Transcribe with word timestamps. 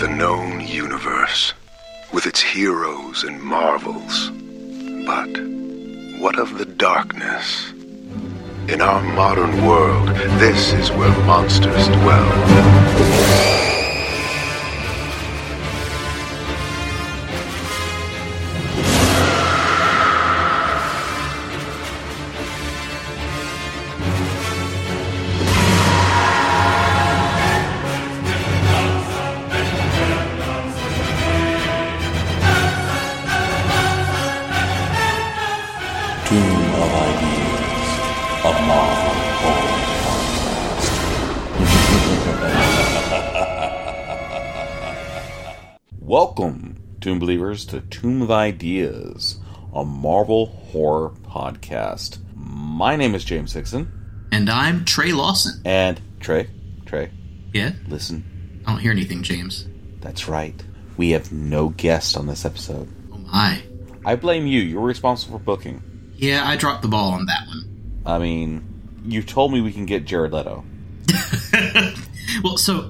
the 0.00 0.08
known 0.08 0.62
universe, 0.62 1.52
with 2.10 2.24
its 2.24 2.40
heroes 2.40 3.22
and 3.22 3.38
marvels. 3.38 4.30
But 5.04 5.28
what 6.22 6.38
of 6.38 6.56
the 6.56 6.64
darkness? 6.64 7.70
In 8.66 8.80
our 8.80 9.02
modern 9.02 9.66
world, 9.66 10.08
this 10.40 10.72
is 10.72 10.90
where 10.92 11.10
monsters 11.26 11.86
dwell. 11.88 13.49
Believers, 47.50 47.64
to 47.66 47.80
Tomb 47.80 48.22
of 48.22 48.30
Ideas, 48.30 49.40
a 49.74 49.84
Marvel 49.84 50.46
horror 50.46 51.10
podcast. 51.24 52.18
My 52.36 52.94
name 52.94 53.12
is 53.16 53.24
James 53.24 53.52
Hickson. 53.54 53.90
And 54.30 54.48
I'm 54.48 54.84
Trey 54.84 55.10
Lawson. 55.10 55.60
And 55.64 56.00
Trey, 56.20 56.48
Trey, 56.86 57.10
Yeah? 57.52 57.72
listen, 57.88 58.62
I 58.64 58.70
don't 58.70 58.80
hear 58.80 58.92
anything, 58.92 59.24
James. 59.24 59.66
that's 60.00 60.28
right. 60.28 60.62
We 60.96 61.10
have 61.10 61.32
no 61.32 61.70
guest 61.70 62.16
on 62.16 62.28
this 62.28 62.44
episode. 62.44 62.88
Oh 63.12 63.18
my. 63.18 63.60
I 64.04 64.14
blame 64.14 64.46
you. 64.46 64.60
You're 64.60 64.80
responsible 64.82 65.38
for 65.40 65.44
booking. 65.44 65.82
Yeah, 66.14 66.46
I 66.48 66.54
dropped 66.54 66.82
the 66.82 66.88
ball 66.88 67.10
on 67.14 67.26
that 67.26 67.48
one. 67.48 68.00
I 68.06 68.18
mean, 68.20 68.62
you 69.04 69.24
told 69.24 69.52
me 69.52 69.60
we 69.60 69.72
can 69.72 69.86
get 69.86 70.04
Jared 70.04 70.32
Leto. 70.32 70.64
Well, 72.44 72.56
so 72.58 72.88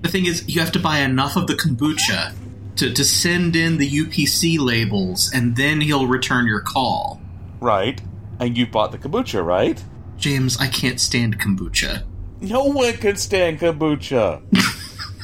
the 0.00 0.08
thing 0.08 0.26
is, 0.26 0.48
you 0.48 0.58
have 0.60 0.72
to 0.72 0.80
buy 0.80 0.98
enough 0.98 1.36
of 1.36 1.46
the 1.46 1.54
kombucha 1.54 2.34
to, 2.80 2.90
to 2.94 3.04
send 3.04 3.56
in 3.56 3.76
the 3.76 3.88
UPC 3.88 4.58
labels, 4.58 5.30
and 5.34 5.54
then 5.54 5.82
he'll 5.82 6.06
return 6.06 6.46
your 6.46 6.62
call. 6.62 7.20
Right. 7.60 8.00
And 8.38 8.56
you 8.56 8.66
bought 8.66 8.90
the 8.90 8.98
kombucha, 8.98 9.44
right? 9.44 9.82
James, 10.16 10.58
I 10.58 10.66
can't 10.66 10.98
stand 10.98 11.38
kombucha. 11.38 12.04
No 12.40 12.64
one 12.64 12.94
can 12.94 13.16
stand 13.16 13.60
kombucha. 13.60 14.40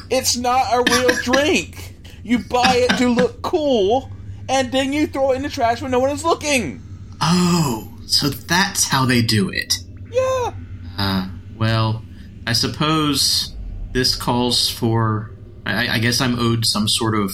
it's 0.11 0.37
not 0.37 0.67
a 0.71 0.85
real 0.93 1.17
drink. 1.23 1.95
You 2.23 2.41
buy 2.41 2.87
it 2.89 2.99
to 2.99 3.09
look 3.09 3.41
cool, 3.41 4.11
and 4.51 4.71
then 4.71 4.93
you 4.93 5.07
throw 5.07 5.33
it 5.33 5.37
in 5.37 5.43
the 5.43 5.49
trash 5.49 5.81
when 5.81 5.91
no 5.91 5.99
one 5.99 6.11
is 6.11 6.25
looking. 6.25 6.83
Oh, 7.23 7.91
so 8.07 8.29
that's 8.29 8.87
how 8.87 9.07
they 9.07 9.23
do 9.23 9.49
it. 9.49 9.79
Yeah. 10.13 10.53
Uh, 10.99 11.29
well, 11.57 12.05
I 12.47 12.53
suppose 12.53 13.55
this 13.93 14.15
calls 14.15 14.69
for. 14.69 15.31
I, 15.67 15.95
I 15.95 15.99
guess 15.99 16.21
I'm 16.21 16.39
owed 16.39 16.65
some 16.65 16.89
sort 16.89 17.15
of 17.15 17.33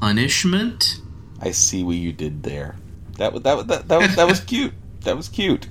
punishment. 0.00 0.96
I 1.40 1.50
see 1.50 1.82
what 1.82 1.96
you 1.96 2.12
did 2.12 2.42
there. 2.42 2.76
That 3.18 3.32
was 3.32 3.42
that 3.42 3.56
was 3.56 3.66
that, 3.66 3.88
that 3.88 4.00
was 4.00 4.16
that 4.16 4.26
was 4.28 4.40
cute. 4.40 4.72
That 5.00 5.16
was 5.16 5.28
cute. 5.28 5.68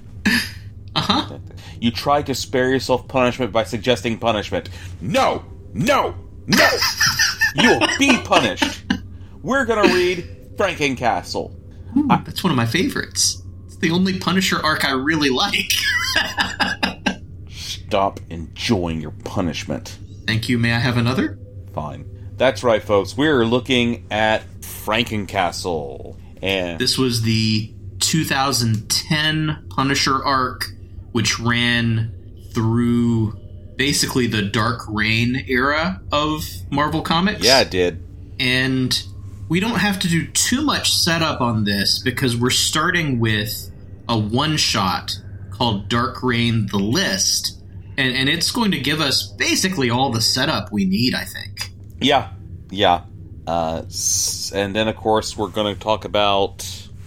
Uh 0.94 1.02
huh. 1.02 1.40
You 1.80 1.92
tried 1.92 2.26
to 2.26 2.36
spare 2.36 2.70
yourself 2.70 3.08
punishment 3.08 3.52
by 3.52 3.64
suggesting 3.64 4.20
punishment. 4.20 4.70
No, 5.00 5.46
no, 5.74 6.16
no. 6.48 6.68
you 7.56 7.70
will 7.70 7.88
be 7.98 8.18
punished. 8.24 8.84
We're 9.42 9.66
gonna 9.66 9.94
read 9.94 10.58
Frankencastle. 10.58 11.56
That's 12.08 12.44
one 12.44 12.52
of 12.52 12.58
my 12.58 12.66
favorites. 12.66 13.42
It's 13.68 13.78
the 13.78 13.92
only 13.92 14.20
Punisher 14.20 14.64
arc 14.64 14.86
I 14.86 14.92
really 14.92 15.30
like. 15.30 15.72
Stop 17.50 18.20
enjoying 18.30 19.02
your 19.02 19.12
punishment. 19.12 19.98
Thank 20.28 20.48
you. 20.48 20.58
May 20.58 20.74
I 20.74 20.80
have 20.80 20.98
another? 20.98 21.38
Fine. 21.74 22.34
That's 22.38 22.64
right, 22.64 22.82
folks. 22.82 23.16
We're 23.16 23.46
looking 23.46 24.08
at 24.10 24.44
Frankencastle. 24.62 26.18
And 26.42 26.80
This 26.80 26.98
was 26.98 27.22
the 27.22 27.72
2010 28.00 29.68
Punisher 29.70 30.24
arc, 30.24 30.66
which 31.12 31.40
ran 31.40 32.14
through 32.54 33.38
basically 33.78 34.28
the 34.28 34.42
Dark 34.42 34.82
Reign 34.88 35.46
era 35.48 36.02
of 36.12 36.44
Marvel 36.70 37.02
Comics. 37.02 37.44
yeah, 37.44 37.62
it 37.62 37.72
did. 37.72 38.04
And 38.40 39.02
we 39.50 39.60
don't 39.60 39.80
have 39.80 40.00
to 40.00 40.08
do 40.08 40.28
too 40.28 40.62
much 40.64 40.92
setup 40.94 41.42
on 41.42 41.64
this 41.64 42.00
because 42.00 42.36
we're 42.36 42.50
starting 42.50 43.20
with 43.20 43.72
a 44.10 44.18
one 44.18 44.58
shot 44.58 45.12
called 45.52 45.90
Dark 45.90 46.24
Reign 46.24 46.68
The 46.72 46.78
List. 46.78 47.61
And, 47.98 48.16
and 48.16 48.30
it's 48.30 48.52
going 48.52 48.72
to 48.72 48.80
give 48.80 49.02
us 49.02 49.28
basically 49.28 49.90
all 49.90 50.12
the 50.12 50.22
setup 50.22 50.72
we 50.72 50.86
need, 50.86 51.14
I 51.14 51.26
think. 51.26 51.72
Yeah, 52.00 52.32
yeah. 52.70 53.04
Uh, 53.46 53.84
and 54.54 54.76
then, 54.76 54.88
of 54.88 54.96
course, 54.96 55.36
we're 55.36 55.50
going 55.50 55.74
to 55.74 55.80
talk 55.80 56.06
about 56.06 56.62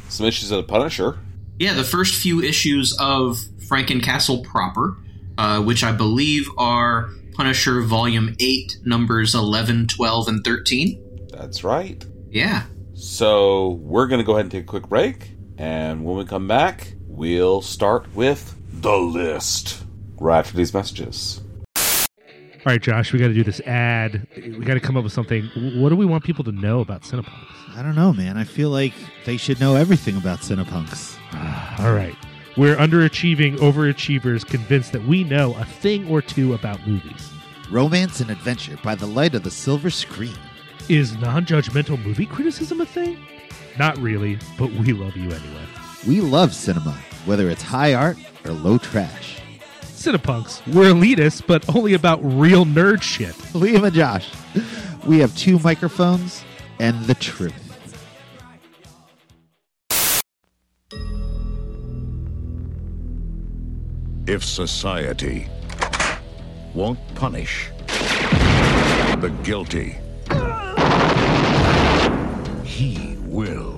some 0.09 0.27
issues 0.27 0.51
of 0.51 0.59
the 0.59 0.71
Punisher. 0.71 1.19
Yeah, 1.59 1.75
the 1.75 1.85
first 1.85 2.15
few 2.15 2.43
issues 2.43 2.97
of 2.99 3.39
Frankencastle 3.69 4.45
proper, 4.45 4.97
uh, 5.39 5.63
which 5.63 5.83
I 5.83 5.93
believe 5.93 6.49
are 6.59 7.11
Punisher 7.35 7.81
Volume 7.83 8.37
8, 8.39 8.79
numbers 8.85 9.35
11, 9.35 9.87
12, 9.89 10.29
and 10.29 10.45
13. 10.45 11.29
That's 11.31 11.65
right. 11.65 12.05
Yeah. 12.31 12.65
So 12.95 13.71
we're 13.71 14.07
going 14.07 14.21
to 14.21 14.25
go 14.25 14.33
ahead 14.33 14.47
and 14.47 14.53
take 14.53 14.65
a 14.65 14.67
quick 14.67 14.89
break. 14.89 15.33
And 15.59 16.05
when 16.05 16.17
we 16.17 16.25
come 16.25 16.49
back, 16.49 16.95
we'll 17.07 17.63
start 17.63 18.13
with 18.15 18.57
the 18.81 18.97
list 18.97 19.84
right 20.19 20.39
after 20.39 20.57
these 20.57 20.73
messages. 20.73 21.41
All 21.77 22.73
right, 22.73 22.81
Josh, 22.81 23.13
we 23.13 23.19
got 23.19 23.29
to 23.29 23.35
do 23.35 23.45
this 23.45 23.61
ad. 23.61 24.27
We 24.37 24.65
got 24.65 24.75
to 24.75 24.81
come 24.81 24.97
up 24.97 25.05
with 25.05 25.13
something. 25.13 25.51
What 25.81 25.91
do 25.91 25.97
we 25.97 26.07
want 26.07 26.25
people 26.25 26.45
to 26.45 26.53
know 26.53 26.81
about 26.81 27.03
Cinepunks? 27.03 27.77
I 27.77 27.83
don't 27.83 27.95
know, 27.95 28.13
man. 28.15 28.39
I 28.39 28.45
feel 28.45 28.71
like 28.71 28.95
they 29.27 29.37
should 29.37 29.61
know 29.61 29.75
everything 29.77 30.17
about 30.17 30.39
Cinepunks. 30.39 31.19
All 31.81 31.93
right. 31.93 32.17
We're 32.57 32.77
underachieving 32.77 33.59
overachievers 33.59 34.47
convinced 34.47 34.93
that 34.93 35.05
we 35.05 35.25
know 35.25 35.55
a 35.57 35.65
thing 35.65 36.09
or 36.09 36.23
two 36.23 36.55
about 36.55 36.87
movies. 36.87 37.31
Romance 37.71 38.21
and 38.21 38.31
adventure 38.31 38.79
by 38.83 38.95
the 38.95 39.07
light 39.07 39.35
of 39.35 39.43
the 39.43 39.51
silver 39.51 39.91
screen. 39.91 40.37
Is 40.89 41.17
non 41.17 41.45
judgmental 41.45 42.03
movie 42.03 42.27
criticism 42.27 42.81
a 42.81 42.87
thing? 42.87 43.19
Not 43.79 43.99
really, 43.99 44.39
but 44.57 44.71
we 44.71 44.93
love 44.93 45.17
you 45.17 45.31
anyway. 45.31 45.67
We 46.07 46.21
love 46.21 46.55
cinema, 46.55 46.93
whether 47.27 47.51
it's 47.51 47.63
high 47.63 47.93
art 47.93 48.17
or 48.45 48.53
low 48.53 48.79
trash. 48.79 49.41
Cinepunks, 50.05 50.61
we're 50.75 50.93
elitists, 50.93 51.43
but 51.47 51.75
only 51.75 51.95
about 51.95 52.21
real 52.23 52.65
nerd 52.67 53.03
shit. 53.03 53.35
Liam 53.55 53.85
and 53.85 53.95
Josh, 53.95 54.31
we 55.07 55.19
have 55.19 55.35
two 55.37 55.59
microphones 55.61 56.45
and 56.79 57.05
the 57.07 57.15
truth. 57.15 57.65
if 64.27 64.43
society 64.43 65.47
won't 66.75 66.99
punish 67.15 67.71
the 69.21 69.33
guilty, 69.43 69.97
he 72.65 73.17
will. 73.27 73.74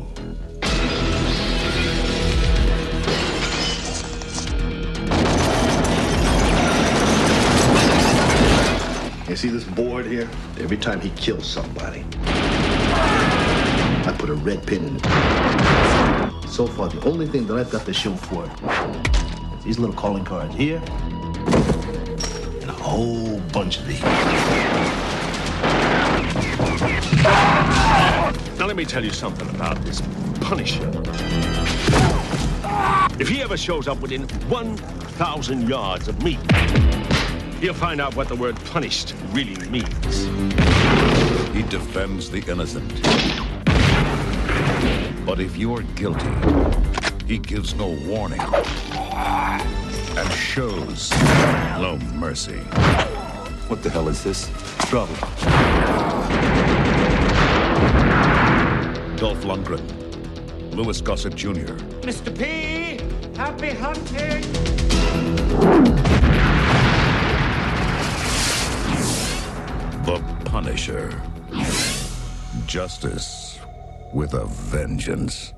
You 9.36 9.40
see 9.40 9.50
this 9.50 9.64
board 9.64 10.06
here? 10.06 10.26
Every 10.58 10.78
time 10.78 10.98
he 10.98 11.10
kills 11.10 11.46
somebody, 11.46 12.06
I 12.24 14.14
put 14.18 14.30
a 14.30 14.34
red 14.34 14.66
pin 14.66 14.82
in 14.82 14.96
it. 14.96 16.48
So 16.48 16.66
far, 16.66 16.88
the 16.88 17.06
only 17.06 17.26
thing 17.26 17.46
that 17.48 17.58
I've 17.58 17.70
got 17.70 17.84
to 17.84 17.92
show 17.92 18.14
for 18.14 18.46
it 18.46 18.50
is 19.58 19.64
these 19.64 19.78
little 19.78 19.94
calling 19.94 20.24
cards 20.24 20.54
here 20.54 20.82
and 22.62 22.70
a 22.70 22.72
whole 22.72 23.38
bunch 23.52 23.76
of 23.78 23.86
these. 23.86 24.00
Now 28.58 28.64
let 28.64 28.74
me 28.74 28.86
tell 28.86 29.04
you 29.04 29.10
something 29.10 29.50
about 29.50 29.76
this 29.84 30.00
Punisher. 30.40 30.90
If 33.20 33.28
he 33.28 33.42
ever 33.42 33.58
shows 33.58 33.86
up 33.86 34.00
within 34.00 34.26
1,000 34.48 35.68
yards 35.68 36.08
of 36.08 36.22
me, 36.22 36.38
he'll 37.60 37.74
find 37.74 38.00
out 38.00 38.14
what 38.16 38.28
the 38.28 38.36
word 38.36 38.56
punished 38.66 39.14
really 39.30 39.56
means. 39.68 40.26
He 41.54 41.62
defends 41.62 42.30
the 42.30 42.44
innocent. 42.48 43.02
But 45.24 45.40
if 45.40 45.56
you're 45.56 45.82
guilty, 45.94 46.30
he 47.26 47.38
gives 47.38 47.74
no 47.74 47.88
warning 48.06 48.40
and 48.40 50.32
shows 50.32 51.10
no 51.80 51.98
mercy. 52.14 52.58
What 53.68 53.82
the 53.82 53.90
hell 53.90 54.08
is 54.08 54.22
this? 54.22 54.48
Trouble. 54.88 55.14
Dolph 59.16 59.42
Lundgren, 59.44 59.82
Louis 60.74 61.00
Gossett 61.00 61.34
Jr., 61.34 61.74
Mr. 62.02 62.36
P, 62.36 63.00
happy 63.34 63.70
hunting! 63.70 64.44
Punisher. 70.56 71.20
Justice 72.64 73.58
with 74.14 74.32
a 74.32 74.46
vengeance. 74.46 75.52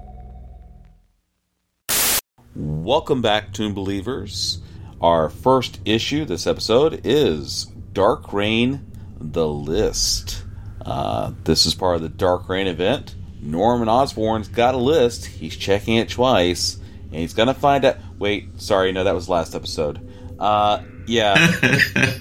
Welcome 2.56 3.22
back, 3.22 3.52
Toon 3.52 3.74
Believers. 3.74 4.58
Our 5.00 5.30
first 5.30 5.78
issue 5.84 6.24
this 6.24 6.48
episode 6.48 7.02
is 7.04 7.66
Dark 7.92 8.32
Reign 8.32 8.90
The 9.20 9.46
List. 9.46 10.42
Uh, 10.84 11.30
this 11.44 11.64
is 11.64 11.76
part 11.76 11.94
of 11.94 12.02
the 12.02 12.08
Dark 12.08 12.48
Reign 12.48 12.66
event. 12.66 13.14
Norman 13.40 13.88
Osborn's 13.88 14.48
got 14.48 14.74
a 14.74 14.78
list. 14.78 15.26
He's 15.26 15.56
checking 15.56 15.94
it 15.94 16.08
twice, 16.08 16.76
and 17.04 17.20
he's 17.20 17.34
gonna 17.34 17.54
find 17.54 17.84
out. 17.84 17.98
Wait, 18.18 18.60
sorry, 18.60 18.90
no, 18.90 19.04
that 19.04 19.14
was 19.14 19.28
last 19.28 19.54
episode. 19.54 20.00
Uh, 20.40 20.82
yeah. 21.08 21.52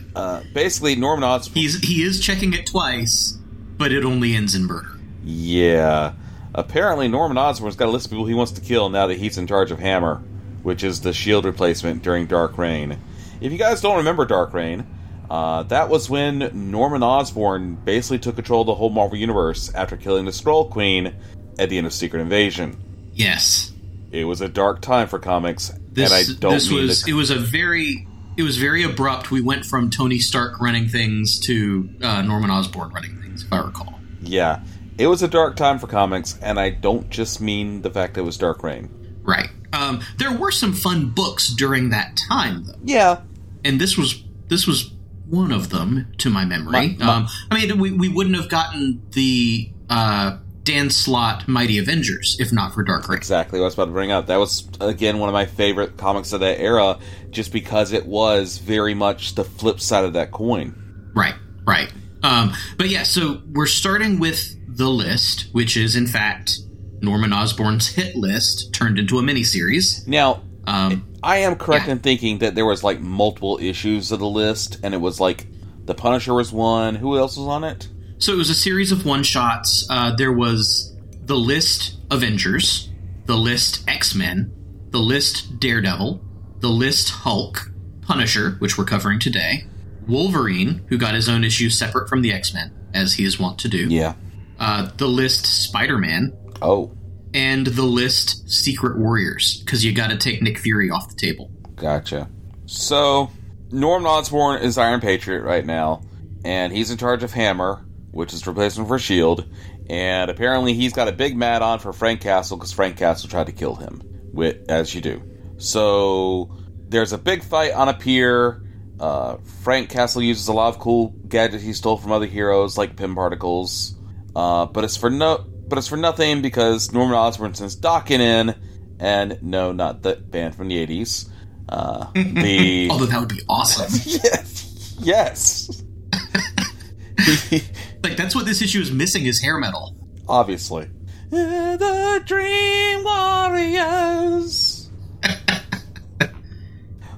uh, 0.15 0.41
basically, 0.53 0.95
Norman 0.95 1.23
Osborn. 1.23 1.61
He's 1.61 1.79
he 1.79 2.01
is 2.03 2.19
checking 2.19 2.53
it 2.53 2.65
twice, 2.65 3.37
but 3.77 3.91
it 3.91 4.03
only 4.05 4.33
ends 4.35 4.55
in 4.55 4.65
murder. 4.65 4.99
Yeah. 5.23 6.13
Apparently, 6.55 7.07
Norman 7.07 7.37
Osborn's 7.37 7.75
got 7.75 7.87
a 7.87 7.91
list 7.91 8.05
of 8.07 8.11
people 8.11 8.25
he 8.25 8.33
wants 8.33 8.53
to 8.53 8.61
kill 8.61 8.89
now 8.89 9.07
that 9.07 9.17
he's 9.17 9.37
in 9.37 9.45
charge 9.45 9.69
of 9.71 9.79
Hammer, 9.79 10.15
which 10.63 10.83
is 10.83 11.01
the 11.01 11.13
shield 11.13 11.45
replacement 11.45 12.01
during 12.01 12.25
Dark 12.25 12.57
Reign. 12.57 12.97
If 13.41 13.51
you 13.51 13.57
guys 13.59 13.81
don't 13.81 13.97
remember 13.97 14.25
Dark 14.25 14.53
Reign, 14.53 14.87
uh, 15.29 15.63
that 15.63 15.89
was 15.89 16.09
when 16.09 16.49
Norman 16.71 17.03
Osborn 17.03 17.75
basically 17.75 18.17
took 18.17 18.35
control 18.35 18.61
of 18.61 18.67
the 18.67 18.73
whole 18.75 18.89
Marvel 18.89 19.17
Universe 19.17 19.71
after 19.75 19.97
killing 19.97 20.25
the 20.25 20.31
Skrull 20.31 20.69
Queen 20.71 21.13
at 21.59 21.69
the 21.69 21.77
end 21.77 21.85
of 21.85 21.93
Secret 21.93 22.21
Invasion. 22.21 22.77
Yes, 23.13 23.71
It 24.11 24.23
was 24.23 24.41
a 24.41 24.47
dark 24.47 24.81
time 24.81 25.07
for 25.07 25.19
comics, 25.19 25.71
this 25.91 26.11
and 26.11 26.13
I 26.37 26.39
don't 26.39 26.53
this 26.53 26.69
mean 26.71 26.87
was 26.87 27.03
to- 27.03 27.11
it 27.11 27.13
was 27.13 27.29
a 27.29 27.37
very 27.37 28.07
it 28.37 28.43
was 28.43 28.57
very 28.57 28.83
abrupt. 28.83 29.31
We 29.31 29.41
went 29.41 29.65
from 29.65 29.89
Tony 29.89 30.19
Stark 30.19 30.59
running 30.61 30.87
things 30.87 31.39
to 31.41 31.89
uh, 32.01 32.21
Norman 32.21 32.49
Osborn 32.51 32.89
running 32.91 33.19
things, 33.21 33.43
if 33.43 33.51
I 33.51 33.59
recall. 33.59 33.99
Yeah, 34.21 34.61
it 34.97 35.07
was 35.07 35.21
a 35.23 35.27
dark 35.27 35.55
time 35.55 35.79
for 35.79 35.87
comics, 35.87 36.37
and 36.41 36.59
I 36.59 36.69
don't 36.69 37.09
just 37.09 37.41
mean 37.41 37.81
the 37.81 37.89
fact 37.89 38.13
that 38.15 38.21
it 38.21 38.23
was 38.23 38.37
Dark 38.37 38.63
Reign. 38.63 38.89
Right. 39.23 39.49
Um, 39.73 40.01
there 40.17 40.31
were 40.37 40.51
some 40.51 40.73
fun 40.73 41.09
books 41.09 41.49
during 41.49 41.89
that 41.89 42.17
time, 42.29 42.63
though. 42.65 42.75
Yeah, 42.83 43.21
and 43.65 43.79
this 43.81 43.97
was 43.97 44.23
this 44.47 44.65
was 44.65 44.91
one 45.29 45.51
of 45.51 45.69
them 45.69 46.07
to 46.19 46.29
my 46.29 46.45
memory. 46.45 46.71
My- 46.71 46.95
my- 47.05 47.13
um, 47.15 47.27
I 47.51 47.55
mean, 47.65 47.77
we, 47.79 47.91
we 47.91 48.07
wouldn't 48.07 48.35
have 48.37 48.47
gotten 48.49 49.01
the 49.11 49.69
uh, 49.89 50.37
Dan 50.67 50.89
Slott 50.89 51.47
Mighty 51.47 51.77
Avengers 51.79 52.35
if 52.39 52.51
not 52.51 52.73
for 52.73 52.83
Dark 52.83 53.07
Reign. 53.07 53.17
exactly 53.17 53.59
what 53.59 53.65
I 53.65 53.67
was 53.67 53.73
about 53.75 53.85
to 53.85 53.91
bring 53.91 54.11
up. 54.11 54.27
That 54.27 54.37
was 54.37 54.67
again 54.79 55.17
one 55.19 55.29
of 55.29 55.33
my 55.33 55.45
favorite 55.45 55.97
comics 55.97 56.33
of 56.33 56.41
that 56.41 56.59
era, 56.59 56.99
just 57.31 57.51
because 57.51 57.91
it 57.93 58.05
was 58.05 58.57
very 58.59 58.93
much 58.93 59.35
the 59.35 59.43
flip 59.43 59.79
side 59.79 60.03
of 60.05 60.13
that 60.13 60.31
coin. 60.31 61.11
Right, 61.15 61.35
right. 61.65 61.91
Um, 62.23 62.53
but 62.77 62.89
yeah, 62.89 63.03
so 63.03 63.41
we're 63.53 63.65
starting 63.67 64.19
with 64.19 64.55
the 64.67 64.89
list, 64.89 65.47
which 65.53 65.77
is 65.77 65.95
in 65.95 66.05
fact 66.07 66.59
Norman 67.01 67.31
Osborn's 67.31 67.87
hit 67.89 68.15
list 68.15 68.73
turned 68.73 68.99
into 68.99 69.17
a 69.19 69.21
miniseries. 69.21 70.05
Now, 70.07 70.43
Um, 70.67 71.07
I 71.23 71.37
am 71.37 71.55
correct 71.55 71.85
Yeah. 71.87 71.93
in 71.93 71.99
thinking 71.99 72.39
that 72.39 72.53
there 72.55 72.65
was 72.65 72.83
like 72.83 72.99
multiple 72.99 73.57
issues 73.61 74.11
of 74.11 74.19
the 74.19 74.27
list, 74.27 74.77
and 74.83 74.93
it 74.93 74.99
was 74.99 75.19
like 75.19 75.47
the 75.85 75.93
Punisher 75.93 76.33
was 76.33 76.51
one. 76.51 76.95
Who 76.95 77.17
else 77.17 77.37
was 77.37 77.47
on 77.47 77.63
it? 77.63 77.87
So 78.19 78.33
it 78.33 78.37
was 78.37 78.49
a 78.49 78.55
series 78.55 78.91
of 78.91 79.05
one 79.05 79.23
shots. 79.23 79.85
Uh, 79.89 80.15
there 80.15 80.31
was 80.33 80.95
the 81.23 81.35
list 81.35 81.97
Avengers, 82.09 82.89
the 83.25 83.35
list 83.37 83.83
X 83.87 84.15
Men, 84.15 84.51
the 84.89 84.99
list 84.99 85.59
Daredevil, 85.59 86.21
the 86.59 86.69
list 86.69 87.09
Hulk, 87.09 87.69
Punisher, 88.01 88.51
which 88.59 88.77
we're 88.77 88.85
covering 88.85 89.19
today, 89.19 89.65
Wolverine, 90.07 90.85
who 90.89 90.97
got 90.97 91.13
his 91.13 91.29
own 91.29 91.43
issue 91.43 91.69
separate 91.69 92.09
from 92.09 92.21
the 92.21 92.31
X 92.33 92.53
Men, 92.53 92.73
as 92.93 93.13
he 93.13 93.23
is 93.25 93.39
wont 93.39 93.59
to 93.59 93.67
do, 93.67 93.87
Yeah. 93.87 94.13
uh, 94.59 94.89
the 94.97 95.07
list 95.07 95.45
Spider 95.45 95.97
Man, 95.97 96.33
Oh, 96.61 96.91
and 97.33 97.67
the 97.67 97.83
list 97.83 98.49
Secret 98.49 98.97
Warriors, 98.97 99.59
because 99.63 99.85
you 99.85 99.91
got 99.93 100.09
to 100.09 100.17
take 100.17 100.41
Nick 100.41 100.57
Fury 100.57 100.89
off 100.89 101.09
the 101.09 101.15
table. 101.15 101.51
gotcha. 101.75 102.29
So, 102.65 103.29
Norman 103.71 104.07
Osborn 104.07 104.61
is 104.63 104.77
Iron 104.77 105.01
Patriot 105.01 105.43
right 105.43 105.65
now, 105.65 106.01
and 106.43 106.73
he's 106.73 106.89
in 106.89 106.97
charge 106.97 107.21
of 107.23 107.33
Hammer, 107.33 107.85
which 108.11 108.33
is 108.33 108.45
replacement 108.45 108.87
for 108.87 108.99
Shield. 108.99 109.45
And 109.89 110.29
apparently, 110.29 110.73
he's 110.73 110.93
got 110.93 111.07
a 111.07 111.11
big 111.11 111.37
mad 111.37 111.61
on 111.61 111.79
for 111.79 111.93
Frank 111.93 112.21
Castle 112.21 112.57
because 112.57 112.73
Frank 112.73 112.97
Castle 112.97 113.29
tried 113.29 113.47
to 113.47 113.53
kill 113.53 113.75
him, 113.75 114.01
with, 114.33 114.69
as 114.69 114.93
you 114.93 115.01
do. 115.01 115.21
So, 115.57 116.51
there's 116.89 117.13
a 117.13 117.17
big 117.17 117.43
fight 117.43 117.73
on 117.73 117.89
a 117.89 117.93
pier. 117.93 118.63
Uh, 118.99 119.37
Frank 119.63 119.89
Castle 119.89 120.21
uses 120.21 120.47
a 120.47 120.53
lot 120.53 120.69
of 120.69 120.79
cool 120.79 121.09
gadgets 121.27 121.63
he 121.63 121.73
stole 121.73 121.97
from 121.97 122.11
other 122.11 122.25
heroes, 122.25 122.77
like 122.77 122.95
Pym 122.95 123.15
particles. 123.15 123.95
Uh, 124.35 124.65
but 124.65 124.83
it's 124.83 124.97
for 124.97 125.09
no, 125.09 125.45
but 125.67 125.77
it's 125.77 125.87
for 125.87 125.97
nothing 125.97 126.41
because 126.41 126.91
Norman 126.91 127.15
Osborn 127.15 127.53
sends 127.53 127.75
Daken 127.75 128.19
in, 128.19 128.55
and 128.99 129.41
no, 129.41 129.71
not 129.71 130.01
the 130.01 130.15
band 130.15 130.55
from 130.55 130.67
the 130.67 130.85
'80s. 130.85 131.29
Uh, 131.69 132.11
the 132.13 132.87
Although 132.91 133.05
that 133.05 133.19
would 133.19 133.29
be 133.29 133.41
awesome. 133.49 133.91
yes, 134.05 134.95
yes. 134.99 135.83
like 138.03 138.17
that's 138.17 138.35
what 138.35 138.45
this 138.45 138.61
issue 138.61 138.81
is 138.81 138.91
missing 138.91 139.25
is 139.25 139.41
hair 139.41 139.57
metal. 139.57 139.95
Obviously, 140.27 140.89
the 141.29 142.21
Dream 142.25 143.03
Warriors. 143.03 144.89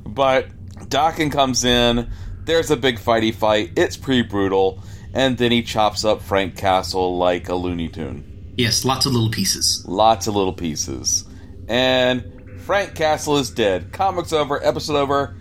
but 0.06 0.48
Daken 0.90 1.32
comes 1.32 1.64
in. 1.64 2.10
There's 2.44 2.72
a 2.72 2.78
big 2.78 3.00
fighty 3.00 3.34
fight. 3.34 3.72
It's 3.76 3.98
pretty 3.98 4.24
brutal, 4.24 4.84
and 5.14 5.38
then 5.38 5.52
he 5.52 5.62
chops 5.62 6.04
up 6.04 6.22
Frank 6.22 6.58
Castle 6.58 7.18
like 7.18 7.50
a 7.50 7.56
Looney 7.56 7.90
Tune. 7.90 8.54
Yes, 8.58 8.84
lots 8.84 9.06
of 9.06 9.14
little 9.14 9.30
pieces. 9.30 9.86
Lots 9.88 10.28
of 10.28 10.36
little 10.36 10.54
pieces. 10.54 11.26
And 11.68 12.62
Frank 12.62 12.96
Castle 12.96 13.38
is 13.38 13.52
dead. 13.52 13.94
Comics 13.94 14.34
over, 14.34 14.64
episode 14.64 14.98
over. 14.98 15.36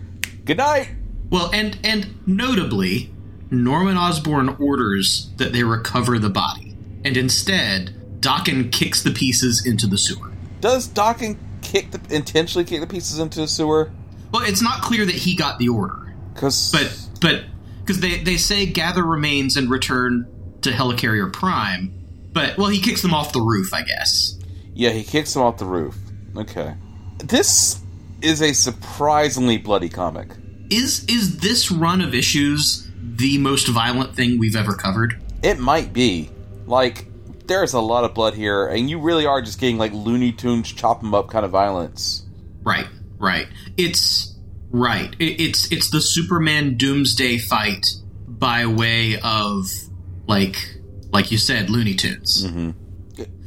Good 0.45 0.57
night. 0.57 0.91
Well, 1.29 1.49
and 1.53 1.77
and 1.83 2.15
notably, 2.25 3.11
Norman 3.51 3.97
Osborn 3.97 4.49
orders 4.59 5.29
that 5.37 5.53
they 5.53 5.63
recover 5.63 6.19
the 6.19 6.29
body, 6.29 6.75
and 7.03 7.17
instead, 7.17 7.95
Daken 8.19 8.71
kicks 8.71 9.01
the 9.03 9.11
pieces 9.11 9.65
into 9.65 9.87
the 9.87 9.97
sewer. 9.97 10.31
Does 10.61 10.87
Daken 10.87 11.37
kick 11.61 11.91
the 11.91 12.15
intentionally 12.15 12.65
kick 12.65 12.81
the 12.81 12.87
pieces 12.87 13.19
into 13.19 13.39
the 13.39 13.47
sewer? 13.47 13.91
Well, 14.31 14.43
it's 14.43 14.61
not 14.61 14.81
clear 14.81 15.05
that 15.05 15.15
he 15.15 15.35
got 15.35 15.57
the 15.57 15.69
order, 15.69 16.13
Because 16.33 16.71
but 16.71 17.07
but 17.21 17.43
because 17.81 17.99
they 18.01 18.19
they 18.19 18.37
say 18.37 18.65
gather 18.67 19.03
remains 19.03 19.57
and 19.57 19.69
return 19.69 20.27
to 20.61 20.69
Helicarrier 20.71 21.31
Prime, 21.33 21.91
but 22.33 22.57
well, 22.57 22.67
he 22.67 22.79
kicks 22.79 23.01
them 23.01 23.13
off 23.13 23.33
the 23.33 23.41
roof, 23.41 23.73
I 23.73 23.81
guess. 23.83 24.37
yeah, 24.73 24.91
he 24.91 25.03
kicks 25.03 25.33
them 25.33 25.41
off 25.43 25.57
the 25.57 25.65
roof. 25.65 25.97
Okay, 26.37 26.75
this 27.17 27.81
is 28.21 28.41
a 28.41 28.53
surprisingly 28.53 29.57
bloody 29.57 29.89
comic. 29.89 30.27
Is 30.69 31.03
is 31.05 31.39
this 31.39 31.71
run 31.71 32.01
of 32.01 32.13
issues 32.13 32.87
the 33.15 33.37
most 33.37 33.67
violent 33.67 34.15
thing 34.15 34.39
we've 34.39 34.55
ever 34.55 34.73
covered? 34.73 35.21
It 35.43 35.59
might 35.59 35.93
be 35.93 36.29
like 36.65 37.05
there's 37.47 37.73
a 37.73 37.79
lot 37.79 38.03
of 38.03 38.13
blood 38.13 38.35
here, 38.35 38.67
and 38.67 38.89
you 38.89 38.99
really 38.99 39.25
are 39.25 39.41
just 39.41 39.59
getting 39.59 39.77
like 39.77 39.91
Looney 39.91 40.31
Tunes 40.31 40.71
chop 40.71 41.03
'em 41.03 41.13
up 41.13 41.29
kind 41.29 41.43
of 41.43 41.51
violence. 41.51 42.23
Right, 42.63 42.87
right. 43.17 43.47
It's 43.75 44.35
right. 44.71 45.15
It, 45.19 45.41
it's 45.41 45.71
it's 45.71 45.89
the 45.89 46.01
Superman 46.01 46.77
Doomsday 46.77 47.39
fight 47.39 47.87
by 48.27 48.65
way 48.65 49.19
of 49.23 49.69
like 50.27 50.57
like 51.11 51.31
you 51.31 51.37
said, 51.37 51.69
Looney 51.69 51.95
Tunes. 51.95 52.45
Mm-hmm. 52.45 52.71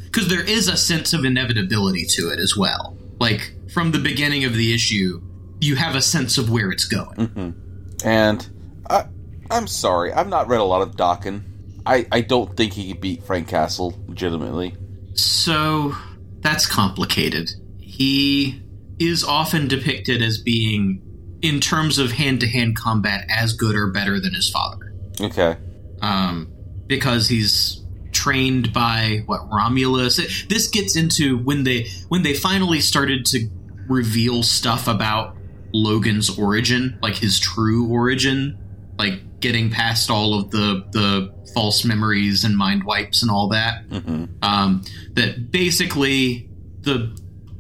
Because 0.05 0.29
there 0.29 0.45
is 0.45 0.69
a 0.69 0.77
sense 0.77 1.15
of 1.15 1.25
inevitability 1.25 2.05
to 2.17 2.29
it 2.29 2.39
as 2.39 2.55
well. 2.57 2.97
Like 3.19 3.55
from 3.73 3.93
the 3.93 3.99
beginning 3.99 4.45
of 4.45 4.55
the 4.55 4.75
issue, 4.75 5.23
you 5.61 5.77
have 5.77 5.95
a 5.95 6.03
sense 6.03 6.37
of 6.37 6.51
where 6.51 6.71
it's 6.71 6.85
going. 6.85 7.17
Mm-hmm. 7.17 8.07
And 8.07 8.49
I, 8.91 9.07
I'm 9.53 9.67
sorry, 9.67 10.13
I've 10.13 10.29
not 10.29 10.49
read 10.49 10.61
a 10.61 10.65
lot 10.65 10.83
of 10.83 10.97
Daken. 10.97 11.43
I, 11.85 12.07
I 12.11 12.21
don't 12.21 12.57
think 12.57 12.73
he 12.73 12.93
could 12.93 13.01
beat 13.01 13.23
Frank 13.25 13.49
Castle 13.49 13.95
legitimately. 14.09 14.75
So 15.15 15.95
that's 16.41 16.67
complicated. 16.67 17.51
He 17.79 18.63
is 18.99 19.25
often 19.25 19.69
depicted 19.69 20.23
as 20.23 20.39
being, 20.39 21.03
in 21.43 21.61
terms 21.61 21.99
of 21.99 22.13
hand 22.13 22.41
to 22.41 22.49
hand 22.49 22.77
combat, 22.77 23.27
as 23.29 23.53
good 23.53 23.75
or 23.75 23.89
better 23.89 24.21
than 24.21 24.33
his 24.35 24.49
father. 24.49 24.95
Okay. 25.21 25.57
um, 26.03 26.53
because 26.87 27.29
he's 27.29 27.81
trained 28.11 28.73
by 28.73 29.23
what 29.27 29.49
Romulus. 29.51 30.17
This 30.49 30.69
gets 30.69 30.97
into 30.97 31.39
when 31.39 31.65
they 31.65 31.89
when 32.09 32.23
they 32.23 32.35
finally 32.35 32.81
started 32.81 33.25
to 33.27 33.49
reveal 33.89 34.43
stuff 34.43 34.89
about 34.89 35.37
Logan's 35.73 36.37
origin, 36.39 36.99
like 37.01 37.15
his 37.15 37.39
true 37.41 37.89
origin, 37.89 38.59
like 38.99 39.21
getting 39.43 39.69
past 39.71 40.11
all 40.11 40.39
of 40.39 40.51
the 40.51 40.85
the 40.93 41.33
false 41.55 41.85
memories 41.85 42.45
and 42.45 42.57
mind 42.57 42.85
wipes 42.85 43.21
and 43.23 43.31
all 43.31 43.49
that. 43.51 43.85
hmm 43.91 44.25
Um, 44.43 44.83
that 45.15 45.51
basically 45.51 46.49
the 46.81 47.15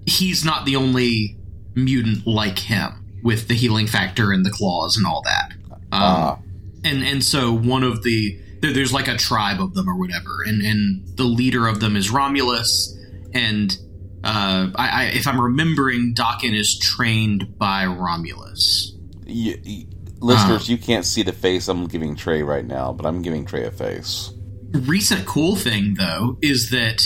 he's 0.07 0.45
not 0.45 0.65
the 0.65 0.77
only 0.77 1.37
mutant 1.75 2.27
like 2.27 2.59
him 2.59 2.91
with 3.23 3.49
the 3.49 3.55
healing 3.55 3.87
factor 3.87 4.33
and 4.33 4.45
the 4.47 4.51
claws 4.51 4.97
and 4.97 5.07
all 5.07 5.23
that. 5.25 5.53
Um, 5.71 5.79
Ah. 5.93 6.39
and 6.85 7.03
and 7.05 7.23
so 7.23 7.53
one 7.53 7.83
of 7.83 8.03
the 8.03 8.39
there, 8.61 8.73
there's 8.73 8.93
like 8.93 9.09
a 9.09 9.17
tribe 9.17 9.61
of 9.61 9.75
them 9.75 9.89
or 9.89 9.97
whatever, 9.99 10.43
and 10.47 10.63
and 10.63 11.07
the 11.17 11.25
leader 11.25 11.67
of 11.67 11.81
them 11.81 11.97
is 11.97 12.11
Romulus, 12.11 12.97
and 13.35 13.77
uh, 14.25 14.69
I, 14.77 14.89
I 14.89 15.05
if 15.15 15.27
I'm 15.27 15.41
remembering, 15.41 16.15
Daken 16.15 16.57
is 16.59 16.79
trained 16.79 17.59
by 17.59 17.85
Romulus. 17.87 18.93
Y- 19.27 19.87
listeners, 20.23 20.69
you 20.69 20.79
can't 20.79 21.05
see 21.05 21.23
the 21.23 21.33
face 21.33 21.69
I'm 21.69 21.87
giving 21.87 22.17
Trey 22.17 22.43
right 22.43 22.65
now, 22.65 22.93
but 22.93 23.07
I'm 23.07 23.23
giving 23.23 23.45
Trey 23.45 23.65
a 23.65 23.71
face. 23.71 24.33
recent 24.73 25.27
cool 25.27 25.57
thing 25.57 25.95
though 25.95 26.39
is 26.41 26.71
that 26.71 27.03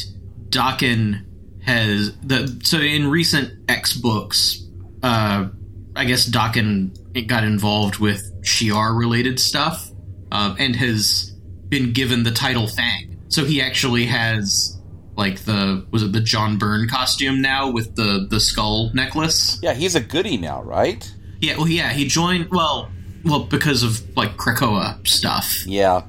Daken 0.51 1.25
has 1.63 2.17
the 2.21 2.61
so 2.63 2.79
in 2.79 3.09
recent 3.09 3.69
X 3.69 3.97
books, 3.97 4.63
uh, 5.03 5.49
I 5.95 6.05
guess 6.05 6.29
Daken 6.29 7.27
got 7.27 7.45
involved 7.45 7.99
with 7.99 8.23
Shi'ar 8.43 8.97
related 8.97 9.41
stuff, 9.41 9.91
um, 10.31 10.57
and 10.59 10.77
has 10.77 11.33
been 11.69 11.93
given 11.93 12.23
the 12.23 12.31
title 12.31 12.69
Fang. 12.69 13.25
So 13.29 13.45
he 13.45 13.61
actually 13.61 14.07
has 14.07 14.81
like 15.17 15.41
the 15.41 15.87
was 15.91 16.03
it 16.03 16.13
the 16.13 16.21
John 16.21 16.59
Byrne 16.59 16.89
costume 16.89 17.41
now 17.41 17.71
with 17.71 17.97
the 17.97 18.27
the 18.29 18.39
skull 18.39 18.91
necklace. 18.95 19.59
Yeah, 19.63 19.75
he's 19.75 19.95
a 19.95 20.01
goodie 20.01 20.37
now, 20.37 20.63
right? 20.63 21.11
Yeah, 21.41 21.57
well, 21.57 21.69
yeah, 21.69 21.91
he 21.93 22.07
joined 22.07 22.49
well, 22.51 22.91
well 23.27 23.45
because 23.45 23.83
of 23.83 24.17
like 24.17 24.37
Krakoa 24.37 25.07
stuff. 25.07 25.67
Yeah. 25.67 26.03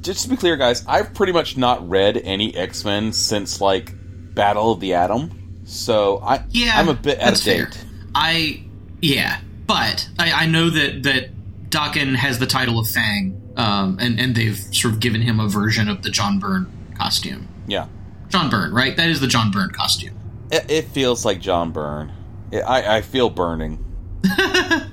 Just 0.00 0.24
to 0.24 0.30
be 0.30 0.36
clear, 0.36 0.56
guys, 0.56 0.84
I've 0.86 1.12
pretty 1.12 1.32
much 1.32 1.56
not 1.58 1.86
read 1.88 2.16
any 2.16 2.54
X 2.56 2.84
Men 2.84 3.12
since 3.12 3.60
like 3.60 3.92
Battle 4.34 4.72
of 4.72 4.80
the 4.80 4.94
Atom, 4.94 5.62
so 5.64 6.18
I 6.22 6.42
Yeah, 6.50 6.72
I'm 6.78 6.88
a 6.88 6.94
bit 6.94 7.20
out 7.20 7.34
of 7.34 7.40
fair. 7.40 7.66
date. 7.66 7.84
I 8.14 8.64
yeah, 9.02 9.40
but 9.66 10.08
I, 10.18 10.32
I 10.32 10.46
know 10.46 10.70
that 10.70 11.02
that 11.02 11.28
Daken 11.68 12.16
has 12.16 12.38
the 12.38 12.46
title 12.46 12.78
of 12.78 12.88
Fang, 12.88 13.52
um, 13.58 13.98
and 14.00 14.18
and 14.18 14.34
they've 14.34 14.56
sort 14.56 14.94
of 14.94 15.00
given 15.00 15.20
him 15.20 15.38
a 15.40 15.48
version 15.48 15.88
of 15.90 16.02
the 16.02 16.08
John 16.10 16.38
Byrne 16.38 16.66
costume. 16.96 17.46
Yeah, 17.66 17.88
John 18.30 18.48
Byrne, 18.48 18.72
right? 18.72 18.96
That 18.96 19.10
is 19.10 19.20
the 19.20 19.26
John 19.26 19.50
Byrne 19.50 19.70
costume. 19.70 20.18
it, 20.50 20.70
it 20.70 20.84
feels 20.86 21.26
like 21.26 21.40
John 21.42 21.70
Byrne. 21.72 22.10
It, 22.50 22.60
I 22.62 22.96
I 22.96 23.00
feel 23.02 23.28
burning. 23.28 23.84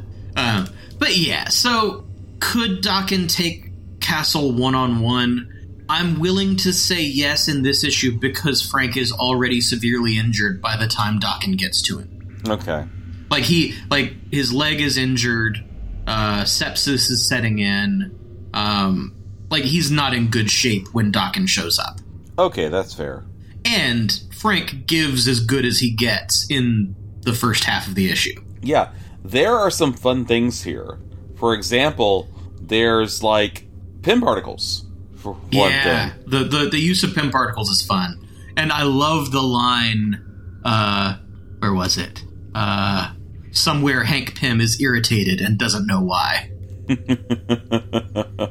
But 1.10 1.18
yeah, 1.18 1.46
so 1.48 2.06
could 2.40 2.84
Daken 2.84 3.28
take 3.28 3.72
Castle 4.00 4.52
one 4.52 4.76
on 4.76 5.00
one? 5.02 5.84
I'm 5.90 6.20
willing 6.20 6.56
to 6.58 6.72
say 6.72 7.02
yes 7.02 7.48
in 7.48 7.64
this 7.64 7.84
issue 7.84 8.20
because 8.20 8.62
Frank 8.62 8.96
is 8.96 9.12
already 9.12 9.60
severely 9.60 10.20
injured 10.20 10.62
by 10.62 10.78
the 10.78 10.86
time 10.88 11.20
Daken 11.20 11.58
gets 11.58 11.82
to 11.88 11.98
him. 11.98 12.44
Okay. 12.48 12.86
like 13.32 13.42
he 13.44 13.74
like 13.90 14.14
his 14.32 14.54
leg 14.54 14.82
is 14.82 15.00
injured 15.00 15.58
uh 16.06 16.44
sepsis 16.44 17.10
is 17.10 17.28
setting 17.28 17.58
in 17.58 18.16
um 18.54 19.16
like 19.50 19.64
he's 19.64 19.90
not 19.90 20.14
in 20.14 20.28
good 20.30 20.52
shape 20.52 20.90
when 20.94 21.12
Daken 21.12 21.50
shows 21.50 21.80
up 21.80 21.98
Okay, 22.38 22.68
that's 22.70 22.94
fair. 22.94 23.26
and 23.66 24.12
frank 24.32 24.86
gives 24.86 25.28
as 25.28 25.40
good 25.40 25.66
as 25.66 25.80
he 25.80 25.90
gets 25.92 26.46
in 26.52 26.96
the 27.22 27.34
first 27.34 27.64
half 27.64 27.88
of 27.88 27.96
the 27.96 28.10
issue 28.12 28.40
Yeah, 28.62 28.92
there 29.24 29.56
are 29.56 29.70
some 29.72 29.94
fun 29.94 30.26
things 30.26 30.64
here. 30.64 31.00
For 31.38 31.54
example, 31.54 32.28
there's 32.60 33.22
like 33.24 33.66
Pym 34.02 34.22
particles. 34.22 34.86
For 35.16 35.34
one 35.34 35.52
yeah 35.52 36.10
thing. 36.12 36.24
the, 36.28 36.40
the 36.46 36.70
the 36.70 36.80
use 36.80 37.04
of 37.04 37.14
Pym 37.14 37.30
particles 37.30 37.70
is 37.70 37.86
fun 37.86 38.26
and 38.56 38.72
i 38.72 38.84
love 38.84 39.32
the 39.32 39.42
line 39.42 40.22
uh 40.64 41.18
where 41.60 41.74
was 41.74 41.98
it 41.98 42.24
uh 42.56 43.14
somewhere 43.52 44.06
hank 44.06 44.36
pym 44.36 44.62
is 44.62 44.80
irritated 44.80 45.42
and 45.42 45.58
doesn't 45.58 45.86
know 45.88 46.02
why 46.02 46.50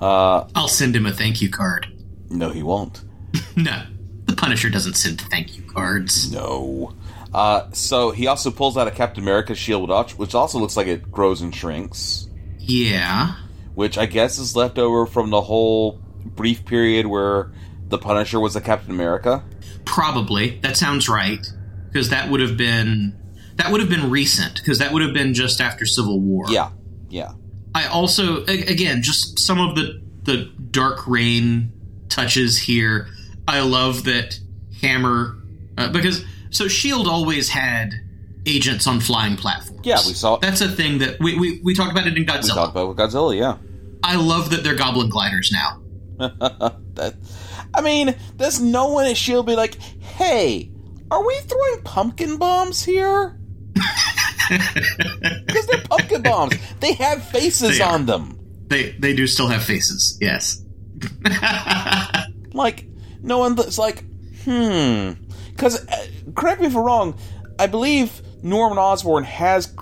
Uh, 0.00 0.46
i'll 0.54 0.68
send 0.68 0.94
him 0.94 1.06
a 1.06 1.12
thank 1.12 1.40
you 1.42 1.50
card 1.50 1.86
no, 2.30 2.50
he 2.50 2.62
won't. 2.62 3.02
No, 3.56 3.84
the 4.26 4.36
Punisher 4.36 4.70
doesn't 4.70 4.94
send 4.94 5.20
thank 5.22 5.56
you 5.56 5.62
cards. 5.64 6.30
No. 6.30 6.94
Uh, 7.32 7.70
so 7.72 8.10
he 8.10 8.26
also 8.26 8.50
pulls 8.50 8.76
out 8.76 8.88
a 8.88 8.90
Captain 8.90 9.22
America 9.22 9.54
shield, 9.54 9.90
which- 10.16 10.34
also 10.34 10.58
looks 10.58 10.76
like 10.76 10.86
it 10.86 11.10
grows 11.10 11.40
and 11.40 11.54
shrinks. 11.54 12.26
Yeah, 12.58 13.34
Which 13.74 13.96
I 13.98 14.06
guess 14.06 14.38
is 14.38 14.54
left 14.56 14.78
over 14.78 15.06
from 15.06 15.30
the 15.30 15.40
whole 15.40 16.00
brief 16.24 16.64
period 16.64 17.06
where 17.06 17.50
the 17.88 17.96
Punisher 17.98 18.38
was 18.40 18.54
a 18.56 18.60
Captain 18.60 18.90
America. 18.90 19.42
probably 19.86 20.58
that 20.60 20.76
sounds 20.76 21.08
right 21.08 21.46
because 21.90 22.10
that 22.10 22.30
would 22.30 22.40
have 22.40 22.56
been 22.58 23.16
that 23.56 23.72
would 23.72 23.80
have 23.80 23.88
been 23.88 24.10
recent 24.10 24.56
because 24.56 24.78
that 24.80 24.92
would 24.92 25.00
have 25.02 25.14
been 25.14 25.32
just 25.32 25.60
after 25.62 25.86
Civil 25.86 26.20
War. 26.20 26.44
Yeah, 26.50 26.70
yeah. 27.08 27.32
I 27.74 27.86
also 27.86 28.44
again 28.44 29.02
just 29.02 29.38
some 29.38 29.58
of 29.60 29.74
the 29.76 30.02
the 30.24 30.50
Dark 30.70 31.06
Reign 31.08 31.72
touches 32.10 32.58
here. 32.58 33.08
I 33.46 33.60
love 33.60 34.04
that 34.04 34.38
Hammer 34.82 35.38
uh, 35.78 35.90
because 35.90 36.22
so 36.50 36.68
Shield 36.68 37.06
always 37.06 37.48
had 37.48 37.92
agents 38.46 38.86
on 38.86 39.00
flying 39.00 39.36
platforms. 39.36 39.80
Yeah, 39.84 39.98
we 40.06 40.12
saw- 40.12 40.38
that's 40.38 40.60
a 40.60 40.68
thing 40.68 40.98
that 40.98 41.18
we 41.20 41.38
we, 41.38 41.60
we 41.62 41.74
talked 41.74 41.92
about 41.92 42.06
it 42.06 42.16
in 42.16 42.24
Godzilla. 42.24 42.42
We 42.42 42.48
talked 42.50 42.72
about 42.72 42.88
with 42.88 42.96
Godzilla, 42.96 43.36
yeah. 43.36 43.56
I 44.02 44.16
love 44.16 44.50
that 44.50 44.62
they're 44.64 44.76
Goblin 44.76 45.10
gliders 45.10 45.52
now. 45.52 45.82
that, 46.18 47.14
I 47.74 47.80
mean, 47.80 48.16
does 48.36 48.60
no 48.60 48.88
one 48.88 49.06
at 49.06 49.16
Shield 49.16 49.46
be 49.46 49.56
like, 49.56 49.74
"Hey, 49.80 50.70
are 51.10 51.24
we 51.26 51.34
throwing 51.40 51.82
pumpkin 51.82 52.36
bombs 52.38 52.82
here?" 52.84 53.38
Because 54.48 55.66
they're 55.66 55.82
pumpkin 55.82 56.22
bombs. 56.22 56.54
They 56.80 56.94
have 56.94 57.22
faces 57.22 57.76
They 57.78 57.84
on 57.84 58.06
them. 58.06 58.38
They 58.68 58.92
they 58.92 59.14
do 59.14 59.26
still 59.26 59.48
have 59.48 59.62
faces. 59.62 60.16
Yes. 60.20 60.62
Like, 62.54 62.86
no 63.22 63.38
one's 63.38 63.78
like, 63.78 64.02
hmm. 64.44 65.12
Because, 65.58 65.84
uh, 65.88 66.06
correct 66.36 66.60
me 66.60 66.68
if 66.68 66.76
I'm 66.76 66.84
wrong, 66.84 67.18
I 67.58 67.66
believe 67.66 68.22
Norman 68.44 68.78
Osborn 68.78 69.24
has, 69.24 69.74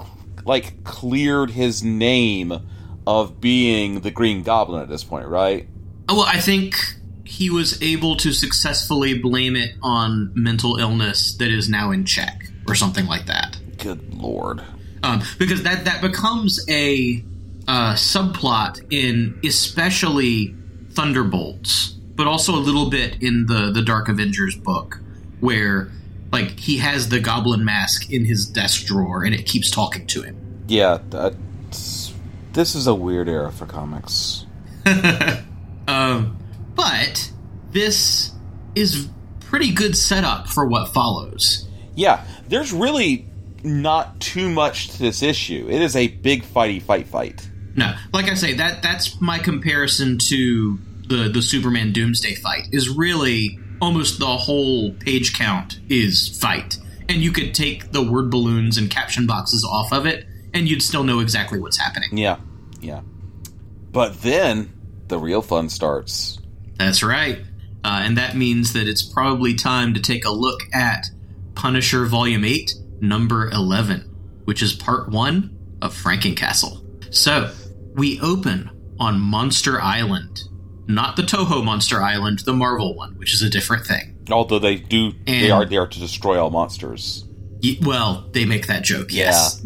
like, 0.46 0.82
cleared 0.84 1.50
his 1.50 1.82
name 1.82 2.66
of 3.06 3.42
being 3.42 4.00
the 4.00 4.10
Green 4.10 4.42
Goblin 4.42 4.80
at 4.80 4.88
this 4.88 5.04
point, 5.04 5.28
right? 5.28 5.68
Oh, 6.08 6.16
well, 6.16 6.26
I 6.26 6.40
think 6.40 6.76
he 7.24 7.50
was 7.50 7.82
able 7.82 8.16
to 8.16 8.32
successfully 8.32 9.18
blame 9.18 9.54
it 9.54 9.72
on 9.82 10.32
mental 10.34 10.78
illness 10.78 11.36
that 11.36 11.50
is 11.50 11.68
now 11.68 11.90
in 11.90 12.06
check, 12.06 12.50
or 12.66 12.74
something 12.74 13.06
like 13.06 13.26
that. 13.26 13.58
Good 13.76 14.14
lord. 14.14 14.62
Um, 15.02 15.22
because 15.38 15.62
that 15.64 15.84
that 15.84 16.00
becomes 16.00 16.64
a 16.70 17.22
uh, 17.68 17.92
subplot 17.94 18.80
in 18.90 19.38
especially 19.44 20.54
Thunderbolts, 20.92 21.90
but 22.14 22.26
also 22.26 22.54
a 22.54 22.62
little 22.62 22.88
bit 22.88 23.22
in 23.22 23.46
the 23.46 23.70
the 23.72 23.82
Dark 23.82 24.08
Avengers 24.08 24.56
book, 24.56 25.00
where 25.40 25.90
like 26.32 26.58
he 26.58 26.78
has 26.78 27.08
the 27.08 27.20
Goblin 27.20 27.64
mask 27.64 28.10
in 28.10 28.24
his 28.24 28.46
desk 28.46 28.86
drawer 28.86 29.24
and 29.24 29.34
it 29.34 29.46
keeps 29.46 29.70
talking 29.70 30.06
to 30.08 30.22
him. 30.22 30.64
Yeah, 30.66 30.98
that's, 31.08 32.12
this 32.52 32.74
is 32.74 32.86
a 32.86 32.94
weird 32.94 33.28
era 33.28 33.52
for 33.52 33.66
comics. 33.66 34.46
Um, 35.88 36.38
but 36.74 37.30
this 37.70 38.32
is 38.74 39.08
pretty 39.40 39.72
good 39.72 39.96
setup 39.96 40.48
for 40.48 40.66
what 40.66 40.92
follows. 40.92 41.68
Yeah, 41.94 42.24
there's 42.48 42.72
really 42.72 43.26
not 43.62 44.20
too 44.20 44.50
much 44.50 44.88
to 44.88 44.98
this 44.98 45.22
issue. 45.22 45.66
It 45.70 45.80
is 45.80 45.96
a 45.96 46.08
big 46.08 46.44
fighty 46.44 46.82
fight 46.82 47.06
fight. 47.06 47.48
No, 47.74 47.94
like 48.12 48.26
I 48.26 48.34
say, 48.34 48.54
that 48.54 48.82
that's 48.82 49.20
my 49.20 49.38
comparison 49.38 50.18
to 50.28 50.78
the 51.08 51.28
the 51.28 51.42
Superman 51.42 51.92
Doomsday 51.92 52.34
fight. 52.36 52.68
Is 52.72 52.88
really 52.88 53.58
almost 53.80 54.18
the 54.18 54.26
whole 54.26 54.92
page 54.92 55.38
count 55.38 55.80
is 55.88 56.38
fight, 56.40 56.78
and 57.08 57.18
you 57.18 57.32
could 57.32 57.54
take 57.54 57.92
the 57.92 58.02
word 58.02 58.30
balloons 58.30 58.78
and 58.78 58.90
caption 58.90 59.26
boxes 59.26 59.64
off 59.64 59.92
of 59.92 60.06
it, 60.06 60.26
and 60.54 60.68
you'd 60.68 60.82
still 60.82 61.04
know 61.04 61.20
exactly 61.20 61.58
what's 61.58 61.78
happening. 61.78 62.16
Yeah, 62.16 62.38
yeah. 62.80 63.00
But 63.92 64.22
then 64.22 64.72
the 65.08 65.18
real 65.18 65.42
fun 65.42 65.68
starts. 65.68 66.38
That's 66.76 67.02
right, 67.02 67.40
uh, 67.84 68.00
and 68.02 68.18
that 68.18 68.36
means 68.36 68.72
that 68.74 68.88
it's 68.88 69.02
probably 69.02 69.54
time 69.54 69.94
to 69.94 70.00
take 70.00 70.24
a 70.24 70.30
look 70.30 70.60
at 70.72 71.06
Punisher 71.54 72.06
Volume 72.06 72.44
Eight, 72.44 72.74
Number 73.00 73.48
Eleven, 73.50 74.00
which 74.44 74.62
is 74.62 74.72
Part 74.74 75.10
One 75.10 75.56
of 75.80 75.94
Frankencastle. 75.94 76.82
So 77.14 77.52
we 77.94 78.20
open 78.20 78.70
on 78.98 79.20
Monster 79.20 79.80
Island. 79.80 80.40
Not 80.88 81.16
the 81.16 81.22
Toho 81.22 81.64
Monster 81.64 82.00
Island, 82.00 82.40
the 82.40 82.52
Marvel 82.52 82.94
one, 82.94 83.14
which 83.18 83.34
is 83.34 83.42
a 83.42 83.50
different 83.50 83.86
thing. 83.86 84.18
Although 84.30 84.58
they 84.58 84.76
do, 84.76 85.12
they 85.24 85.50
are 85.50 85.64
there 85.64 85.86
to 85.86 85.98
destroy 85.98 86.40
all 86.40 86.50
monsters. 86.50 87.24
Y- 87.62 87.78
well, 87.82 88.28
they 88.32 88.44
make 88.44 88.66
that 88.68 88.84
joke, 88.84 89.08
yes. 89.10 89.64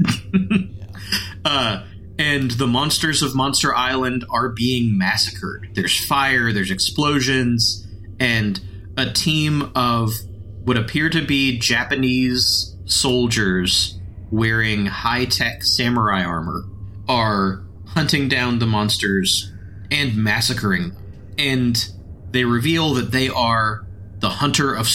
uh, 1.44 1.84
and 2.18 2.50
the 2.52 2.66
monsters 2.66 3.22
of 3.22 3.34
Monster 3.34 3.74
Island 3.74 4.24
are 4.30 4.50
being 4.50 4.96
massacred. 4.96 5.70
There's 5.74 6.04
fire, 6.06 6.52
there's 6.52 6.70
explosions, 6.70 7.86
and 8.18 8.60
a 8.96 9.10
team 9.10 9.72
of 9.74 10.12
what 10.64 10.76
appear 10.76 11.08
to 11.10 11.24
be 11.24 11.58
Japanese 11.58 12.76
soldiers 12.84 13.98
wearing 14.30 14.86
high 14.86 15.24
tech 15.24 15.64
samurai 15.64 16.22
armor 16.22 16.64
are 17.08 17.64
hunting 17.86 18.28
down 18.28 18.58
the 18.58 18.66
monsters 18.66 19.52
and 19.90 20.16
massacring 20.16 20.90
them. 20.90 20.99
And 21.40 21.76
they 22.30 22.44
reveal 22.44 22.94
that 22.94 23.10
they 23.12 23.28
are 23.28 23.86
the 24.18 24.28
hunter 24.28 24.74
of 24.74 24.88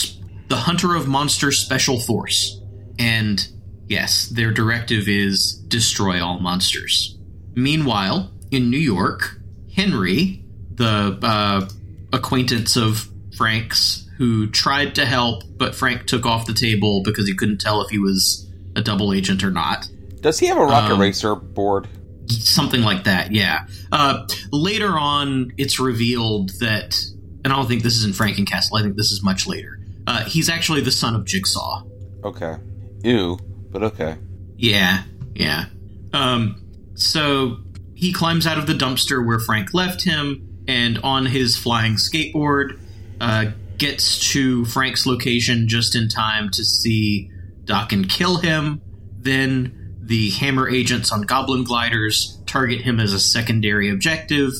the 0.48 0.56
hunter 0.56 0.94
of 0.94 1.08
monster 1.08 1.50
special 1.50 1.98
force. 1.98 2.60
And 2.98 3.46
yes, 3.88 4.28
their 4.28 4.52
directive 4.52 5.08
is 5.08 5.52
destroy 5.68 6.24
all 6.24 6.38
monsters. 6.38 7.18
Meanwhile, 7.54 8.32
in 8.50 8.70
New 8.70 8.78
York, 8.78 9.40
Henry, 9.74 10.44
the 10.74 11.18
uh, 11.22 11.68
acquaintance 12.12 12.76
of 12.76 13.08
Frank's 13.36 14.08
who 14.18 14.46
tried 14.46 14.94
to 14.94 15.04
help, 15.04 15.42
but 15.58 15.74
Frank 15.74 16.06
took 16.06 16.24
off 16.24 16.46
the 16.46 16.54
table 16.54 17.02
because 17.02 17.26
he 17.26 17.34
couldn't 17.34 17.60
tell 17.60 17.82
if 17.82 17.90
he 17.90 17.98
was 17.98 18.48
a 18.74 18.80
double 18.80 19.12
agent 19.12 19.44
or 19.44 19.50
not. 19.50 19.86
Does 20.20 20.38
he 20.38 20.46
have 20.46 20.56
a 20.56 20.64
rocket 20.64 20.94
Um, 20.94 21.00
racer 21.00 21.34
board? 21.34 21.86
Something 22.28 22.82
like 22.82 23.04
that, 23.04 23.32
yeah. 23.32 23.66
Uh, 23.92 24.26
later 24.52 24.98
on, 24.98 25.52
it's 25.56 25.78
revealed 25.78 26.50
that, 26.60 26.96
and 27.44 27.52
I 27.52 27.56
don't 27.56 27.66
think 27.66 27.82
this 27.82 27.96
is 27.96 28.04
in 28.04 28.12
Frankencastle, 28.12 28.78
I 28.78 28.82
think 28.82 28.96
this 28.96 29.12
is 29.12 29.22
much 29.22 29.46
later. 29.46 29.78
Uh, 30.06 30.24
he's 30.24 30.48
actually 30.48 30.80
the 30.80 30.90
son 30.90 31.14
of 31.14 31.24
Jigsaw. 31.24 31.82
Okay. 32.24 32.56
Ew, 33.02 33.38
but 33.70 33.82
okay. 33.82 34.16
Yeah, 34.56 35.02
yeah. 35.34 35.66
Um, 36.12 36.62
so 36.94 37.58
he 37.94 38.12
climbs 38.12 38.46
out 38.46 38.58
of 38.58 38.66
the 38.66 38.74
dumpster 38.74 39.24
where 39.24 39.38
Frank 39.38 39.74
left 39.74 40.02
him, 40.02 40.64
and 40.66 40.98
on 40.98 41.26
his 41.26 41.56
flying 41.56 41.94
skateboard, 41.94 42.80
uh, 43.20 43.46
gets 43.78 44.32
to 44.32 44.64
Frank's 44.64 45.06
location 45.06 45.68
just 45.68 45.94
in 45.94 46.08
time 46.08 46.50
to 46.50 46.64
see 46.64 47.30
Daken 47.64 48.08
kill 48.08 48.38
him. 48.38 48.80
Then 49.18 49.85
the 50.06 50.30
Hammer 50.30 50.68
agents 50.68 51.10
on 51.10 51.22
Goblin 51.22 51.64
gliders 51.64 52.38
target 52.46 52.80
him 52.80 53.00
as 53.00 53.12
a 53.12 53.18
secondary 53.18 53.90
objective, 53.90 54.52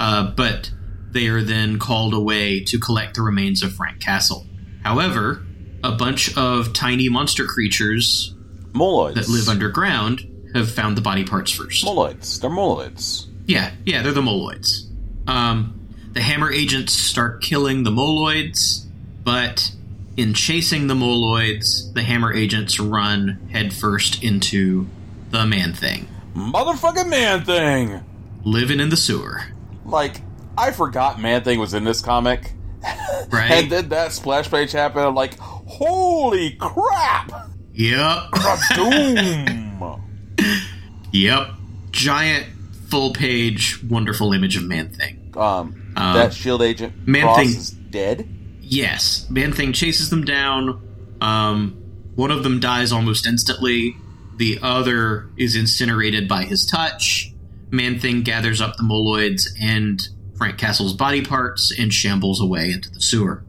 uh, 0.00 0.32
but 0.32 0.72
they 1.12 1.28
are 1.28 1.42
then 1.42 1.78
called 1.78 2.14
away 2.14 2.64
to 2.64 2.78
collect 2.78 3.14
the 3.14 3.22
remains 3.22 3.62
of 3.62 3.72
Frank 3.72 4.00
Castle. 4.00 4.46
However, 4.82 5.46
a 5.84 5.92
bunch 5.92 6.36
of 6.36 6.72
tiny 6.72 7.08
monster 7.08 7.46
creatures 7.46 8.34
Moloids. 8.72 9.14
that 9.14 9.28
live 9.28 9.48
underground 9.48 10.50
have 10.54 10.70
found 10.70 10.96
the 10.96 11.00
body 11.00 11.24
parts 11.24 11.52
first. 11.52 11.84
Moloids. 11.84 12.40
They're 12.40 12.50
moloids. 12.50 13.26
Yeah, 13.46 13.70
yeah, 13.84 14.02
they're 14.02 14.12
the 14.12 14.20
moloids. 14.20 14.82
Um, 15.28 15.88
the 16.12 16.20
Hammer 16.20 16.50
agents 16.52 16.92
start 16.92 17.40
killing 17.42 17.84
the 17.84 17.90
moloids, 17.90 18.84
but 19.22 19.70
in 20.18 20.34
chasing 20.34 20.86
the 20.88 20.94
moloids, 20.94 21.92
the 21.94 22.02
Hammer 22.02 22.34
agents 22.34 22.78
run 22.78 23.48
headfirst 23.52 24.22
into 24.22 24.86
the 25.30 25.46
man 25.46 25.72
thing, 25.72 26.08
Motherfucking 26.34 27.08
Man 27.08 27.44
Thing! 27.44 28.04
living 28.44 28.80
in 28.80 28.88
the 28.90 28.96
sewer. 28.96 29.42
Like, 29.84 30.20
I 30.58 30.70
forgot 30.72 31.20
Man 31.20 31.42
Thing 31.44 31.58
was 31.58 31.72
in 31.74 31.84
this 31.84 32.02
comic. 32.02 32.52
Right? 33.30 33.50
And 33.50 33.70
then 33.72 33.88
that 33.90 34.12
splash 34.12 34.50
page 34.50 34.72
happened. 34.72 35.04
I'm 35.04 35.14
like, 35.14 35.36
holy 35.38 36.52
crap! 36.52 37.50
Yep. 37.74 38.18
Doom! 38.74 40.02
Yep. 41.12 41.48
Giant, 41.90 42.46
full 42.88 43.12
page, 43.12 43.82
wonderful 43.82 44.32
image 44.32 44.56
of 44.56 44.64
Man 44.64 44.88
Thing. 44.90 45.32
um, 45.36 45.92
Um, 45.96 46.14
that 46.14 46.32
shield 46.32 46.62
agent 46.62 47.06
Man 47.08 47.34
Thing- 47.34 47.48
is 47.48 47.70
dead. 47.70 48.28
Yes, 48.70 49.28
Man 49.30 49.54
Thing 49.54 49.72
chases 49.72 50.10
them 50.10 50.26
down. 50.26 50.82
Um, 51.22 51.82
one 52.16 52.30
of 52.30 52.42
them 52.42 52.60
dies 52.60 52.92
almost 52.92 53.26
instantly. 53.26 53.96
The 54.36 54.58
other 54.62 55.30
is 55.38 55.56
incinerated 55.56 56.28
by 56.28 56.44
his 56.44 56.66
touch. 56.66 57.32
Man 57.70 57.98
Thing 57.98 58.22
gathers 58.22 58.60
up 58.60 58.76
the 58.76 58.82
moloids 58.82 59.48
and 59.58 60.06
Frank 60.36 60.58
Castle's 60.58 60.92
body 60.92 61.24
parts 61.24 61.72
and 61.76 61.92
shambles 61.92 62.42
away 62.42 62.70
into 62.70 62.90
the 62.90 63.00
sewer. 63.00 63.42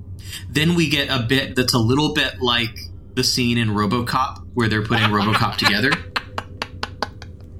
Then 0.49 0.75
we 0.75 0.89
get 0.89 1.09
a 1.09 1.23
bit 1.23 1.53
that's 1.53 1.73
a 1.73 1.79
little 1.79 2.13
bit 2.13 2.39
like 2.41 2.79
the 3.15 3.23
scene 3.23 3.57
in 3.57 3.69
RoboCop 3.69 4.47
where 4.53 4.69
they're 4.69 4.85
putting 4.85 5.09
RoboCop 5.09 5.57
together. 5.57 5.91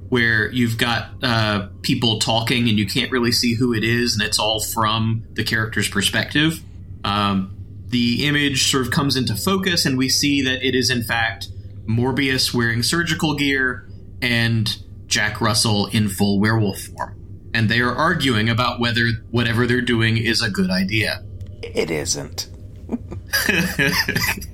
Where 0.08 0.50
you've 0.52 0.78
got 0.78 1.10
uh, 1.22 1.68
people 1.82 2.20
talking 2.20 2.70
and 2.70 2.80
you 2.80 2.88
can't 2.88 3.12
really 3.12 3.34
see 3.34 3.56
who 3.56 3.74
it 3.74 3.84
is, 3.84 4.14
and 4.14 4.24
it's 4.24 4.40
all 4.40 4.62
from 4.62 5.26
the 5.34 5.44
character's 5.44 5.90
perspective. 5.90 6.62
Um, 7.04 7.56
the 7.88 8.28
image 8.28 8.70
sort 8.70 8.86
of 8.86 8.92
comes 8.92 9.16
into 9.16 9.36
focus, 9.36 9.86
and 9.86 9.98
we 9.98 10.10
see 10.10 10.42
that 10.44 10.64
it 10.64 10.76
is 10.76 10.90
in 10.90 11.04
fact 11.04 11.50
Morbius 11.88 12.54
wearing 12.54 12.84
surgical 12.84 13.36
gear 13.36 13.88
and 14.22 14.78
Jack 15.08 15.42
Russell 15.42 15.88
in 15.88 16.08
full 16.08 16.40
werewolf 16.40 16.82
form. 16.82 17.16
And 17.54 17.68
they 17.68 17.80
are 17.80 17.94
arguing 17.94 18.48
about 18.48 18.80
whether 18.80 19.08
whatever 19.32 19.66
they're 19.66 19.82
doing 19.82 20.18
is 20.18 20.42
a 20.42 20.52
good 20.52 20.70
idea. 20.70 21.24
It 21.64 21.90
isn't. 21.90 22.48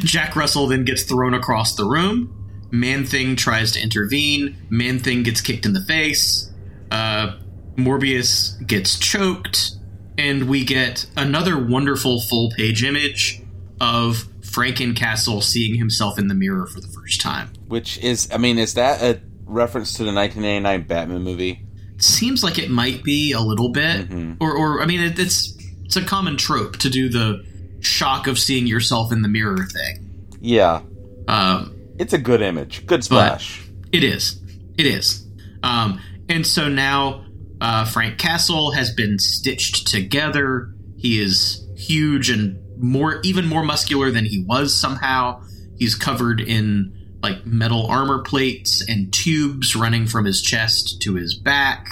Jack 0.00 0.34
Russell 0.34 0.66
then 0.66 0.84
gets 0.84 1.02
thrown 1.02 1.34
across 1.34 1.74
the 1.74 1.84
room. 1.84 2.38
Man 2.70 3.04
Thing 3.04 3.36
tries 3.36 3.72
to 3.72 3.80
intervene. 3.80 4.56
Man 4.70 4.98
Thing 4.98 5.22
gets 5.22 5.42
kicked 5.42 5.66
in 5.66 5.74
the 5.74 5.82
face. 5.82 6.50
Uh, 6.90 7.36
Morbius 7.76 8.66
gets 8.66 8.98
choked. 8.98 9.72
And 10.18 10.48
we 10.48 10.64
get 10.64 11.06
another 11.16 11.58
wonderful 11.58 12.20
full 12.20 12.50
page 12.50 12.84
image 12.84 13.42
of 13.80 14.26
Frankencastle 14.40 15.42
seeing 15.42 15.74
himself 15.76 16.18
in 16.18 16.28
the 16.28 16.34
mirror 16.34 16.66
for 16.66 16.80
the 16.80 16.88
first 16.88 17.20
time. 17.20 17.50
Which 17.68 17.98
is, 17.98 18.28
I 18.32 18.36
mean, 18.38 18.58
is 18.58 18.74
that 18.74 19.02
a 19.02 19.20
reference 19.44 19.94
to 19.94 20.04
the 20.04 20.12
1989 20.12 20.86
Batman 20.86 21.22
movie? 21.22 21.64
Seems 21.98 22.44
like 22.44 22.58
it 22.58 22.70
might 22.70 23.02
be 23.02 23.32
a 23.32 23.40
little 23.40 23.70
bit, 23.70 24.08
or, 24.40 24.52
or 24.52 24.82
I 24.82 24.86
mean, 24.86 25.00
it, 25.00 25.18
it's 25.18 25.56
it's 25.84 25.96
a 25.96 26.02
common 26.04 26.36
trope 26.36 26.76
to 26.78 26.90
do 26.90 27.08
the 27.08 27.44
shock 27.80 28.26
of 28.26 28.38
seeing 28.38 28.66
yourself 28.66 29.12
in 29.12 29.22
the 29.22 29.28
mirror 29.28 29.66
thing. 29.66 30.28
Yeah. 30.40 30.82
Um, 31.28 31.76
It's 31.98 32.12
a 32.12 32.18
good 32.18 32.42
image. 32.42 32.86
Good 32.86 33.04
splash. 33.04 33.62
It 33.92 34.02
is. 34.02 34.40
It 34.76 34.86
is. 34.86 35.24
Um, 35.62 36.00
and 36.28 36.46
so 36.46 36.68
now 36.68 37.21
uh, 37.62 37.84
Frank 37.84 38.18
Castle 38.18 38.72
has 38.72 38.92
been 38.92 39.20
stitched 39.20 39.86
together. 39.86 40.74
He 40.96 41.22
is 41.22 41.64
huge 41.76 42.28
and 42.28 42.58
more, 42.76 43.20
even 43.22 43.46
more 43.46 43.62
muscular 43.62 44.10
than 44.10 44.24
he 44.24 44.42
was 44.42 44.78
somehow. 44.78 45.44
He's 45.78 45.94
covered 45.94 46.40
in 46.40 46.92
like 47.22 47.46
metal 47.46 47.86
armor 47.86 48.22
plates 48.22 48.84
and 48.88 49.12
tubes 49.12 49.76
running 49.76 50.08
from 50.08 50.24
his 50.24 50.42
chest 50.42 51.02
to 51.02 51.14
his 51.14 51.36
back. 51.36 51.86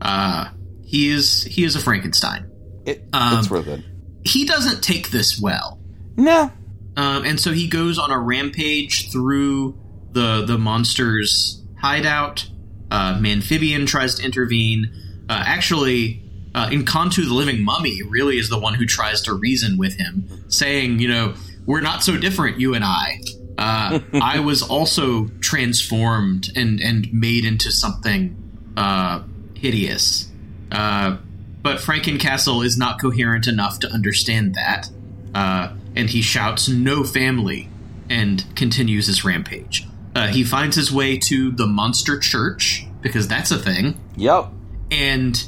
Uh, 0.00 0.50
he 0.84 1.08
is 1.08 1.42
he 1.42 1.64
is 1.64 1.74
a 1.74 1.80
Frankenstein. 1.80 2.48
It, 2.86 3.02
Um, 3.12 3.40
it's 3.40 3.50
worth 3.50 3.66
it. 3.66 3.84
He 4.24 4.44
doesn't 4.44 4.84
take 4.84 5.10
this 5.10 5.40
well. 5.40 5.80
No. 6.16 6.52
Um, 6.96 7.24
and 7.24 7.40
so 7.40 7.52
he 7.52 7.66
goes 7.66 7.98
on 7.98 8.12
a 8.12 8.18
rampage 8.20 9.10
through 9.10 9.76
the 10.12 10.44
the 10.44 10.58
monster's 10.58 11.64
hideout. 11.80 12.48
Uh, 12.88 13.18
Manphibian 13.18 13.88
tries 13.88 14.14
to 14.14 14.24
intervene. 14.24 14.92
Uh, 15.28 15.42
actually, 15.46 16.22
uh, 16.54 16.68
N'Kantu 16.68 17.26
the 17.26 17.34
Living 17.34 17.62
Mummy 17.62 18.02
really 18.02 18.38
is 18.38 18.48
the 18.48 18.58
one 18.58 18.74
who 18.74 18.86
tries 18.86 19.22
to 19.22 19.34
reason 19.34 19.76
with 19.78 19.94
him, 19.94 20.28
saying, 20.48 20.98
you 20.98 21.08
know, 21.08 21.34
we're 21.66 21.80
not 21.80 22.02
so 22.02 22.16
different, 22.16 22.58
you 22.58 22.74
and 22.74 22.84
I. 22.84 23.20
Uh, 23.58 24.00
I 24.14 24.40
was 24.40 24.62
also 24.62 25.28
transformed 25.40 26.50
and, 26.56 26.80
and 26.80 27.12
made 27.12 27.44
into 27.44 27.70
something 27.70 28.36
uh, 28.76 29.22
hideous. 29.54 30.30
Uh, 30.72 31.18
but 31.62 31.78
Frankencastle 31.78 32.64
is 32.64 32.78
not 32.78 33.00
coherent 33.00 33.46
enough 33.46 33.80
to 33.80 33.88
understand 33.90 34.54
that. 34.54 34.88
Uh, 35.34 35.74
and 35.94 36.08
he 36.08 36.22
shouts, 36.22 36.68
No 36.68 37.04
family, 37.04 37.68
and 38.08 38.44
continues 38.56 39.06
his 39.06 39.24
rampage. 39.24 39.86
Uh, 40.14 40.28
he 40.28 40.42
finds 40.42 40.74
his 40.74 40.90
way 40.90 41.18
to 41.18 41.50
the 41.50 41.66
Monster 41.66 42.18
Church, 42.18 42.86
because 43.02 43.28
that's 43.28 43.50
a 43.50 43.58
thing. 43.58 44.00
Yep. 44.16 44.52
And 44.90 45.42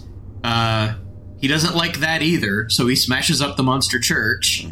uh, 0.44 0.94
he 1.38 1.48
doesn't 1.48 1.74
like 1.74 2.00
that 2.00 2.22
either, 2.22 2.68
so 2.68 2.87
he 2.87 2.96
smashes 2.96 3.40
up 3.40 3.57
the 3.57 3.62
Monster 3.62 3.98
Church, 3.98 4.66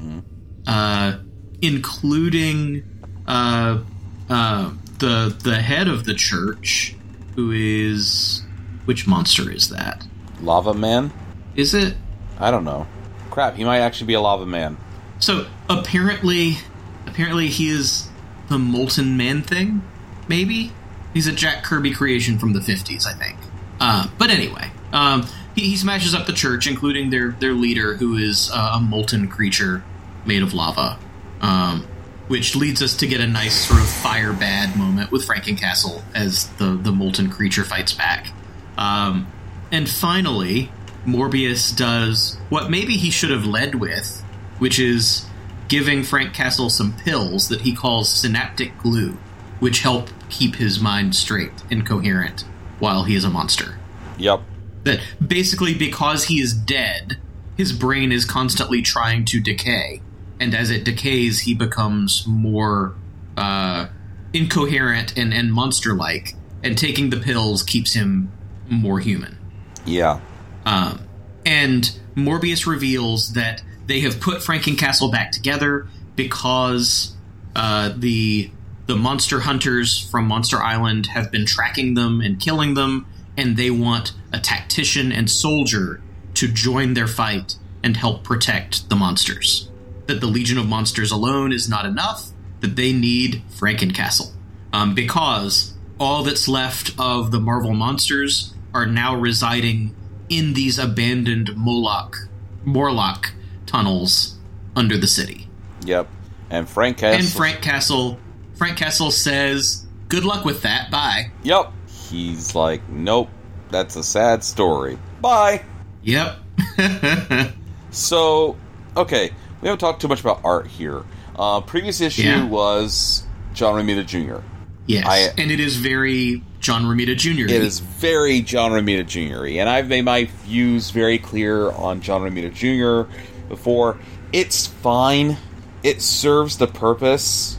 uh, 0.67 1.19
including 1.63 3.05
uh, 3.27 3.81
uh, 4.29 4.73
the 4.99 5.37
the 5.43 5.57
head 5.57 5.89
of 5.89 6.05
the 6.05 6.15
church, 6.15 6.95
who 7.35 7.53
is 7.53 8.43
which 8.85 9.07
monster 9.07 9.51
is 9.51 9.71
that? 9.71 10.07
Lava 10.41 10.75
Man? 10.75 11.13
Is 11.57 11.75
it? 11.75 11.97
I 12.39 12.51
don't 12.51 12.65
know. 12.65 12.87
Crap, 13.31 13.57
he 13.57 13.65
might 13.65 13.81
actually 13.81 14.07
be 14.07 14.15
a 14.15 14.21
lava 14.21 14.47
man. 14.47 14.77
So 15.19 15.47
apparently, 15.69 16.59
apparently 17.07 17.49
he 17.49 17.69
is 17.69 18.09
the 18.49 18.59
molten 18.59 19.17
man 19.17 19.43
thing. 19.43 19.83
Maybe 20.29 20.73
He's 21.15 21.27
a 21.27 21.33
Jack 21.33 21.65
Kirby 21.65 21.93
creation 21.93 22.39
from 22.39 22.53
the 22.53 22.61
50s, 22.61 23.07
I 23.07 23.13
think. 23.13 23.38
Uh, 23.81 24.09
but 24.19 24.31
anyway, 24.31 24.71
um, 24.93 25.27
he, 25.55 25.63
he, 25.63 25.77
smashes 25.77 26.15
up 26.15 26.27
the 26.27 26.33
church, 26.33 26.67
including 26.67 27.11
their, 27.11 27.31
their 27.31 27.53
leader, 27.53 27.95
who 27.95 28.17
is 28.17 28.51
uh, 28.53 28.73
a 28.77 28.81
molten 28.81 29.29
creature 29.29 29.85
made 30.25 30.43
of 30.43 30.55
lava. 30.55 30.99
Um, 31.41 31.87
which 32.29 32.55
leads 32.55 32.83
us 32.83 32.97
to 32.99 33.07
get 33.07 33.21
a 33.21 33.27
nice 33.27 33.67
sort 33.67 33.81
of 33.81 33.89
fire 33.89 34.33
bad 34.33 34.77
moment 34.77 35.11
with 35.11 35.27
Frankencastle 35.27 36.03
as 36.15 36.47
the, 36.59 36.67
the 36.77 36.93
molten 36.93 37.31
creature 37.31 37.65
fights 37.65 37.95
back. 37.95 38.29
Um, 38.77 39.27
and 39.73 39.89
finally, 39.89 40.71
Morbius 41.07 41.75
does 41.75 42.39
what 42.51 42.71
maybe 42.71 42.97
he 42.97 43.11
should 43.11 43.31
have 43.31 43.47
led 43.47 43.75
with, 43.75 44.23
which 44.59 44.79
is 44.79 45.27
giving 45.69 46.03
Frank 46.03 46.35
Castle 46.35 46.71
some 46.71 46.93
pills 46.93 47.49
that 47.49 47.63
he 47.63 47.75
calls 47.75 48.11
synaptic 48.11 48.77
glue, 48.79 49.17
which 49.59 49.81
help 49.81 50.11
keep 50.29 50.57
his 50.57 50.81
mind 50.81 51.15
straight 51.15 51.53
and 51.71 51.87
coherent 51.87 52.45
while 52.79 53.05
he 53.05 53.15
is 53.15 53.25
a 53.25 53.31
monster. 53.31 53.79
Yep. 54.19 54.43
That 54.85 55.01
basically, 55.25 55.75
because 55.75 56.25
he 56.25 56.41
is 56.41 56.53
dead, 56.53 57.19
his 57.57 57.73
brain 57.73 58.13
is 58.13 58.25
constantly 58.25 58.83
trying 58.83 59.25
to 59.27 59.41
decay, 59.41 60.01
and 60.41 60.55
as 60.55 60.71
it 60.71 60.85
decays, 60.85 61.41
he 61.41 61.55
becomes 61.55 62.25
more 62.27 62.95
uh, 63.37 63.89
incoherent 64.33 65.17
and, 65.17 65.33
and 65.35 65.53
monster 65.53 65.95
like, 65.95 66.35
and 66.63 66.77
taking 66.79 67.11
the 67.11 67.17
pills 67.17 67.63
keeps 67.63 67.95
him 67.95 68.33
more 68.69 69.01
human. 69.01 69.37
Yeah. 69.85 70.21
Um, 70.65 71.01
and 71.45 71.91
Morbius 72.15 72.67
reveals 72.67 73.33
that 73.33 73.63
they 73.87 74.01
have 74.01 74.21
put 74.21 74.39
Frankencastle 74.39 75.11
back 75.11 75.33
together 75.33 75.87
because 76.15 77.15
uh, 77.57 77.93
the 77.97 78.51
the 78.89 78.97
monster 78.97 79.41
hunters 79.41 79.99
from 79.99 80.27
Monster 80.27 80.57
Island 80.57 81.09
have 81.09 81.31
been 81.31 81.45
tracking 81.45 81.93
them 81.93 82.23
and 82.23 82.41
killing 82.41 82.73
them, 82.73 83.07
and 83.37 83.55
they 83.55 83.71
want 83.71 84.15
a 84.33 84.41
tactician 84.41 85.13
and 85.13 85.31
soldier 85.31 86.01
to 86.33 86.49
join 86.49 86.95
their 86.95 87.07
fight 87.07 87.57
and 87.85 87.99
help 87.99 88.25
protect 88.25 88.89
the 88.89 88.97
monsters. 88.97 89.69
That 90.07 90.23
the 90.23 90.27
Legion 90.27 90.57
of 90.57 90.67
Monsters 90.67 91.11
alone 91.11 91.53
is 91.53 91.69
not 91.69 91.85
enough, 91.85 92.31
that 92.61 92.77
they 92.77 92.95
need 92.95 93.43
Frankencastle. 93.51 94.33
Um, 94.73 94.95
because 94.95 95.75
all 96.01 96.23
that's 96.23 96.49
left 96.49 96.99
of 96.99 97.31
the 97.31 97.41
Marvel 97.41 97.75
monsters 97.75 98.55
are 98.73 98.87
now 98.87 99.15
residing 99.15 99.95
in 100.31 100.55
these 100.55 100.79
abandoned 100.79 101.55
Moloch, 101.55 102.17
Morlock 102.65 103.35
tunnels 103.67 104.39
under 104.75 104.97
the 104.97 105.07
city. 105.07 105.47
Yep. 105.85 106.09
And 106.49 106.67
Frank 106.67 106.97
Castle. 106.97 107.19
And 107.19 107.29
Frank 107.29 107.61
Castle 107.61 108.19
Frank 108.59 108.77
Castle 108.77 109.13
says, 109.13 109.87
"Good 110.09 110.25
luck 110.25 110.45
with 110.45 110.63
that. 110.63 110.91
Bye." 110.91 111.31
Yep. 111.45 111.73
He's 111.87 112.55
like, 112.57 112.87
"Nope. 112.89 113.31
That's 113.71 113.95
a 113.95 114.03
sad 114.03 114.43
story. 114.43 114.99
Bye." 115.21 115.63
Yep. 116.03 116.39
so, 117.91 118.57
okay, 118.97 119.31
we 119.61 119.69
haven't 119.69 119.79
talked 119.79 120.03
too 120.03 120.09
much 120.09 120.21
about 120.21 120.41
art 120.45 120.67
here. 120.67 121.05
Uh, 121.37 121.61
previous 121.61 122.01
issue 122.01 122.23
yeah. 122.23 122.45
was 122.45 123.25
John 123.55 123.75
Romita 123.75 124.05
Jr. 124.05 124.43
Yes, 124.87 125.07
I, 125.07 125.41
and 125.41 125.53
it 125.53 125.61
is 125.61 125.77
very 125.77 126.43
John 126.61 126.85
Romita 126.85 127.17
Jr. 127.17 127.45
It 127.45 127.51
is 127.63 127.79
very 127.79 128.41
John 128.41 128.73
Romita 128.73 129.07
Jr. 129.07 129.47
And 129.61 129.69
I've 129.69 129.89
made 129.89 130.05
my 130.05 130.25
views 130.45 130.91
very 130.91 131.19
clear 131.19 131.71
on 131.71 132.01
John 132.01 132.23
Romita 132.23 132.53
Jr. 132.53 133.13
before. 133.49 133.99
It's 134.33 134.67
fine. 134.67 135.37
It 135.83 136.03
serves 136.03 136.59
the 136.59 136.67
purpose, 136.67 137.59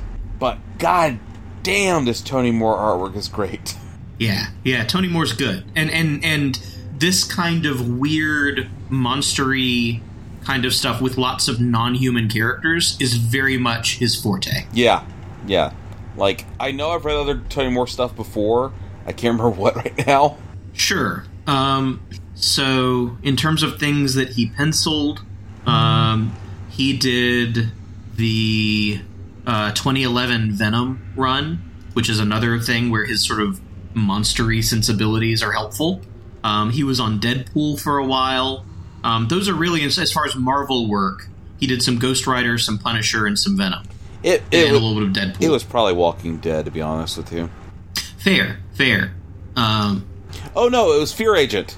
god 0.79 1.19
damn, 1.63 2.05
this 2.05 2.21
Tony 2.21 2.51
Moore 2.51 2.75
artwork 2.77 3.15
is 3.15 3.27
great. 3.27 3.75
Yeah, 4.17 4.47
yeah, 4.63 4.83
Tony 4.85 5.07
Moore's 5.07 5.33
good, 5.33 5.65
and 5.75 5.89
and 5.91 6.23
and 6.25 6.59
this 6.97 7.23
kind 7.23 7.65
of 7.65 7.87
weird 7.99 8.69
monstery 8.89 10.01
kind 10.43 10.65
of 10.65 10.73
stuff 10.73 11.01
with 11.01 11.17
lots 11.17 11.47
of 11.47 11.61
non-human 11.61 12.27
characters 12.27 12.97
is 12.99 13.15
very 13.15 13.57
much 13.57 13.97
his 13.97 14.21
forte. 14.21 14.65
Yeah, 14.73 15.05
yeah. 15.45 15.73
Like 16.17 16.45
I 16.59 16.71
know 16.71 16.91
I've 16.91 17.05
read 17.05 17.15
other 17.15 17.41
Tony 17.49 17.69
Moore 17.69 17.87
stuff 17.87 18.15
before. 18.15 18.73
I 19.05 19.11
can't 19.11 19.39
remember 19.39 19.49
what 19.61 19.75
right 19.75 20.05
now. 20.05 20.37
Sure. 20.73 21.25
Um, 21.47 22.01
so 22.35 23.17
in 23.23 23.35
terms 23.35 23.63
of 23.63 23.79
things 23.79 24.15
that 24.15 24.29
he 24.29 24.49
penciled, 24.49 25.21
um, 25.65 26.35
he 26.69 26.97
did 26.97 27.71
the 28.15 29.01
uh, 29.49 29.71
2011 29.71 30.51
Venom 30.51 31.11
run, 31.15 31.71
which 31.93 32.07
is 32.07 32.19
another 32.19 32.59
thing 32.59 32.91
where 32.91 33.05
his 33.05 33.25
sort 33.25 33.41
of 33.41 33.59
monstery 33.95 34.63
sensibilities 34.63 35.41
are 35.41 35.51
helpful. 35.51 36.01
Um, 36.43 36.69
he 36.69 36.83
was 36.83 36.99
on 36.99 37.19
Deadpool 37.19 37.81
for 37.81 37.97
a 37.97 38.05
while. 38.05 38.63
Um, 39.03 39.27
those 39.27 39.49
are 39.49 39.55
really, 39.55 39.83
as 39.83 40.11
far 40.11 40.25
as 40.25 40.35
Marvel 40.35 40.87
work, 40.87 41.29
he 41.59 41.65
did 41.65 41.81
some 41.81 41.97
Ghost 41.97 42.27
Rider, 42.27 42.59
some 42.59 42.77
Punisher, 42.77 43.25
and 43.25 43.39
some 43.39 43.57
Venom. 43.57 43.83
It, 44.21 44.43
it 44.51 44.65
and 44.65 44.71
was, 44.71 44.81
a 44.81 44.85
little 44.85 45.07
bit 45.07 45.23
of 45.23 45.29
Deadpool. 45.29 45.41
It 45.41 45.49
was 45.49 45.63
probably 45.63 45.93
Walking 45.93 46.37
Dead, 46.37 46.65
to 46.65 46.71
be 46.71 46.81
honest 46.81 47.17
with 47.17 47.33
you. 47.33 47.49
Fair, 48.19 48.59
fair. 48.73 49.15
Um, 49.55 50.07
oh 50.55 50.69
no, 50.69 50.93
it 50.93 50.99
was 50.99 51.11
Fear 51.11 51.35
Agent. 51.35 51.75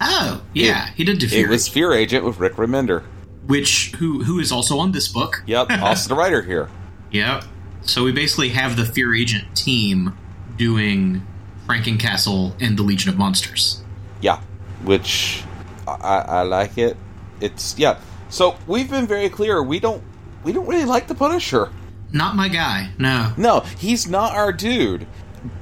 Oh 0.00 0.42
yeah, 0.54 0.88
it, 0.88 0.94
he 0.94 1.04
did 1.04 1.20
do 1.20 1.28
Fear. 1.28 1.46
It 1.46 1.50
was 1.50 1.68
Fear 1.68 1.92
Agent 1.92 2.24
with 2.24 2.38
Rick 2.38 2.54
Remender, 2.54 3.04
which 3.46 3.92
who 3.98 4.24
who 4.24 4.40
is 4.40 4.50
also 4.50 4.78
on 4.78 4.90
this 4.90 5.06
book. 5.06 5.44
Yep, 5.46 5.70
also 5.82 6.08
the 6.08 6.14
writer 6.16 6.42
here. 6.42 6.68
Yep. 7.10 7.44
So 7.82 8.04
we 8.04 8.12
basically 8.12 8.50
have 8.50 8.76
the 8.76 8.84
Fear 8.84 9.14
Agent 9.14 9.56
team 9.56 10.16
doing 10.56 11.26
Frankencastle 11.66 12.54
and 12.60 12.76
the 12.78 12.82
Legion 12.82 13.10
of 13.10 13.18
Monsters. 13.18 13.82
Yeah, 14.20 14.40
which 14.84 15.42
I, 15.86 16.24
I 16.26 16.42
like 16.42 16.78
it. 16.78 16.96
It's 17.40 17.78
yeah. 17.78 17.98
So 18.28 18.56
we've 18.66 18.90
been 18.90 19.06
very 19.06 19.28
clear. 19.28 19.62
We 19.62 19.80
don't 19.80 20.02
we 20.44 20.52
don't 20.52 20.66
really 20.66 20.84
like 20.84 21.08
the 21.08 21.14
Punisher. 21.14 21.70
Not 22.12 22.36
my 22.36 22.48
guy. 22.48 22.90
No. 22.98 23.32
No, 23.36 23.60
he's 23.78 24.08
not 24.08 24.32
our 24.34 24.52
dude. 24.52 25.06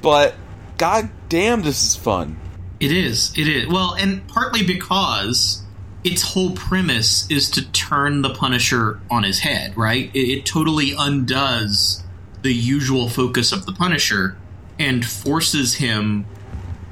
But 0.01 0.35
god 0.77 1.09
damn, 1.29 1.61
this 1.61 1.83
is 1.83 1.95
fun. 1.95 2.39
It 2.79 2.91
is. 2.91 3.37
It 3.37 3.47
is. 3.47 3.67
Well, 3.67 3.93
and 3.93 4.27
partly 4.27 4.63
because 4.65 5.63
its 6.03 6.21
whole 6.21 6.51
premise 6.51 7.29
is 7.29 7.49
to 7.51 7.69
turn 7.71 8.21
the 8.21 8.33
Punisher 8.33 8.99
on 9.09 9.23
his 9.23 9.39
head, 9.39 9.75
right? 9.77 10.09
It, 10.13 10.29
it 10.29 10.45
totally 10.45 10.93
undoes 10.97 12.03
the 12.41 12.53
usual 12.53 13.09
focus 13.09 13.51
of 13.51 13.65
the 13.65 13.73
Punisher 13.73 14.37
and 14.77 15.05
forces 15.05 15.75
him 15.75 16.25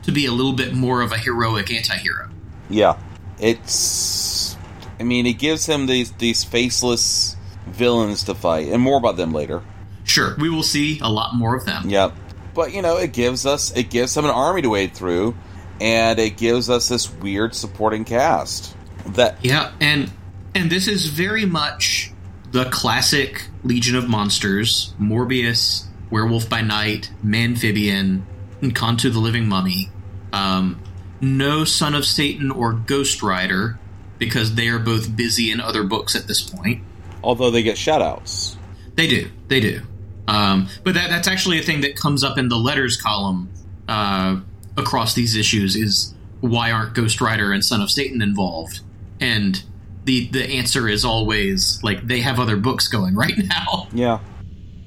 to 0.03 0.11
be 0.11 0.25
a 0.25 0.31
little 0.31 0.53
bit 0.53 0.73
more 0.73 1.01
of 1.01 1.11
a 1.11 1.17
heroic 1.17 1.71
anti-hero. 1.71 2.29
Yeah. 2.69 2.97
It's 3.39 4.57
I 4.99 5.03
mean, 5.03 5.25
it 5.25 5.33
gives 5.33 5.65
him 5.65 5.85
these 5.85 6.11
these 6.13 6.43
faceless 6.43 7.35
villains 7.67 8.23
to 8.23 8.35
fight, 8.35 8.69
and 8.69 8.81
more 8.81 8.97
about 8.97 9.17
them 9.17 9.31
later. 9.31 9.61
Sure, 10.03 10.35
we 10.39 10.49
will 10.49 10.63
see 10.63 10.99
a 10.99 11.09
lot 11.09 11.35
more 11.35 11.55
of 11.55 11.65
them. 11.65 11.89
Yep. 11.89 12.13
But 12.55 12.73
you 12.73 12.81
know, 12.81 12.97
it 12.97 13.13
gives 13.13 13.45
us 13.45 13.75
it 13.75 13.89
gives 13.89 14.15
him 14.15 14.25
an 14.25 14.31
army 14.31 14.63
to 14.63 14.69
wade 14.69 14.93
through, 14.93 15.35
and 15.79 16.17
it 16.17 16.37
gives 16.37 16.69
us 16.69 16.89
this 16.89 17.11
weird 17.11 17.53
supporting 17.53 18.05
cast. 18.05 18.75
That 19.13 19.37
yeah, 19.43 19.73
and 19.79 20.11
and 20.55 20.69
this 20.69 20.87
is 20.87 21.07
very 21.07 21.45
much 21.45 22.11
the 22.51 22.65
classic 22.65 23.47
Legion 23.63 23.95
of 23.95 24.07
Monsters: 24.07 24.93
Morbius, 24.99 25.85
Werewolf 26.09 26.49
by 26.49 26.61
Night, 26.61 27.11
Manphibian, 27.23 28.23
and 28.61 28.75
Kontu 28.75 29.11
the 29.11 29.19
Living 29.19 29.47
Mummy. 29.47 29.89
Um, 30.33 30.81
no 31.21 31.63
Son 31.63 31.95
of 31.95 32.05
Satan 32.05 32.51
or 32.51 32.73
Ghost 32.73 33.23
Rider 33.23 33.79
because 34.19 34.55
they 34.55 34.67
are 34.67 34.79
both 34.79 35.15
busy 35.15 35.51
in 35.51 35.61
other 35.61 35.83
books 35.83 36.15
at 36.15 36.27
this 36.27 36.41
point. 36.41 36.83
Although 37.23 37.51
they 37.51 37.63
get 37.63 37.77
shoutouts. 37.77 38.55
They 38.95 39.07
do. 39.07 39.29
They 39.47 39.59
do. 39.59 39.81
Um, 40.27 40.67
but 40.83 40.95
that, 40.95 41.09
that's 41.09 41.27
actually 41.27 41.59
a 41.59 41.63
thing 41.63 41.81
that 41.81 41.95
comes 41.95 42.23
up 42.23 42.37
in 42.37 42.49
the 42.49 42.57
letters 42.57 42.99
column 42.99 43.49
uh, 43.87 44.39
across 44.75 45.13
these 45.13 45.35
issues 45.35 45.75
is 45.75 46.13
why 46.41 46.71
aren't 46.71 46.93
Ghost 46.93 47.21
Rider 47.21 47.51
and 47.51 47.63
Son 47.63 47.81
of 47.81 47.89
Satan 47.89 48.21
involved? 48.21 48.81
And 49.19 49.61
the 50.03 50.27
the 50.29 50.43
answer 50.43 50.87
is 50.87 51.05
always 51.05 51.79
like 51.83 52.07
they 52.07 52.21
have 52.21 52.39
other 52.39 52.57
books 52.57 52.87
going 52.87 53.15
right 53.23 53.37
now. 53.37 53.87
Yeah. 53.93 54.19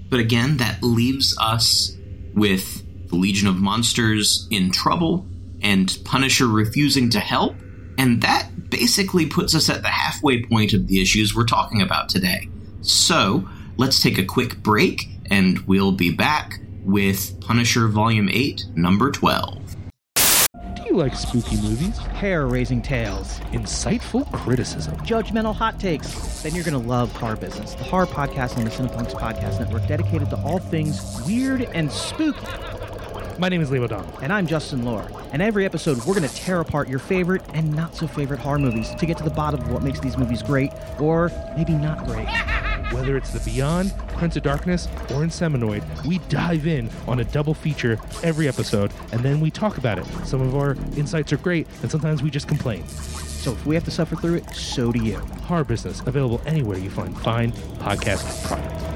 But 0.09 0.21
again, 0.21 0.57
that 0.57 0.83
leaves 0.83 1.37
us 1.39 1.97
with 2.35 3.09
the 3.09 3.17
Legion 3.17 3.49
of 3.49 3.57
Monsters 3.57 4.49
in 4.51 4.71
trouble 4.71 5.27
and 5.63 5.97
Punisher 6.05 6.47
refusing 6.47 7.11
to 7.11 7.21
help. 7.21 7.55
And 7.99 8.23
that 8.23 8.71
basically 8.71 9.27
puts 9.27 9.55
us 9.55 9.69
at 9.69 9.83
the 9.83 9.89
halfway 9.89 10.45
point 10.45 10.73
of 10.73 10.87
the 10.87 11.03
issues 11.03 11.35
we're 11.35 11.45
talking 11.45 11.83
about 11.83 12.09
today. 12.09 12.49
So 12.81 13.49
let's 13.77 14.03
take 14.03 14.19
a 14.19 14.25
quick 14.25 14.63
break 14.63 15.07
and 15.31 15.59
we'll 15.61 15.93
be 15.93 16.11
back 16.11 16.61
with 16.83 17.41
Punisher 17.41 17.89
Volume 17.89 18.29
8, 18.29 18.65
Number 18.75 19.11
12 19.11 19.70
you 20.91 20.97
like 20.97 21.15
spooky 21.15 21.57
movies? 21.57 21.97
Hair 21.99 22.49
raising 22.49 22.83
tales. 22.83 23.39
Insightful 23.53 24.31
criticism. 24.33 24.97
Judgmental 24.99 25.55
hot 25.55 25.79
takes. 25.79 26.43
Then 26.43 26.53
you're 26.53 26.65
going 26.65 26.81
to 26.81 26.89
love 26.89 27.13
Horror 27.13 27.37
Business, 27.37 27.75
the 27.75 27.85
horror 27.85 28.07
podcast 28.07 28.59
on 28.59 28.65
the 28.65 28.71
Cinepunks 28.71 29.13
Podcast 29.13 29.61
Network 29.61 29.87
dedicated 29.87 30.31
to 30.31 30.37
all 30.43 30.59
things 30.59 31.23
weird 31.25 31.63
and 31.75 31.93
spooky. 31.93 32.45
My 33.39 33.49
name 33.49 33.61
is 33.61 33.71
Leo 33.71 33.85
O'Donnell. 33.85 34.19
And 34.21 34.33
I'm 34.33 34.49
Justin 34.49 34.85
Lohr. 34.85 35.09
And 35.33 35.41
every 35.41 35.65
episode, 35.65 35.99
we're 35.99 36.15
going 36.15 36.29
to 36.29 36.35
tear 36.35 36.59
apart 36.59 36.89
your 36.89 36.99
favorite 36.99 37.43
and 37.55 37.73
not 37.73 37.95
so 37.95 38.09
favorite 38.09 38.41
horror 38.41 38.59
movies 38.59 38.93
to 38.97 39.07
get 39.07 39.17
to 39.19 39.25
the 39.25 39.31
bottom 39.31 39.61
of 39.61 39.71
what 39.71 39.85
makes 39.85 40.01
these 40.01 40.19
movies 40.19 40.43
great, 40.43 40.73
or 40.99 41.31
maybe 41.57 41.75
not 41.75 42.05
great. 42.05 42.27
Whether 42.93 43.17
it's 43.17 43.31
The 43.31 43.39
Beyond, 43.49 43.95
Prince 44.17 44.35
of 44.37 44.43
Darkness, 44.43 44.87
or 45.11 45.23
Inseminoid, 45.23 45.85
we 46.05 46.19
dive 46.29 46.67
in 46.67 46.91
on 47.07 47.21
a 47.21 47.25
double 47.25 47.55
feature 47.55 48.01
every 48.25 48.49
episode, 48.49 48.93
and 49.13 49.23
then 49.23 49.39
we 49.39 49.49
talk 49.49 49.79
about 49.79 49.99
it. 49.99 50.07
Some 50.25 50.41
of 50.41 50.57
our 50.57 50.73
insights 50.97 51.33
are 51.33 51.37
great, 51.37 51.69
and 51.83 51.91
sometimes 51.91 52.21
we 52.21 52.31
just 52.31 52.49
complain. 52.49 52.85
So 52.89 53.53
if 53.53 53.65
we 53.65 53.77
have 53.77 53.85
to 53.85 53.93
suffer 53.93 54.17
through 54.17 54.35
it, 54.35 54.51
so 54.55 54.91
do 54.91 55.03
you. 55.03 55.19
Horror 55.45 55.63
Business, 55.65 56.01
available 56.01 56.43
anywhere 56.47 56.79
you 56.79 56.91
find 56.91 57.17
fine 57.21 57.53
podcast 57.53 58.47
products. 58.49 58.91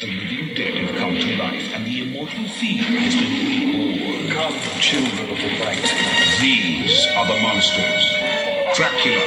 The 0.00 0.06
living 0.06 0.54
dead 0.56 0.74
have 0.74 0.96
come 0.96 1.14
to 1.14 1.36
life, 1.36 1.74
and 1.74 1.84
the 1.84 2.00
immortal 2.02 2.48
theme 2.48 2.78
has 2.78 3.14
been 3.14 3.32
reborn. 3.46 4.30
Come, 4.32 4.54
children 4.80 5.30
of 5.30 5.36
the 5.36 5.64
light. 5.64 5.94
These 6.40 7.06
are 7.14 7.26
the 7.26 7.38
monsters. 7.42 8.16
Dracula, 8.74 9.20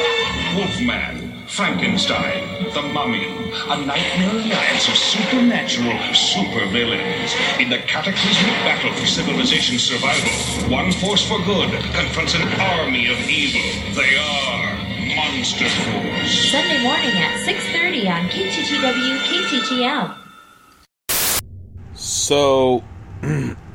Wolfman, 0.56 1.48
Frankenstein, 1.48 2.63
the 2.74 2.82
Mummy, 2.94 3.26
a 3.70 3.86
nightmare 3.86 4.32
alliance 4.32 4.88
of 4.88 4.96
supernatural 4.96 5.98
supervillains. 6.13 7.34
In 7.60 7.70
the 7.70 7.80
cataclysmic 7.80 8.54
battle 8.63 8.94
for 8.94 9.06
civilization's 9.08 9.82
survival, 9.82 10.70
one 10.72 10.92
force 10.92 11.28
for 11.28 11.39
good 11.44 11.72
confronts 11.94 12.36
an 12.36 12.42
army 12.60 13.08
of 13.12 13.20
evil. 13.28 13.62
They 13.96 14.18
are 14.18 14.54
Monster 15.16 15.70
Force. 15.70 16.52
Sunday 16.52 16.84
morning 16.84 17.18
at 17.18 17.39
6.30 17.48 18.10
on 18.10 18.30
KTTW 18.30 19.18
KTTL. 19.20 20.18
So 21.94 22.84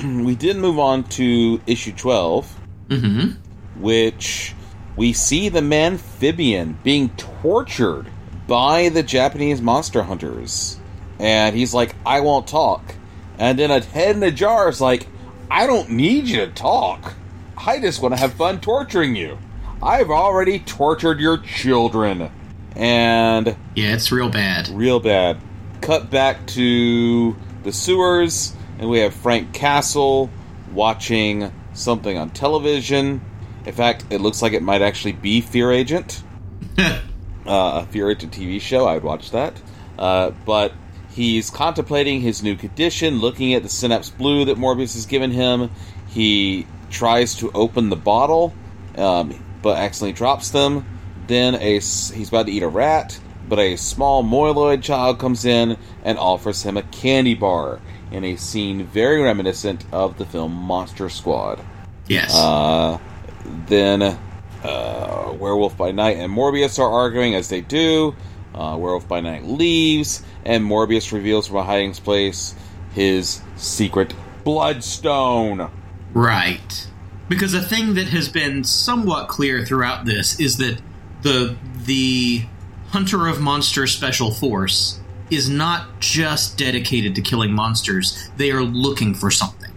we 0.05 0.37
did 0.37 0.57
move 0.57 0.79
on 0.79 1.05
to 1.05 1.61
issue 1.67 1.93
12, 1.93 2.61
mm-hmm. 2.89 3.81
which 3.83 4.55
we 4.99 5.13
see 5.13 5.49
the 5.49 5.59
amphibian 5.59 6.77
being 6.83 7.11
tortured 7.11 8.11
by 8.49 8.89
the 8.89 9.05
Japanese 9.05 9.63
monster 9.63 10.03
hunters. 10.03 10.77
And 11.21 11.55
he's 11.55 11.73
like, 11.73 11.95
I 12.05 12.19
won't 12.21 12.49
talk. 12.49 12.97
And 13.39 13.57
then 13.57 13.71
a 13.71 13.79
head 13.81 14.17
in 14.17 14.23
a 14.25 14.33
jar 14.33 14.69
is 14.69 14.81
like, 14.81 15.07
I 15.49 15.69
don't 15.69 15.91
need 15.91 16.27
you 16.27 16.39
to 16.39 16.49
talk. 16.49 17.15
I 17.57 17.79
just 17.79 18.03
want 18.03 18.15
to 18.15 18.21
have 18.21 18.35
fun 18.35 18.61
torturing 18.61 19.15
you. 19.15 19.39
I've 19.81 20.11
already 20.11 20.59
tortured 20.59 21.21
your 21.21 21.39
children. 21.39 22.33
And. 22.75 23.57
Yeah, 23.77 23.95
it's 23.95 24.11
real 24.11 24.29
bad. 24.29 24.69
Real 24.69 24.99
bad. 24.99 25.39
Cut 25.81 26.11
back 26.11 26.45
to 26.49 27.37
the 27.63 27.73
sewers, 27.73 28.53
and 28.81 28.91
we 28.91 28.99
have 28.99 29.15
Frank 29.15 29.53
Castle 29.53 30.29
watching 30.73 31.53
something 31.73 32.19
on 32.19 32.31
television. 32.31 33.21
In 33.69 33.75
fact, 33.75 34.07
it 34.09 34.23
looks 34.23 34.41
like 34.41 34.55
it 34.55 34.63
might 34.63 34.81
actually 34.81 35.13
be 35.13 35.43
Fear 35.43 35.73
Agent. 35.73 36.23
uh, 36.79 37.01
a 37.47 37.87
Fear 37.91 38.13
Agent 38.13 38.33
TV 38.33 38.63
show. 38.63 38.87
I 38.87 38.95
would 38.95 39.05
watch 39.05 39.33
that. 39.33 39.61
Uh, 39.99 40.31
but 40.47 40.73
he's 41.11 41.51
contemplating 41.51 42.23
his 42.23 42.43
new 42.43 42.57
condition, 42.57 43.19
looking 43.19 43.53
at 43.53 43.63
the 43.63 43.69
Synapse 43.69 44.09
Glue 44.09 44.47
that 44.47 44.57
Morbius 44.57 44.95
has 44.95 45.05
given 45.05 45.31
him. 45.31 45.71
He 46.09 46.67
tries 46.89 47.35
to 47.37 47.53
open 47.53 47.91
the 47.91 47.97
bottle, 47.97 48.55
um, 48.97 49.39
but 49.61 49.77
accidentally 49.77 50.15
drops 50.15 50.49
them. 50.49 50.87
Then 51.27 51.55
a 51.57 51.75
he's 51.75 52.29
about 52.29 52.47
to 52.47 52.53
eat 52.53 52.63
a 52.63 52.69
rat, 52.69 53.21
but 53.51 53.59
a 53.59 53.77
small 53.77 54.25
moloid 54.25 54.83
child 54.83 55.19
comes 55.19 55.45
in 55.45 55.77
and 56.05 56.17
offers 56.17 56.63
him 56.63 56.79
a 56.79 56.83
candy 56.85 57.35
bar 57.35 57.81
in 58.11 58.25
a 58.25 58.37
scene 58.37 58.87
very 58.87 59.21
reminiscent 59.21 59.85
of 59.93 60.17
the 60.17 60.25
film 60.25 60.55
Monster 60.55 61.11
Squad. 61.11 61.63
Yes. 62.07 62.35
Uh, 62.35 62.99
then 63.45 64.03
uh, 64.03 65.35
Werewolf 65.39 65.77
by 65.77 65.93
Night 65.93 66.17
and 66.17 66.33
Morbius 66.33 66.79
are 66.79 66.91
arguing 66.91 67.35
as 67.35 67.49
they 67.49 67.61
do. 67.61 68.15
Uh, 68.55 68.77
Werewolf 68.79 69.07
by 69.07 69.21
Night 69.21 69.45
leaves, 69.45 70.23
and 70.45 70.65
Morbius 70.65 71.13
reveals 71.13 71.47
from 71.47 71.57
a 71.57 71.65
hiding 71.65 71.93
place 71.93 72.55
his 72.95 73.41
secret 73.57 74.15
bloodstone. 74.45 75.71
Right. 76.13 76.89
Because 77.29 77.55
a 77.55 77.61
thing 77.61 77.95
that 77.95 78.09
has 78.09 78.29
been 78.29 78.65
somewhat 78.65 79.29
clear 79.29 79.65
throughout 79.65 80.07
this 80.07 80.41
is 80.41 80.57
that 80.57 80.81
the 81.23 81.57
the 81.85 82.47
Hunter 82.89 83.27
of 83.27 83.41
Monsters 83.41 83.93
Special 83.95 84.33
Force 84.33 85.01
is 85.31 85.49
not 85.49 86.01
just 86.01 86.57
dedicated 86.57 87.15
to 87.17 87.21
killing 87.21 87.53
monsters. 87.53 88.31
They 88.39 88.51
are 88.51 88.63
looking 88.63 89.15
for 89.15 89.31
something. 89.31 89.71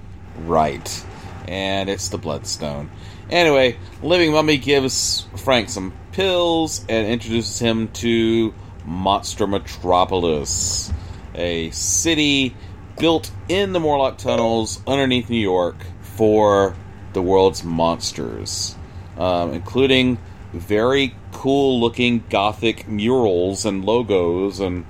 Right. 0.45 1.05
And 1.47 1.89
it's 1.89 2.07
the 2.07 2.17
Bloodstone. 2.17 2.89
Anyway, 3.31 3.77
Living 4.03 4.33
Mummy 4.33 4.57
gives 4.57 5.25
Frank 5.37 5.69
some 5.69 5.93
pills 6.11 6.85
and 6.89 7.07
introduces 7.07 7.59
him 7.59 7.87
to 7.89 8.53
Monster 8.85 9.47
Metropolis, 9.47 10.91
a 11.33 11.71
city 11.71 12.53
built 12.99 13.31
in 13.47 13.71
the 13.71 13.79
Morlock 13.79 14.17
tunnels 14.17 14.81
underneath 14.85 15.29
New 15.29 15.39
York 15.39 15.77
for 16.01 16.75
the 17.13 17.21
world's 17.21 17.63
monsters, 17.63 18.75
um, 19.17 19.53
including 19.53 20.17
very 20.51 21.15
cool 21.31 21.79
looking 21.79 22.25
gothic 22.29 22.85
murals 22.89 23.65
and 23.65 23.85
logos 23.85 24.59
and 24.59 24.85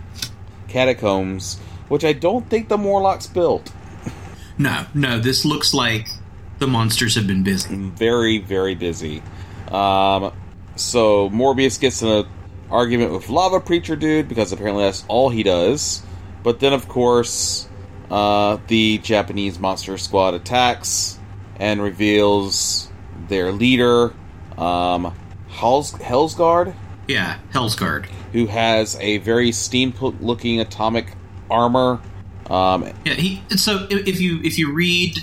catacombs, 0.68 1.60
which 1.90 2.04
I 2.04 2.14
don't 2.14 2.50
think 2.50 2.70
the 2.70 2.78
Morlocks 2.78 3.28
built. 3.28 3.72
No, 4.58 4.88
no, 4.96 5.20
this 5.20 5.46
looks 5.46 5.76
like 5.76 6.08
the 6.62 6.68
monsters 6.68 7.16
have 7.16 7.26
been 7.26 7.42
busy. 7.42 7.76
Very, 7.76 8.38
very 8.38 8.76
busy. 8.76 9.24
Um, 9.70 10.32
so 10.76 11.28
Morbius 11.32 11.80
gets 11.80 12.04
in 12.04 12.08
an 12.08 12.28
argument 12.70 13.12
with 13.12 13.30
Lava 13.30 13.60
Preacher 13.60 13.96
Dude 13.96 14.30
because 14.30 14.54
apparently 14.54 14.84
that's 14.84 15.04
all 15.08 15.30
he 15.30 15.42
does. 15.42 16.04
But 16.44 16.60
then, 16.60 16.72
of 16.72 16.88
course, 16.88 17.68
uh, 18.12 18.60
the 18.68 19.00
Japanese 19.00 19.58
Monster 19.58 19.98
Squad 19.98 20.36
attacks 20.36 21.18
and 21.60 21.82
reveals 21.82 22.90
their 23.28 23.52
leader, 23.52 24.14
um, 24.56 25.16
Hels- 25.50 25.94
Hellsgaard. 25.94 26.76
Yeah, 27.08 27.40
Hellsgaard. 27.52 28.06
Who 28.34 28.46
has 28.46 28.96
a 29.00 29.18
very 29.18 29.50
steampunk-looking 29.50 30.60
atomic 30.60 31.08
armor. 31.50 32.00
Um, 32.52 32.88
yeah, 33.04 33.14
he. 33.14 33.42
So 33.56 33.88
if 33.90 34.22
you 34.22 34.42
if 34.44 34.60
you 34.60 34.72
read 34.74 35.18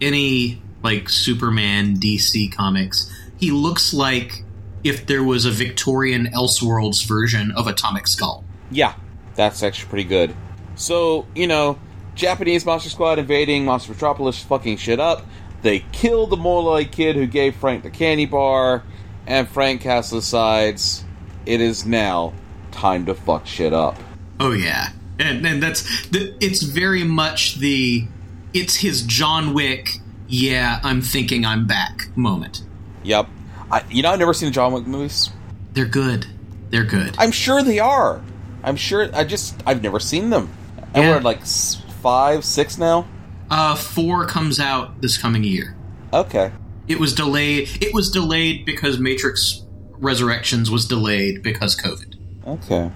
any 0.00 0.62
like 0.82 1.08
Superman 1.08 1.96
DC 1.96 2.54
comics, 2.54 3.12
he 3.38 3.50
looks 3.50 3.92
like 3.92 4.44
if 4.84 5.06
there 5.06 5.22
was 5.22 5.44
a 5.44 5.50
Victorian 5.50 6.26
Elseworlds 6.26 7.06
version 7.06 7.52
of 7.52 7.66
Atomic 7.66 8.06
Skull. 8.06 8.44
Yeah, 8.70 8.94
that's 9.34 9.62
actually 9.62 9.88
pretty 9.88 10.08
good. 10.08 10.34
So 10.74 11.26
you 11.34 11.46
know, 11.46 11.78
Japanese 12.14 12.64
Monster 12.64 12.90
Squad 12.90 13.18
invading 13.18 13.64
Monster 13.64 13.92
Metropolis, 13.92 14.42
fucking 14.42 14.76
shit 14.76 15.00
up. 15.00 15.26
They 15.62 15.80
kill 15.92 16.26
the 16.26 16.36
Moloid 16.36 16.90
kid 16.90 17.16
who 17.16 17.26
gave 17.26 17.56
Frank 17.56 17.84
the 17.84 17.90
candy 17.90 18.26
bar, 18.26 18.82
and 19.26 19.48
Frank 19.48 19.82
Castle 19.82 20.18
decides 20.18 21.04
it 21.46 21.60
is 21.60 21.86
now 21.86 22.32
time 22.72 23.06
to 23.06 23.14
fuck 23.14 23.46
shit 23.46 23.72
up. 23.72 23.96
Oh 24.40 24.52
yeah, 24.52 24.90
and 25.18 25.46
and 25.46 25.62
that's 25.62 26.08
the, 26.08 26.34
it's 26.40 26.62
very 26.62 27.04
much 27.04 27.56
the 27.56 28.06
it's 28.52 28.76
his 28.76 29.02
John 29.02 29.54
Wick. 29.54 29.88
Yeah, 30.32 30.80
I'm 30.82 31.02
thinking 31.02 31.44
I'm 31.44 31.66
back 31.66 32.08
moment. 32.16 32.62
Yep. 33.04 33.28
I, 33.70 33.84
you 33.90 34.02
know, 34.02 34.10
I've 34.12 34.18
never 34.18 34.32
seen 34.32 34.48
the 34.48 34.52
John 34.54 34.72
Wick 34.72 34.86
movies. 34.86 35.28
They're 35.74 35.84
good. 35.84 36.26
They're 36.70 36.84
good. 36.84 37.14
I'm 37.18 37.32
sure 37.32 37.62
they 37.62 37.78
are. 37.78 38.22
I'm 38.64 38.76
sure. 38.76 39.14
I 39.14 39.24
just 39.24 39.62
I've 39.66 39.82
never 39.82 40.00
seen 40.00 40.30
them. 40.30 40.48
And 40.94 41.04
Yeah. 41.04 41.16
we're 41.16 41.20
like 41.20 41.44
five, 41.44 42.46
six 42.46 42.78
now. 42.78 43.06
Uh, 43.50 43.74
four 43.74 44.24
comes 44.24 44.58
out 44.58 45.02
this 45.02 45.18
coming 45.18 45.44
year. 45.44 45.76
Okay. 46.14 46.50
It 46.88 46.98
was 46.98 47.14
delayed. 47.14 47.68
It 47.82 47.92
was 47.92 48.10
delayed 48.10 48.64
because 48.64 48.98
Matrix 48.98 49.62
Resurrections 49.98 50.70
was 50.70 50.86
delayed 50.88 51.42
because 51.42 51.78
COVID. 51.78 52.16
Okay. 52.46 52.90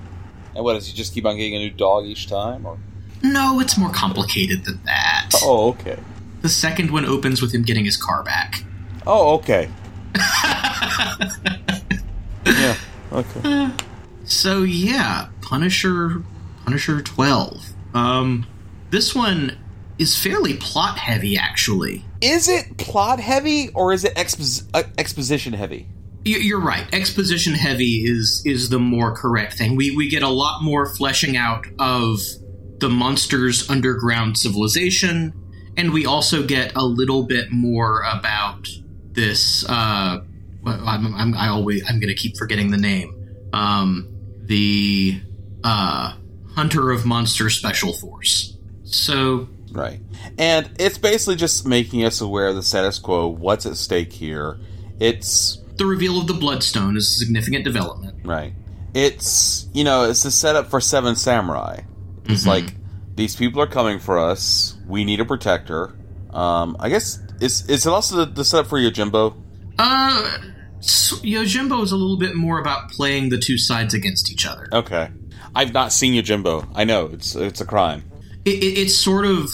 And 0.55 0.65
what 0.65 0.73
does 0.73 0.87
he 0.87 0.95
just 0.97 1.13
keep 1.13 1.27
on 1.27 1.37
getting 1.37 1.55
a 1.55 1.59
new 1.59 1.71
dog 1.71 2.07
each 2.07 2.29
time, 2.29 2.65
or? 2.65 2.79
No, 3.23 3.61
it's 3.61 3.77
more 3.77 3.91
complicated 3.91 4.65
than 4.65 4.81
that. 4.85 5.31
Oh, 5.43 5.69
okay. 5.71 5.99
The 6.47 6.51
second 6.51 6.93
one 6.93 7.05
opens 7.05 7.43
with 7.43 7.53
him 7.53 7.63
getting 7.63 7.85
his 7.85 7.97
car 7.97 8.23
back. 8.23 8.63
Oh, 9.05 9.35
okay. 9.35 9.69
yeah. 12.47 12.77
Okay. 13.11 13.71
So 14.27 14.63
yeah, 14.63 15.27
Punisher, 15.43 16.23
Punisher 16.63 17.03
twelve. 17.03 17.67
Um, 17.95 18.47
this 18.91 19.13
one 19.13 19.59
is 19.99 20.17
fairly 20.17 20.55
plot 20.55 20.99
heavy, 20.99 21.37
actually. 21.37 22.05
Is 22.21 22.49
it 22.49 22.79
plot 22.79 23.19
heavy 23.19 23.71
or 23.71 23.93
is 23.93 24.05
it 24.05 24.15
expos- 24.15 24.69
uh, 24.73 24.85
exposition 24.99 25.53
heavy? 25.53 25.89
You're 26.25 26.61
right. 26.61 26.87
Exposition 26.95 27.55
heavy 27.55 28.05
is 28.05 28.41
is 28.47 28.69
the 28.69 28.79
more 28.79 29.17
correct 29.17 29.55
thing. 29.55 29.75
We 29.75 29.91
we 29.91 30.09
get 30.09 30.23
a 30.23 30.29
lot 30.29 30.63
more 30.63 30.95
fleshing 30.95 31.37
out 31.37 31.67
of 31.81 32.21
the 32.79 32.89
monster's 32.89 33.69
underground 33.69 34.39
civilization, 34.39 35.33
and 35.77 35.93
we 35.93 36.07
also 36.07 36.43
get 36.47 36.73
a 36.77 36.85
little 36.85 37.23
bit 37.25 37.51
more 37.51 38.03
about 38.03 38.69
this. 39.13 39.65
Uh, 39.69 40.21
I'm, 40.65 41.15
I'm, 41.15 41.35
I 41.35 41.49
always 41.49 41.83
I'm 41.89 42.01
going 42.01 42.09
to 42.09 42.15
keep 42.15 42.37
forgetting 42.37 42.71
the 42.71 42.77
name. 42.79 43.13
Um, 43.53 44.09
the 44.43 45.21
uh, 45.65 46.15
Hunter 46.55 46.91
of 46.91 47.05
Monster 47.07 47.51
Special 47.51 47.93
Force. 47.93 48.57
So 48.85 49.49
Right. 49.73 50.01
And 50.39 50.71
it's 50.79 50.97
basically 50.99 51.37
just 51.37 51.67
making 51.67 52.05
us 52.05 52.21
aware 52.21 52.49
of 52.49 52.55
the 52.57 52.63
status 52.63 52.99
quo, 52.99 53.27
what's 53.27 53.67
at 53.67 53.77
stake 53.77 54.13
here. 54.13 54.59
It's 54.99 55.59
the 55.77 55.85
reveal 55.85 56.19
of 56.19 56.27
the 56.27 56.35
Bloodstone 56.35 56.97
is 56.97 57.07
a 57.09 57.13
significant 57.19 57.65
development. 57.65 58.25
right. 58.25 58.55
It's 58.95 59.69
you 59.75 59.85
know, 59.85 60.05
it's 60.09 60.23
the 60.23 60.31
setup 60.31 60.71
for 60.71 60.81
Seven 60.81 61.17
Samurai. 61.17 61.81
It's 62.25 62.45
Mhm. 62.45 62.47
like 62.47 62.75
these 63.17 63.35
people 63.35 63.61
are 63.61 63.67
coming 63.67 63.99
for 63.99 64.19
us. 64.19 64.77
We 64.87 65.05
need 65.05 65.21
a 65.21 65.25
protector. 65.25 65.97
Um, 66.31 66.77
I 66.79 66.89
guess 66.89 67.19
is 67.41 67.69
is 67.69 67.87
it 67.87 67.91
also 67.91 68.25
the, 68.25 68.27
the 68.27 68.45
setup 68.45 68.69
for 68.69 68.79
Yojimbo? 68.79 69.35
Uh, 69.79 70.39
so 70.81 71.17
Yojimbo 71.17 71.83
is 71.83 71.93
a 71.93 71.97
little 71.97 72.19
bit 72.19 72.35
more 72.35 72.61
about 72.61 72.91
playing 72.91 73.31
the 73.31 73.39
two 73.39 73.59
sides 73.59 73.95
against 73.95 74.31
each 74.31 74.47
other. 74.47 74.69
Okay. 74.73 75.09
I've 75.55 75.73
not 75.73 75.93
seen 75.93 76.13
Yojimbo. 76.23 76.69
I 76.75 76.85
know 76.85 77.07
it's 77.07 77.35
it's 77.35 77.61
a 77.61 77.67
crime. 77.67 78.05
It, 78.45 78.63
it, 78.63 78.79
it's 78.79 78.97
sort 78.97 79.25
of 79.25 79.51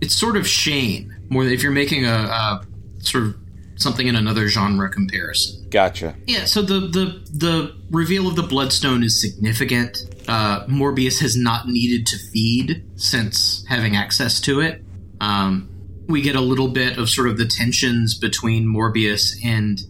it's 0.00 0.14
sort 0.14 0.36
of 0.36 0.46
Shane 0.46 1.16
more 1.30 1.44
than 1.44 1.52
if 1.52 1.62
you're 1.62 1.72
making 1.72 2.04
a, 2.04 2.12
a 2.12 2.66
sort 3.00 3.24
of 3.24 3.36
something 3.78 4.06
in 4.06 4.16
another 4.16 4.48
genre 4.48 4.90
comparison. 4.90 5.68
Gotcha. 5.70 6.16
Yeah, 6.26 6.44
so 6.44 6.62
the 6.62 6.80
the 6.80 7.26
the 7.32 7.76
reveal 7.90 8.28
of 8.28 8.36
the 8.36 8.42
Bloodstone 8.42 9.02
is 9.02 9.20
significant. 9.20 9.98
Uh, 10.28 10.66
Morbius 10.66 11.20
has 11.20 11.36
not 11.36 11.68
needed 11.68 12.06
to 12.06 12.18
feed 12.32 12.84
since 12.96 13.64
having 13.68 13.96
access 13.96 14.40
to 14.42 14.60
it. 14.60 14.82
Um, 15.20 15.70
we 16.08 16.20
get 16.22 16.36
a 16.36 16.40
little 16.40 16.68
bit 16.68 16.98
of 16.98 17.08
sort 17.08 17.28
of 17.28 17.38
the 17.38 17.46
tensions 17.46 18.18
between 18.18 18.66
Morbius 18.66 19.34
and 19.44 19.80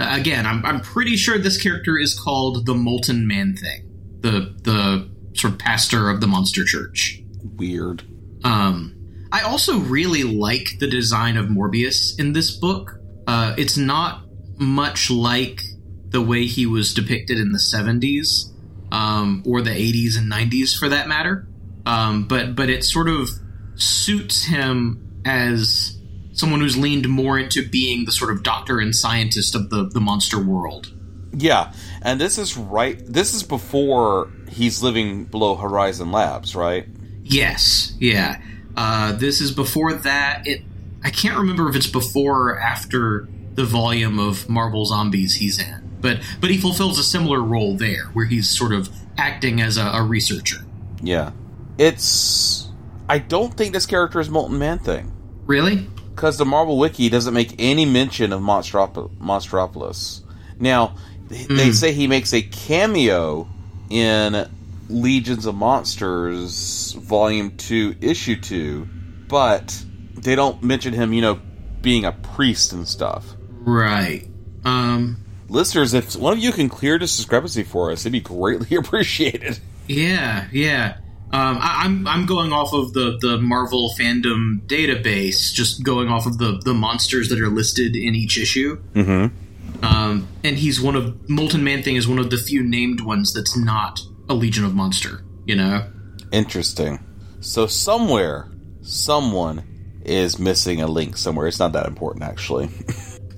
uh, 0.00 0.14
again, 0.18 0.46
I'm 0.46 0.64
I'm 0.64 0.80
pretty 0.80 1.16
sure 1.16 1.38
this 1.38 1.60
character 1.60 1.98
is 1.98 2.18
called 2.18 2.66
the 2.66 2.74
Molten 2.74 3.26
Man 3.26 3.56
Thing, 3.56 3.90
the 4.20 4.54
the 4.62 5.10
sort 5.34 5.54
of 5.54 5.58
pastor 5.58 6.08
of 6.10 6.20
the 6.20 6.26
Monster 6.26 6.64
Church. 6.64 7.22
Weird. 7.56 8.02
Um, 8.44 8.94
I 9.32 9.42
also 9.42 9.78
really 9.78 10.22
like 10.22 10.78
the 10.78 10.86
design 10.86 11.36
of 11.36 11.46
Morbius 11.46 12.18
in 12.18 12.32
this 12.32 12.50
book. 12.56 12.97
Uh, 13.28 13.54
it's 13.58 13.76
not 13.76 14.22
much 14.56 15.10
like 15.10 15.60
the 16.08 16.22
way 16.22 16.46
he 16.46 16.64
was 16.64 16.94
depicted 16.94 17.38
in 17.38 17.52
the 17.52 17.58
70s 17.58 18.50
um, 18.90 19.42
or 19.46 19.60
the 19.60 19.70
80s 19.70 20.16
and 20.16 20.32
90s 20.32 20.76
for 20.76 20.88
that 20.88 21.08
matter. 21.08 21.46
Um, 21.84 22.26
but 22.26 22.56
but 22.56 22.70
it 22.70 22.84
sort 22.84 23.08
of 23.08 23.28
suits 23.74 24.44
him 24.44 25.20
as 25.26 25.98
someone 26.32 26.60
who's 26.60 26.78
leaned 26.78 27.06
more 27.08 27.38
into 27.38 27.68
being 27.68 28.06
the 28.06 28.12
sort 28.12 28.30
of 28.30 28.42
doctor 28.42 28.78
and 28.78 28.96
scientist 28.96 29.54
of 29.54 29.68
the, 29.68 29.84
the 29.84 30.00
monster 30.00 30.42
world. 30.42 30.90
Yeah, 31.32 31.74
and 32.00 32.18
this 32.18 32.38
is 32.38 32.56
right. 32.56 32.98
This 33.06 33.34
is 33.34 33.42
before 33.42 34.30
he's 34.48 34.82
living 34.82 35.26
below 35.26 35.54
Horizon 35.54 36.12
Labs, 36.12 36.56
right? 36.56 36.86
Yes, 37.24 37.94
yeah. 37.98 38.40
Uh, 38.74 39.12
this 39.12 39.42
is 39.42 39.52
before 39.52 39.92
that. 39.92 40.46
It 40.46 40.62
I 41.08 41.10
can't 41.10 41.38
remember 41.38 41.70
if 41.70 41.74
it's 41.74 41.86
before 41.86 42.50
or 42.50 42.60
after 42.60 43.26
the 43.54 43.64
volume 43.64 44.18
of 44.18 44.46
Marvel 44.46 44.84
Zombies 44.84 45.36
he's 45.36 45.58
in, 45.58 45.96
but 46.02 46.20
but 46.38 46.50
he 46.50 46.58
fulfills 46.58 46.98
a 46.98 47.02
similar 47.02 47.40
role 47.40 47.78
there, 47.78 48.04
where 48.12 48.26
he's 48.26 48.46
sort 48.50 48.72
of 48.72 48.90
acting 49.16 49.62
as 49.62 49.78
a, 49.78 49.86
a 49.86 50.02
researcher. 50.02 50.58
Yeah. 51.02 51.32
It's. 51.78 52.68
I 53.08 53.18
don't 53.20 53.54
think 53.56 53.72
this 53.72 53.86
character 53.86 54.20
is 54.20 54.28
Molten 54.28 54.58
Man 54.58 54.78
Thing. 54.80 55.10
Really? 55.46 55.76
Because 56.14 56.36
the 56.36 56.44
Marvel 56.44 56.76
Wiki 56.78 57.08
doesn't 57.08 57.32
make 57.32 57.54
any 57.58 57.86
mention 57.86 58.34
of 58.34 58.42
Monstrop- 58.42 59.10
Monstropolis. 59.18 60.20
Now, 60.60 60.94
they, 61.28 61.44
they 61.44 61.68
Mm. 61.68 61.72
say 61.74 61.92
he 61.92 62.06
makes 62.06 62.34
a 62.34 62.42
cameo 62.42 63.48
in 63.88 64.46
Legions 64.90 65.46
of 65.46 65.54
Monsters, 65.54 66.92
Volume 67.00 67.56
2, 67.56 67.94
Issue 68.02 68.38
2, 68.38 68.86
but 69.28 69.84
they 70.22 70.34
don't 70.34 70.62
mention 70.62 70.92
him, 70.92 71.12
you 71.12 71.20
know, 71.20 71.40
being 71.80 72.04
a 72.04 72.12
priest 72.12 72.72
and 72.72 72.86
stuff. 72.86 73.34
Right. 73.50 74.26
Um. 74.64 75.24
Listeners, 75.50 75.94
if 75.94 76.14
one 76.14 76.34
of 76.34 76.38
you 76.38 76.52
can 76.52 76.68
clear 76.68 76.98
this 76.98 77.16
discrepancy 77.16 77.62
for 77.62 77.90
us, 77.90 78.02
it'd 78.02 78.12
be 78.12 78.20
greatly 78.20 78.76
appreciated. 78.78 79.58
Yeah, 79.86 80.46
yeah. 80.52 80.98
Um, 81.30 81.58
I, 81.60 81.82
I'm 81.84 82.06
I'm 82.06 82.26
going 82.26 82.52
off 82.52 82.72
of 82.72 82.94
the, 82.94 83.18
the 83.20 83.38
Marvel 83.38 83.92
fandom 83.98 84.60
database, 84.66 85.52
just 85.52 85.82
going 85.82 86.08
off 86.08 86.26
of 86.26 86.38
the, 86.38 86.60
the 86.64 86.72
monsters 86.72 87.28
that 87.28 87.40
are 87.40 87.48
listed 87.48 87.96
in 87.96 88.14
each 88.14 88.38
issue. 88.38 88.82
Mm-hmm. 88.94 89.84
Um, 89.84 90.28
and 90.42 90.56
he's 90.56 90.80
one 90.80 90.96
of 90.96 91.28
Molten 91.28 91.62
Man 91.62 91.82
Thing 91.82 91.96
is 91.96 92.08
one 92.08 92.18
of 92.18 92.30
the 92.30 92.38
few 92.38 92.62
named 92.62 93.00
ones 93.00 93.32
that's 93.32 93.56
not 93.56 94.00
a 94.28 94.34
Legion 94.34 94.64
of 94.64 94.74
Monster. 94.74 95.22
You 95.44 95.56
know. 95.56 95.90
Interesting. 96.32 96.98
So 97.40 97.66
somewhere, 97.66 98.50
someone 98.82 99.77
is 100.08 100.38
missing 100.38 100.80
a 100.80 100.86
link 100.86 101.16
somewhere. 101.16 101.46
It's 101.46 101.58
not 101.58 101.72
that 101.72 101.86
important, 101.86 102.24
actually. 102.24 102.70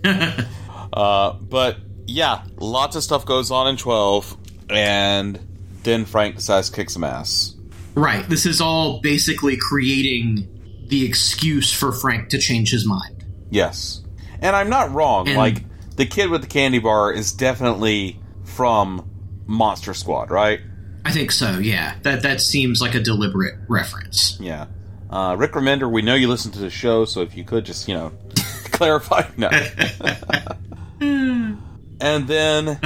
uh, 0.92 1.33
but 1.35 1.76
yeah, 2.06 2.42
lots 2.56 2.96
of 2.96 3.02
stuff 3.02 3.26
goes 3.26 3.50
on 3.50 3.68
in 3.68 3.76
12, 3.76 4.37
and 4.70 5.38
then 5.83 6.04
Frank 6.04 6.37
decides 6.37 6.70
to 6.70 6.76
kick 6.76 6.90
some 6.90 7.04
ass. 7.04 7.54
Right. 7.94 8.28
This 8.28 8.46
is 8.46 8.61
all 8.61 9.00
basically 9.00 9.56
creating 9.56 10.48
the 10.87 11.04
excuse 11.04 11.72
for 11.72 11.92
Frank 11.92 12.30
to 12.30 12.38
change 12.38 12.70
his 12.70 12.87
mind. 12.87 13.24
Yes. 13.50 14.02
And 14.40 14.54
I'm 14.56 14.70
not 14.70 14.92
wrong. 14.92 15.28
And- 15.28 15.37
like, 15.37 15.64
the 15.96 16.06
kid 16.06 16.30
with 16.30 16.40
the 16.40 16.46
candy 16.48 16.78
bar 16.78 17.12
is 17.12 17.33
definitely 17.33 18.18
from 18.44 19.09
Monster 19.46 19.92
Squad, 19.94 20.30
right? 20.30 20.61
I 21.04 21.12
think 21.12 21.33
so. 21.33 21.59
Yeah. 21.59 21.96
That 22.02 22.22
that 22.22 22.40
seems 22.40 22.80
like 22.80 22.94
a 22.94 23.00
deliberate 23.00 23.54
reference. 23.68 24.38
Yeah. 24.40 24.66
Uh, 25.10 25.34
Rick 25.36 25.52
Remender, 25.52 25.90
we 25.90 26.02
know 26.02 26.14
you 26.14 26.28
listen 26.28 26.52
to 26.52 26.60
the 26.60 26.70
show, 26.70 27.04
so 27.04 27.20
if 27.20 27.36
you 27.36 27.44
could 27.44 27.66
just, 27.66 27.88
you 27.88 27.94
know, 27.94 28.12
clarify. 28.70 29.28
No. 29.36 29.48
and 31.00 32.28
then 32.28 32.78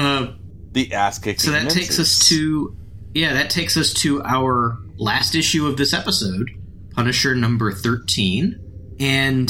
the 0.72 0.92
ass 0.92 1.18
kicking. 1.18 1.40
So 1.40 1.50
that 1.50 1.70
takes 1.70 1.98
us 1.98 2.28
to 2.30 2.76
yeah, 3.14 3.34
that 3.34 3.48
takes 3.48 3.76
us 3.76 3.92
to 3.94 4.22
our 4.24 4.76
last 4.96 5.34
issue 5.36 5.66
of 5.66 5.76
this 5.76 5.94
episode, 5.94 6.50
Punisher 6.90 7.34
number 7.34 7.70
13. 7.70 8.96
And 8.98 9.48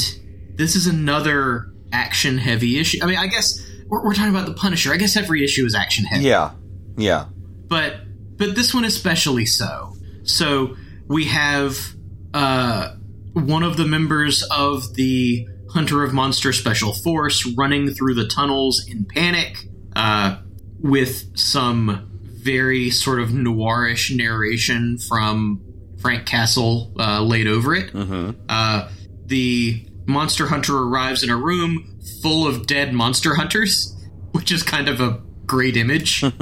this 0.53 0.75
is 0.75 0.85
another 0.85 1.73
action 1.91 2.37
heavy 2.37 2.79
issue. 2.79 2.99
I 3.01 3.07
mean, 3.07 3.17
I 3.17 3.25
guess 3.25 3.59
we're, 3.87 4.05
we're 4.05 4.13
talking 4.13 4.29
about 4.29 4.45
the 4.45 4.53
Punisher. 4.53 4.93
I 4.93 4.97
guess 4.97 5.17
every 5.17 5.43
issue 5.43 5.65
is 5.65 5.73
action 5.73 6.05
heavy. 6.05 6.25
Yeah. 6.25 6.51
Yeah. 6.95 7.25
but 7.67 7.95
but 8.37 8.55
this 8.55 8.73
one 8.73 8.85
especially 8.85 9.45
so. 9.45 9.95
So 10.23 10.75
we 11.07 11.25
have 11.25 11.94
uh, 12.35 12.93
one 13.31 13.63
of 13.63 13.77
the 13.77 13.85
members 13.85 14.43
of 14.51 14.93
the 14.95 15.47
Hunter 15.71 16.03
of 16.03 16.13
Monster 16.13 16.51
Special 16.51 16.93
Force 16.93 17.47
running 17.57 17.89
through 17.93 18.13
the 18.13 18.27
tunnels 18.27 18.85
in 18.89 19.05
panic, 19.05 19.57
uh, 19.95 20.39
with 20.81 21.37
some 21.37 22.09
very 22.23 22.89
sort 22.89 23.21
of 23.21 23.29
noirish 23.29 24.13
narration 24.15 24.97
from 24.97 25.61
Frank 26.01 26.25
Castle 26.25 26.91
uh, 26.99 27.21
laid 27.21 27.47
over 27.47 27.73
it. 27.73 27.93
Mm-hmm. 27.93 28.31
Uh, 28.49 28.89
the 29.25 29.87
monster 30.05 30.47
hunter 30.47 30.77
arrives 30.77 31.23
in 31.23 31.29
a 31.29 31.37
room 31.37 31.97
full 32.21 32.45
of 32.45 32.67
dead 32.67 32.93
monster 32.93 33.35
hunters, 33.35 33.95
which 34.33 34.51
is 34.51 34.61
kind 34.61 34.89
of 34.89 34.99
a 34.99 35.21
great 35.45 35.77
image. 35.77 36.21
and 36.23 36.33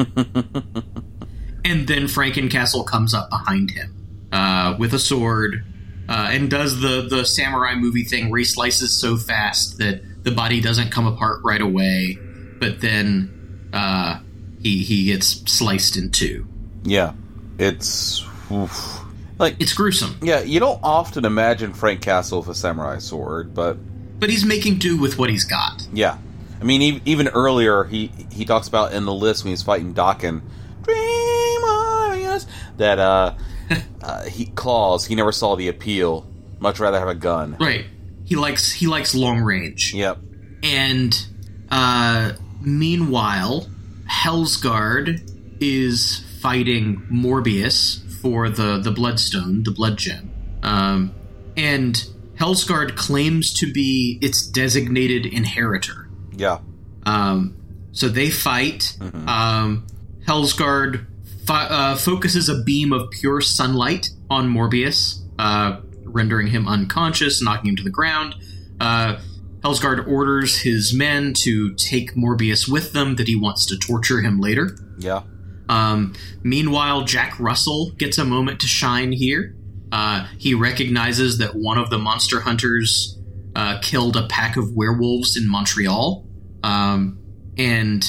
then 1.88 2.08
Frankencastle 2.08 2.86
comes 2.88 3.14
up 3.14 3.30
behind 3.30 3.70
him 3.72 4.28
uh, 4.32 4.76
with 4.80 4.94
a 4.96 5.00
sword 5.00 5.64
uh, 6.10 6.30
and 6.32 6.50
does 6.50 6.80
the 6.82 7.08
the 7.10 7.26
samurai 7.26 7.76
movie 7.76 8.04
thing 8.04 8.30
where 8.30 8.40
he 8.40 8.46
slices 8.46 9.00
so 9.00 9.18
fast 9.18 9.78
that 9.78 10.02
the 10.24 10.32
body 10.32 10.62
doesn't 10.62 10.92
come 10.92 11.06
apart 11.06 11.42
right 11.44 11.62
away, 11.62 12.18
but 12.60 12.82
then 12.82 13.70
uh, 13.74 14.20
he 14.62 14.84
he 14.84 15.06
gets 15.06 15.28
sliced 15.52 15.98
in 15.98 16.12
two. 16.12 16.48
Yeah. 16.84 17.14
It's. 17.60 18.26
oof. 18.52 19.00
Like 19.40 19.56
it's 19.60 19.74
gruesome. 19.74 20.18
Yeah, 20.22 20.42
you 20.42 20.60
don't 20.60 20.80
often 20.84 21.26
imagine 21.26 21.74
Frank 21.74 22.02
Castle 22.02 22.40
with 22.40 22.50
a 22.50 22.56
samurai 22.56 23.00
sword, 23.00 23.54
but 23.54 23.78
But 24.20 24.30
he's 24.30 24.46
making 24.46 24.78
do 24.80 24.98
with 25.00 25.18
what 25.18 25.30
he's 25.30 25.44
got. 25.46 25.88
yeah. 25.94 26.18
I 26.62 26.66
mean, 26.66 27.02
even 27.04 27.28
earlier, 27.28 27.84
he 27.84 28.10
he 28.32 28.46
talks 28.46 28.68
about 28.70 28.94
in 28.94 29.04
the 29.06 29.14
list 29.14 29.44
when 29.44 29.52
he's 29.52 29.64
fighting 29.64 29.94
Daken, 29.94 30.42
Dream 30.84 31.62
Warriors, 31.62 32.48
that 32.78 33.00
uh, 33.00 33.34
uh, 34.02 34.24
he 34.26 34.46
claws. 34.48 35.06
He 35.06 35.16
never 35.16 35.32
saw 35.32 35.56
the 35.56 35.68
appeal. 35.68 36.28
Much 36.60 36.80
rather 36.80 37.00
have 37.00 37.08
a 37.08 37.16
gun. 37.16 37.58
Right. 37.60 37.86
He 38.26 38.36
likes 38.36 38.72
he 38.72 38.88
likes 38.88 39.14
long 39.14 39.42
range. 39.42 39.94
Yep. 39.94 40.20
And 40.64 41.28
uh, 41.70 42.34
meanwhile, 42.62 43.68
Hellsgaard 44.10 45.30
is 45.60 46.24
fighting 46.42 47.06
Morbius 47.12 48.00
for 48.22 48.50
the 48.50 48.80
the 48.80 48.92
bloodstone, 48.92 49.64
the 49.64 49.72
blood 49.72 49.98
gem, 49.98 50.32
um, 50.64 51.14
and 51.58 51.96
Hellsgaard 52.36 52.96
claims 52.96 53.54
to 53.56 53.72
be 53.72 54.18
its 54.22 54.46
designated 54.46 55.26
inheritor. 55.26 56.10
Yeah. 56.36 56.60
Um, 57.06 57.58
so 57.92 58.08
they 58.08 58.30
fight. 58.30 58.98
Um, 59.28 59.86
Hellsgaard 60.26 61.06
fi- 61.46 61.68
uh, 61.68 61.96
focuses 61.96 62.50
a 62.50 62.62
beam 62.64 62.94
of 62.94 63.12
pure 63.12 63.42
sunlight 63.42 64.10
on 64.30 64.50
Morbius, 64.50 65.20
uh, 65.40 65.82
rendering 66.04 66.48
him 66.48 66.68
unconscious, 66.68 67.42
knocking 67.42 67.70
him 67.70 67.76
to 67.78 67.84
the 67.84 67.90
ground. 67.90 68.36
Uh, 68.80 69.20
Hellsgaard 69.62 70.08
orders 70.08 70.60
his 70.60 70.94
men 70.94 71.34
to 71.34 71.74
take 71.76 72.16
Morbius 72.16 72.68
with 72.68 72.92
them, 72.92 73.16
that 73.16 73.28
he 73.28 73.36
wants 73.36 73.66
to 73.68 73.78
torture 73.78 74.22
him 74.22 74.40
later. 74.40 74.78
Yeah. 74.98 75.24
Um, 75.70 76.14
meanwhile, 76.44 77.04
Jack 77.04 77.40
Russell 77.40 77.92
gets 77.92 78.18
a 78.18 78.26
moment 78.26 78.60
to 78.60 78.68
shine 78.68 79.14
here. 79.14 79.56
Uh, 79.92 80.28
he 80.38 80.54
recognizes 80.54 81.38
that 81.38 81.56
one 81.56 81.78
of 81.78 81.90
the 81.90 81.98
monster 81.98 82.42
hunters 82.42 83.18
uh, 83.56 83.80
killed 83.82 84.18
a 84.18 84.28
pack 84.28 84.58
of 84.58 84.74
werewolves 84.74 85.38
in 85.38 85.48
Montreal, 85.50 86.26
um, 86.64 87.20
and 87.58 88.04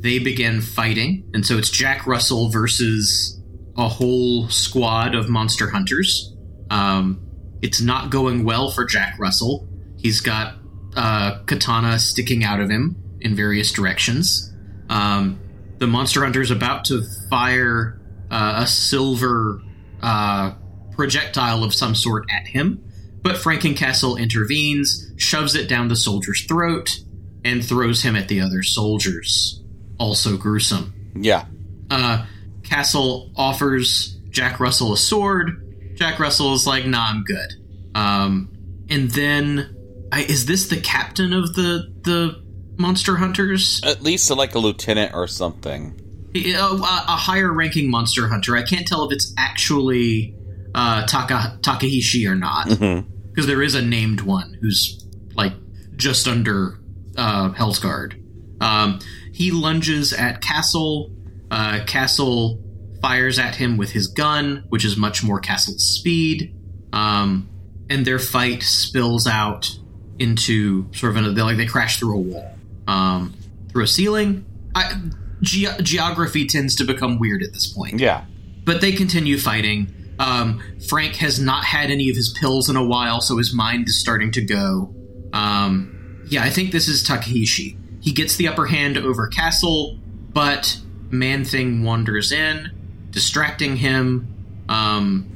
they 0.00 0.18
begin 0.18 0.60
fighting. 0.60 1.28
And 1.34 1.44
so 1.44 1.58
it's 1.58 1.70
Jack 1.70 2.06
Russell 2.06 2.50
versus 2.50 3.40
a 3.76 3.88
whole 3.88 4.48
squad 4.48 5.14
of 5.14 5.28
monster 5.28 5.70
hunters. 5.70 6.34
Um, 6.70 7.20
it's 7.62 7.80
not 7.80 8.10
going 8.10 8.44
well 8.44 8.70
for 8.70 8.84
Jack 8.84 9.18
Russell. 9.18 9.68
He's 9.96 10.20
got 10.20 10.54
uh, 10.96 11.42
katana 11.44 11.98
sticking 11.98 12.44
out 12.44 12.60
of 12.60 12.70
him 12.70 12.96
in 13.20 13.34
various 13.34 13.72
directions. 13.72 14.52
Um, 14.88 15.40
the 15.78 15.86
monster 15.86 16.22
hunter 16.24 16.40
is 16.40 16.50
about 16.50 16.84
to 16.86 17.02
fire 17.30 18.00
uh, 18.30 18.62
a 18.62 18.66
silver 18.66 19.62
uh, 20.02 20.54
projectile 20.92 21.64
of 21.64 21.74
some 21.74 21.94
sort 21.94 22.24
at 22.30 22.46
him, 22.46 22.84
but 23.22 23.36
Frankencastle 23.36 24.18
intervenes, 24.18 25.12
shoves 25.16 25.54
it 25.54 25.68
down 25.68 25.88
the 25.88 25.96
soldier's 25.96 26.44
throat, 26.44 26.98
and 27.44 27.64
throws 27.64 28.02
him 28.02 28.16
at 28.16 28.28
the 28.28 28.40
other 28.40 28.62
soldiers. 28.62 29.62
Also 29.98 30.36
gruesome. 30.36 30.94
Yeah. 31.16 31.46
Uh, 31.90 32.26
Castle 32.62 33.30
offers 33.36 34.16
Jack 34.30 34.60
Russell 34.60 34.92
a 34.92 34.96
sword. 34.96 35.96
Jack 35.96 36.18
Russell 36.18 36.54
is 36.54 36.66
like, 36.66 36.86
"Nah, 36.86 37.08
I'm 37.10 37.24
good." 37.24 37.54
Um, 37.94 38.50
and 38.88 39.10
then, 39.10 39.76
I, 40.12 40.22
is 40.22 40.46
this 40.46 40.68
the 40.68 40.80
captain 40.80 41.32
of 41.32 41.54
the 41.54 41.92
the 42.02 42.42
monster 42.76 43.16
hunters? 43.16 43.80
At 43.84 44.02
least 44.02 44.30
like 44.30 44.54
a 44.54 44.58
lieutenant 44.58 45.14
or 45.14 45.26
something. 45.26 46.00
A, 46.34 46.52
a, 46.52 46.74
a 46.74 47.16
higher 47.16 47.52
ranking 47.52 47.90
monster 47.90 48.28
hunter. 48.28 48.56
I 48.56 48.62
can't 48.62 48.86
tell 48.86 49.06
if 49.06 49.12
it's 49.12 49.32
actually 49.36 50.36
uh, 50.74 51.06
Taka, 51.06 51.58
Takahishi 51.62 52.28
or 52.28 52.34
not, 52.34 52.68
because 52.68 53.46
there 53.46 53.62
is 53.62 53.74
a 53.74 53.82
named 53.82 54.20
one 54.20 54.56
who's 54.60 55.04
like 55.34 55.54
just 55.96 56.28
under 56.28 56.78
uh, 57.16 57.50
Hellsgaard. 57.52 58.22
Um, 58.60 59.00
he 59.38 59.52
lunges 59.52 60.12
at 60.12 60.42
Castle. 60.42 61.12
Uh, 61.48 61.78
Castle 61.86 62.58
fires 63.00 63.38
at 63.38 63.54
him 63.54 63.76
with 63.76 63.92
his 63.92 64.08
gun, 64.08 64.64
which 64.68 64.84
is 64.84 64.96
much 64.96 65.22
more 65.22 65.38
Castle's 65.38 65.84
speed. 65.84 66.56
Um, 66.92 67.48
and 67.88 68.04
their 68.04 68.18
fight 68.18 68.64
spills 68.64 69.28
out 69.28 69.70
into 70.18 70.92
sort 70.92 71.16
of 71.16 71.24
an, 71.24 71.34
they 71.36 71.42
like 71.42 71.56
they 71.56 71.66
crash 71.66 72.00
through 72.00 72.16
a 72.16 72.20
wall, 72.20 72.52
um, 72.88 73.32
through 73.70 73.84
a 73.84 73.86
ceiling. 73.86 74.44
I, 74.74 75.00
ge- 75.40 75.84
geography 75.84 76.44
tends 76.44 76.74
to 76.74 76.84
become 76.84 77.20
weird 77.20 77.44
at 77.44 77.52
this 77.52 77.72
point. 77.72 78.00
Yeah. 78.00 78.24
But 78.64 78.80
they 78.80 78.90
continue 78.90 79.38
fighting. 79.38 79.94
Um, 80.18 80.60
Frank 80.88 81.14
has 81.14 81.38
not 81.38 81.62
had 81.62 81.92
any 81.92 82.10
of 82.10 82.16
his 82.16 82.36
pills 82.40 82.68
in 82.68 82.74
a 82.74 82.84
while, 82.84 83.20
so 83.20 83.36
his 83.36 83.54
mind 83.54 83.86
is 83.86 84.00
starting 84.00 84.32
to 84.32 84.40
go. 84.40 84.92
Um, 85.32 86.24
yeah, 86.28 86.42
I 86.42 86.50
think 86.50 86.72
this 86.72 86.88
is 86.88 87.06
Takahishi. 87.06 87.76
He 88.00 88.12
gets 88.12 88.36
the 88.36 88.48
upper 88.48 88.66
hand 88.66 88.96
over 88.96 89.26
Castle, 89.26 89.98
but 90.32 90.78
Man 91.10 91.44
Thing 91.44 91.82
wanders 91.82 92.32
in, 92.32 92.70
distracting 93.10 93.76
him. 93.76 94.34
Um, 94.68 95.30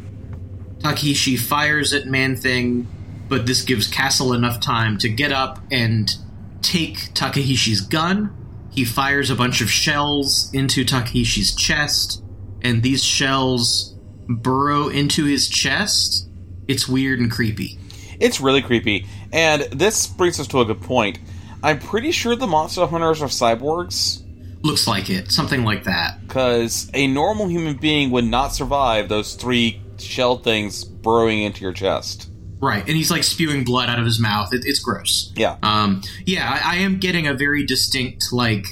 fires 0.83 1.93
at 1.93 2.07
Man 2.07 2.37
Thing, 2.37 2.87
but 3.29 3.47
this 3.47 3.63
gives 3.63 3.87
Castle 3.89 4.33
enough 4.33 4.61
time 4.61 4.99
to 4.99 5.09
get 5.09 5.33
up 5.33 5.61
and 5.71 6.15
take 6.61 7.15
Takahishi's 7.15 7.81
gun. 7.81 8.37
He 8.71 8.85
fires 8.85 9.31
a 9.31 9.35
bunch 9.35 9.61
of 9.61 9.71
shells 9.71 10.51
into 10.55 10.85
Takahishi's 10.85 11.55
chest, 11.55 12.23
and 12.63 12.83
these 12.83 13.03
shells 13.03 13.95
burrow 14.29 14.89
into 14.89 15.25
his 15.25 15.49
chest. 15.49 16.29
It's 16.69 16.89
weird 16.89 17.21
and 17.21 17.31
creepy. 17.31 17.79
It's 18.21 18.41
really 18.41 18.63
creepy. 18.63 19.07
And 19.33 19.63
this 19.73 20.07
brings 20.07 20.39
us 20.39 20.47
to 20.49 20.61
a 20.61 20.65
good 20.65 20.81
point. 20.81 21.19
I'm 21.63 21.79
pretty 21.79 22.11
sure 22.11 22.35
the 22.35 22.47
monster 22.47 22.87
hunters 22.87 23.23
are 23.23 23.29
cyborgs. 23.29 24.23
Looks 24.63 24.87
like 24.87 25.11
it. 25.11 25.31
Something 25.31 25.65
like 25.65 25.85
that. 25.85 26.21
Because 26.27 26.91
a 26.95 27.07
normal 27.07 27.49
human 27.49 27.77
being 27.77 28.11
would 28.11 28.25
not 28.25 28.49
survive 28.49 29.09
those 29.09 29.35
three 29.35 29.81
shell 29.99 30.39
things 30.39 30.85
burrowing 30.85 31.43
into 31.43 31.63
your 31.63 31.73
chest. 31.73 32.29
Right, 32.61 32.87
and 32.87 32.97
he's 32.97 33.11
like 33.11 33.25
spewing 33.25 33.65
blood 33.65 33.89
out 33.89 33.99
of 33.99 34.05
his 34.05 34.21
mouth. 34.21 34.55
It, 34.55 34.63
it's 34.65 34.79
gross. 34.79 35.33
Yeah. 35.35 35.57
Um, 35.65 36.03
yeah, 36.25 36.49
I, 36.49 36.75
I 36.75 36.77
am 36.77 36.99
getting 36.99 37.27
a 37.27 37.35
very 37.35 37.67
distinct 37.67 38.33
like 38.33 38.67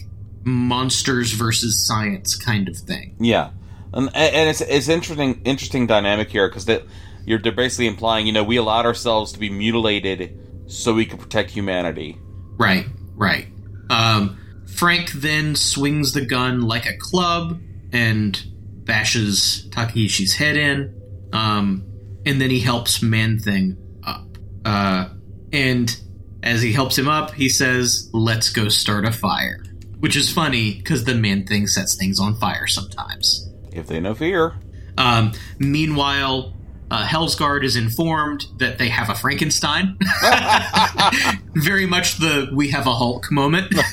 monsters 0.44 1.32
versus 1.32 1.84
science 1.84 2.36
kind 2.36 2.68
of 2.68 2.76
thing. 2.76 3.16
Yeah, 3.18 3.50
and, 3.92 4.08
and 4.14 4.48
it's 4.48 4.60
it's 4.60 4.88
interesting 4.88 5.42
interesting 5.44 5.88
dynamic 5.88 6.30
here 6.30 6.48
because 6.48 6.66
that 6.66 6.84
you're 7.26 7.40
they're 7.40 7.50
basically 7.50 7.88
implying 7.88 8.28
you 8.28 8.32
know 8.32 8.44
we 8.44 8.58
allowed 8.58 8.86
ourselves 8.86 9.32
to 9.32 9.40
be 9.40 9.50
mutilated 9.50 10.38
so 10.68 10.94
we 10.94 11.04
could 11.04 11.18
protect 11.18 11.50
humanity. 11.50 12.16
Right, 12.60 12.86
right. 13.16 13.46
Um, 13.88 14.38
Frank 14.76 15.12
then 15.12 15.56
swings 15.56 16.12
the 16.12 16.20
gun 16.20 16.60
like 16.60 16.84
a 16.84 16.94
club 16.98 17.58
and 17.90 18.40
bashes 18.84 19.66
Takahishi's 19.70 20.34
head 20.34 20.58
in. 20.58 20.94
Um, 21.32 21.86
and 22.26 22.38
then 22.38 22.50
he 22.50 22.60
helps 22.60 23.02
Man 23.02 23.38
Thing 23.38 23.78
up. 24.06 24.26
Uh, 24.62 25.08
and 25.54 25.98
as 26.42 26.60
he 26.60 26.74
helps 26.74 26.98
him 26.98 27.08
up, 27.08 27.32
he 27.32 27.48
says, 27.48 28.10
"Let's 28.12 28.50
go 28.50 28.68
start 28.68 29.06
a 29.06 29.12
fire," 29.12 29.64
which 30.00 30.14
is 30.14 30.30
funny 30.30 30.74
because 30.74 31.04
the 31.04 31.14
Man 31.14 31.46
Thing 31.46 31.66
sets 31.66 31.94
things 31.94 32.20
on 32.20 32.36
fire 32.36 32.66
sometimes. 32.66 33.48
If 33.72 33.86
they 33.86 34.00
know 34.00 34.14
fear. 34.14 34.54
Um, 34.98 35.32
meanwhile, 35.58 36.54
uh, 36.90 37.06
Hellsgaard 37.06 37.64
is 37.64 37.76
informed 37.76 38.46
that 38.58 38.78
they 38.78 38.88
have 38.88 39.08
a 39.08 39.14
Frankenstein. 39.14 39.96
Very 41.54 41.86
much 41.86 42.16
the 42.16 42.50
"we 42.52 42.70
have 42.70 42.86
a 42.86 42.94
Hulk" 42.94 43.30
moment. 43.30 43.72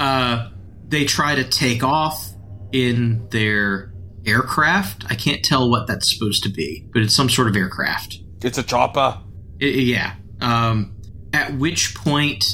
uh, 0.00 0.50
they 0.88 1.04
try 1.04 1.34
to 1.34 1.44
take 1.44 1.82
off 1.82 2.30
in 2.72 3.28
their 3.30 3.92
aircraft. 4.26 5.04
I 5.10 5.14
can't 5.14 5.44
tell 5.44 5.70
what 5.70 5.86
that's 5.86 6.12
supposed 6.12 6.42
to 6.44 6.48
be, 6.48 6.86
but 6.92 7.02
it's 7.02 7.14
some 7.14 7.28
sort 7.30 7.48
of 7.48 7.56
aircraft. 7.56 8.18
It's 8.42 8.58
a 8.58 8.62
chopper. 8.62 9.20
I- 9.60 9.64
yeah. 9.64 10.14
Um, 10.40 10.96
at 11.32 11.54
which 11.56 11.94
point, 11.94 12.44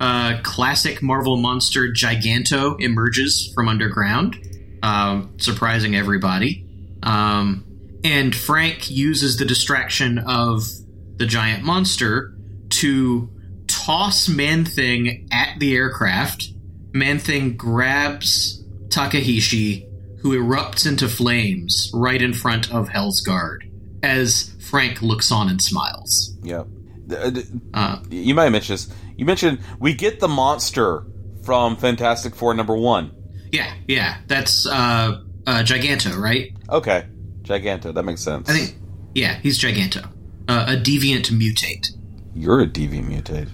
uh, 0.00 0.38
classic 0.42 1.02
Marvel 1.02 1.36
monster 1.36 1.88
Giganto 1.88 2.76
emerges 2.80 3.50
from 3.54 3.68
underground, 3.68 4.36
um, 4.82 5.34
surprising 5.38 5.94
everybody. 5.96 6.66
Um, 7.02 7.66
and 8.04 8.34
Frank 8.34 8.90
uses 8.90 9.36
the 9.36 9.44
distraction 9.44 10.18
of 10.18 10.64
the 11.16 11.26
giant 11.26 11.64
monster 11.64 12.34
to 12.70 13.30
toss 13.66 14.28
Man 14.28 14.64
Thing 14.64 15.28
at 15.32 15.58
the 15.58 15.74
aircraft. 15.74 16.48
Man 16.92 17.18
Thing 17.18 17.56
grabs 17.56 18.62
Takahishi, 18.88 19.88
who 20.20 20.38
erupts 20.38 20.86
into 20.86 21.08
flames 21.08 21.90
right 21.94 22.20
in 22.20 22.32
front 22.32 22.72
of 22.72 22.88
Hellsgaard 22.88 23.70
as 24.02 24.54
Frank 24.60 25.02
looks 25.02 25.30
on 25.30 25.48
and 25.48 25.60
smiles. 25.60 26.36
Yeah. 26.42 26.64
Uh, 27.74 27.98
you 28.10 28.34
might 28.34 28.44
have 28.44 28.52
mentioned 28.52 28.78
this. 28.78 28.94
You 29.16 29.26
mentioned 29.26 29.58
we 29.78 29.94
get 29.94 30.20
the 30.20 30.28
monster 30.28 31.04
from 31.44 31.76
Fantastic 31.76 32.34
Four 32.34 32.54
number 32.54 32.76
one. 32.76 33.12
Yeah, 33.50 33.72
yeah. 33.86 34.18
That's 34.28 34.66
uh, 34.66 35.20
uh, 35.46 35.62
Giganto, 35.62 36.16
right? 36.16 36.52
Okay. 36.68 37.06
Giganto. 37.42 37.94
That 37.94 38.04
makes 38.04 38.22
sense. 38.22 38.48
I 38.48 38.52
think, 38.52 38.76
yeah, 39.14 39.38
he's 39.42 39.58
Giganto. 39.58 40.08
Uh, 40.48 40.66
a 40.68 40.76
deviant 40.76 41.30
mutate. 41.30 41.88
You're 42.34 42.60
a 42.60 42.66
deviant 42.66 43.08
mutate. 43.08 43.48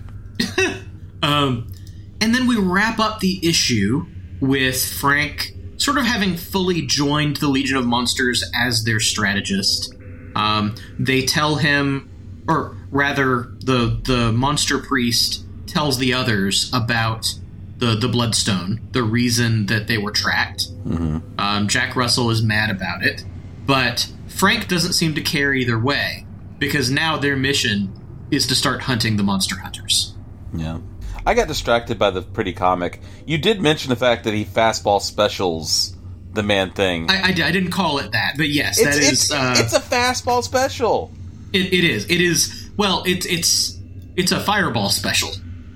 Um, 1.23 1.73
and 2.21 2.35
then 2.35 2.47
we 2.47 2.57
wrap 2.57 2.99
up 2.99 3.21
the 3.21 3.41
issue 3.47 4.07
with 4.41 4.85
Frank 4.85 5.53
sort 5.77 5.99
of 5.99 6.05
having 6.05 6.37
fully 6.37 6.83
joined 6.83 7.37
the 7.37 7.49
Legion 7.49 7.77
of 7.77 7.87
Monsters 7.87 8.45
as 8.55 8.85
their 8.85 9.01
strategist. 9.01 9.95
Um, 10.35 10.75
they 10.99 11.23
tell 11.23 11.57
him, 11.57 12.45
or 12.49 12.77
rather, 12.91 13.53
the 13.61 14.01
the 14.05 14.33
monster 14.33 14.79
priest 14.79 15.45
tells 15.67 15.99
the 15.99 16.15
others 16.15 16.71
about 16.73 17.33
the 17.79 17.97
the 17.97 18.09
Bloodstone, 18.09 18.81
the 18.93 19.03
reason 19.03 19.67
that 19.67 19.87
they 19.87 19.99
were 19.99 20.11
tracked. 20.11 20.69
Mm-hmm. 20.85 21.41
Um, 21.41 21.69
Jack 21.69 21.97
Russell 21.97 22.31
is 22.31 22.43
mad 22.43 22.71
about 22.71 23.03
it, 23.03 23.25
but 23.67 24.11
Frank 24.29 24.69
doesn't 24.69 24.93
seem 24.93 25.15
to 25.15 25.23
care 25.23 25.55
either 25.55 25.79
way 25.79 26.27
because 26.59 26.91
now 26.91 27.17
their 27.17 27.37
mission 27.37 27.93
is 28.31 28.47
to 28.49 28.55
start 28.55 28.83
hunting 28.83 29.17
the 29.17 29.23
monster 29.23 29.57
hunters. 29.57 30.15
Yeah. 30.55 30.79
I 31.27 31.35
got 31.35 31.49
distracted 31.49 31.99
by 31.99 32.11
the 32.11 32.23
pretty 32.23 32.53
comic. 32.53 33.01
You 33.27 33.39
did 33.39 33.61
mention 33.61 33.91
the 33.91 33.97
fact 33.97 34.25
that 34.25 34.35
he 34.35 34.45
fastball 34.45 35.01
specials 35.01 35.95
the 36.33 36.43
man 36.43 36.71
thing. 36.71 37.11
I, 37.11 37.17
I, 37.17 37.29
I 37.29 37.53
didn't 37.53 37.71
call 37.71 37.99
it 37.99 38.13
that, 38.13 38.35
but 38.37 38.49
yes, 38.49 38.79
it's, 38.79 38.97
that 38.97 39.03
is. 39.03 39.13
it's, 39.13 39.33
uh, 39.33 39.55
it's 39.59 39.73
a 39.73 39.81
fastball 39.81 40.43
special. 40.43 41.11
It, 41.53 41.73
it 41.73 41.85
is. 41.85 42.05
It 42.05 42.21
is. 42.21 42.71
Well, 42.77 43.03
it's 43.07 43.27
it's 43.27 43.79
it's 44.17 44.33
a 44.33 44.41
fireball 44.41 44.91
special. 44.91 45.31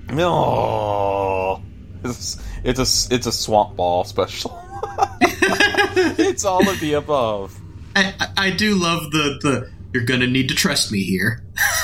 No, 0.09 1.61
it's 2.03 2.37
it's 2.63 2.79
a 2.79 3.15
it's 3.15 3.27
a 3.27 3.31
swamp 3.31 3.75
ball 3.75 4.03
special. 4.03 4.59
it's 5.21 6.45
all 6.45 6.67
of 6.67 6.79
the 6.79 6.93
above. 6.93 7.59
I, 7.95 8.13
I, 8.19 8.47
I 8.47 8.51
do 8.51 8.75
love 8.75 9.11
the 9.11 9.39
the. 9.41 9.71
You're 9.93 10.05
gonna 10.05 10.27
need 10.27 10.49
to 10.49 10.55
trust 10.55 10.91
me 10.91 11.03
here. 11.03 11.43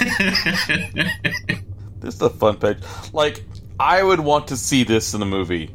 this 2.00 2.16
is 2.16 2.22
a 2.22 2.30
fun 2.30 2.58
page. 2.58 2.78
Like 3.14 3.44
I 3.80 4.02
would 4.02 4.20
want 4.20 4.48
to 4.48 4.58
see 4.58 4.84
this 4.84 5.14
in 5.14 5.22
a 5.22 5.26
movie. 5.26 5.74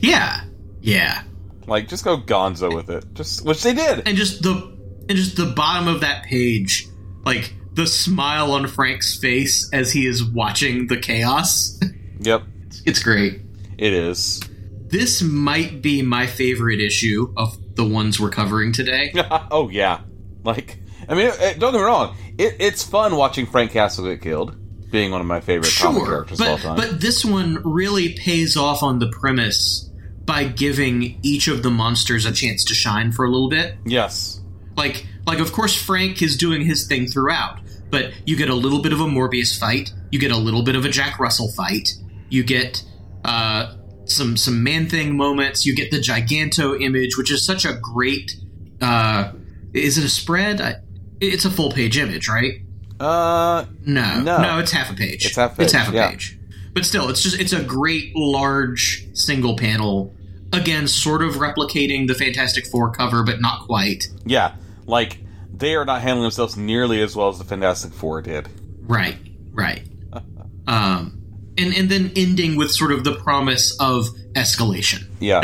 Yeah, 0.00 0.42
yeah. 0.80 1.22
Like 1.66 1.88
just 1.88 2.04
go 2.04 2.18
Gonzo 2.18 2.74
with 2.74 2.90
it. 2.90 3.04
Just 3.14 3.44
which 3.44 3.62
they 3.62 3.74
did. 3.74 4.08
And 4.08 4.16
just 4.16 4.42
the 4.42 4.76
and 5.08 5.16
just 5.16 5.36
the 5.36 5.46
bottom 5.46 5.86
of 5.86 6.00
that 6.00 6.24
page, 6.24 6.88
like 7.24 7.54
the 7.72 7.86
smile 7.86 8.52
on 8.52 8.66
Frank's 8.66 9.16
face 9.18 9.70
as 9.72 9.92
he 9.92 10.06
is 10.06 10.24
watching 10.24 10.86
the 10.88 10.96
chaos. 10.96 11.78
Yep. 12.20 12.42
It's 12.84 13.00
great. 13.00 13.42
It 13.78 13.92
is. 13.92 14.40
This 14.88 15.22
might 15.22 15.80
be 15.80 16.02
my 16.02 16.26
favorite 16.26 16.80
issue 16.80 17.32
of 17.36 17.76
the 17.76 17.86
ones 17.86 18.18
we're 18.18 18.30
covering 18.30 18.72
today. 18.72 19.12
oh 19.50 19.68
yeah. 19.68 20.00
Like 20.44 20.80
I 21.08 21.14
mean, 21.14 21.30
eh, 21.38 21.54
don't 21.54 21.72
get 21.72 21.78
me 21.78 21.84
wrong. 21.84 22.16
It, 22.36 22.56
it's 22.58 22.82
fun 22.82 23.16
watching 23.16 23.46
Frank 23.46 23.72
Castle 23.72 24.04
get 24.04 24.20
killed, 24.20 24.56
being 24.90 25.10
one 25.10 25.20
of 25.20 25.26
my 25.26 25.40
favorite 25.40 25.70
sure, 25.70 25.88
comic 25.88 26.04
characters 26.04 26.38
but, 26.38 26.46
of 26.48 26.52
all 26.52 26.58
time. 26.58 26.76
But 26.76 27.00
this 27.00 27.24
one 27.24 27.62
really 27.64 28.14
pays 28.14 28.56
off 28.56 28.82
on 28.82 28.98
the 28.98 29.08
premise 29.08 29.90
by 30.24 30.44
giving 30.44 31.18
each 31.22 31.48
of 31.48 31.62
the 31.62 31.70
monsters 31.70 32.26
a 32.26 32.32
chance 32.32 32.64
to 32.64 32.74
shine 32.74 33.12
for 33.12 33.24
a 33.24 33.30
little 33.30 33.48
bit. 33.48 33.76
Yes. 33.86 34.40
Like, 34.76 35.06
like 35.26 35.38
of 35.38 35.52
course 35.52 35.74
Frank 35.74 36.20
is 36.20 36.36
doing 36.36 36.62
his 36.62 36.86
thing 36.86 37.06
throughout, 37.06 37.60
but 37.90 38.12
you 38.26 38.36
get 38.36 38.50
a 38.50 38.54
little 38.54 38.82
bit 38.82 38.92
of 38.92 39.00
a 39.00 39.06
Morbius 39.06 39.58
fight, 39.58 39.92
you 40.10 40.18
get 40.18 40.30
a 40.30 40.36
little 40.36 40.62
bit 40.62 40.76
of 40.76 40.84
a 40.84 40.90
Jack 40.90 41.18
Russell 41.18 41.50
fight, 41.52 41.94
you 42.28 42.44
get 42.44 42.84
uh, 43.24 43.74
some 44.04 44.36
some 44.36 44.62
Man 44.62 44.88
Thing 44.88 45.16
moments, 45.16 45.66
you 45.66 45.74
get 45.74 45.90
the 45.90 45.98
Giganto 45.98 46.80
image, 46.80 47.16
which 47.16 47.30
is 47.30 47.44
such 47.44 47.64
a 47.64 47.74
great. 47.74 48.36
Uh, 48.80 49.32
is 49.72 49.98
it 49.98 50.04
a 50.04 50.08
spread? 50.08 50.60
I, 50.60 50.76
it's 51.20 51.44
a 51.44 51.50
full 51.50 51.70
page 51.70 51.98
image, 51.98 52.28
right? 52.28 52.62
Uh, 53.00 53.66
no, 53.84 54.20
no, 54.20 54.42
no, 54.42 54.58
it's 54.58 54.72
half 54.72 54.90
a 54.90 54.94
page. 54.94 55.26
It's 55.26 55.36
half. 55.36 55.54
A 55.54 55.56
page, 55.56 55.64
it's 55.64 55.72
half 55.72 55.92
a 55.92 55.94
yeah. 55.94 56.10
page. 56.10 56.38
But 56.72 56.84
still, 56.84 57.08
it's 57.08 57.22
just 57.22 57.38
it's 57.38 57.52
a 57.52 57.62
great 57.62 58.14
large 58.14 59.06
single 59.14 59.56
panel. 59.56 60.14
Again, 60.52 60.88
sort 60.88 61.22
of 61.22 61.34
replicating 61.34 62.06
the 62.06 62.14
Fantastic 62.14 62.66
Four 62.66 62.90
cover, 62.92 63.22
but 63.22 63.40
not 63.40 63.66
quite. 63.66 64.08
Yeah, 64.24 64.56
like 64.86 65.18
they 65.52 65.74
are 65.74 65.84
not 65.84 66.02
handling 66.02 66.22
themselves 66.22 66.56
nearly 66.56 67.02
as 67.02 67.14
well 67.14 67.28
as 67.28 67.38
the 67.38 67.44
Fantastic 67.44 67.92
Four 67.92 68.22
did. 68.22 68.48
Right, 68.82 69.16
right. 69.52 69.82
um, 70.66 71.17
and 71.58 71.74
and 71.74 71.90
then 71.90 72.12
ending 72.16 72.56
with 72.56 72.70
sort 72.70 72.92
of 72.92 73.04
the 73.04 73.14
promise 73.16 73.76
of 73.80 74.06
escalation. 74.34 75.04
Yeah, 75.20 75.42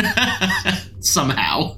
somehow. 1.00 1.76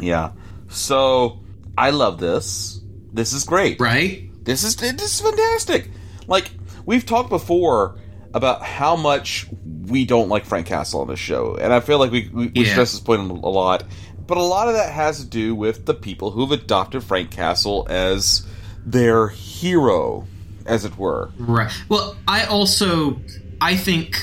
Yeah. 0.00 0.32
So 0.68 1.40
I 1.78 1.90
love 1.90 2.18
this. 2.18 2.80
This 3.12 3.32
is 3.32 3.44
great. 3.44 3.80
Right? 3.80 4.30
This 4.44 4.64
is 4.64 4.76
this 4.76 5.00
is 5.02 5.20
fantastic. 5.20 5.90
Like 6.26 6.50
we've 6.84 7.06
talked 7.06 7.30
before 7.30 7.98
about 8.34 8.62
how 8.62 8.96
much 8.96 9.46
we 9.86 10.04
don't 10.04 10.28
like 10.28 10.44
Frank 10.44 10.66
Castle 10.66 11.00
on 11.00 11.08
this 11.08 11.18
show, 11.20 11.56
and 11.56 11.72
I 11.72 11.80
feel 11.80 11.98
like 11.98 12.10
we 12.10 12.28
we, 12.32 12.46
we 12.48 12.52
Yeah. 12.64 12.72
stress 12.72 12.92
this 12.92 13.00
point 13.00 13.30
a 13.30 13.48
lot. 13.48 13.84
But 14.26 14.38
a 14.38 14.42
lot 14.42 14.66
of 14.66 14.74
that 14.74 14.92
has 14.92 15.20
to 15.20 15.24
do 15.26 15.54
with 15.54 15.86
the 15.86 15.94
people 15.94 16.32
who've 16.32 16.50
adopted 16.50 17.04
Frank 17.04 17.30
Castle 17.30 17.86
as 17.88 18.44
their 18.84 19.28
hero, 19.28 20.26
as 20.66 20.84
it 20.84 20.98
were. 20.98 21.30
Right. 21.38 21.70
Well, 21.88 22.16
I 22.26 22.44
also 22.46 23.20
I 23.60 23.76
think 23.76 24.16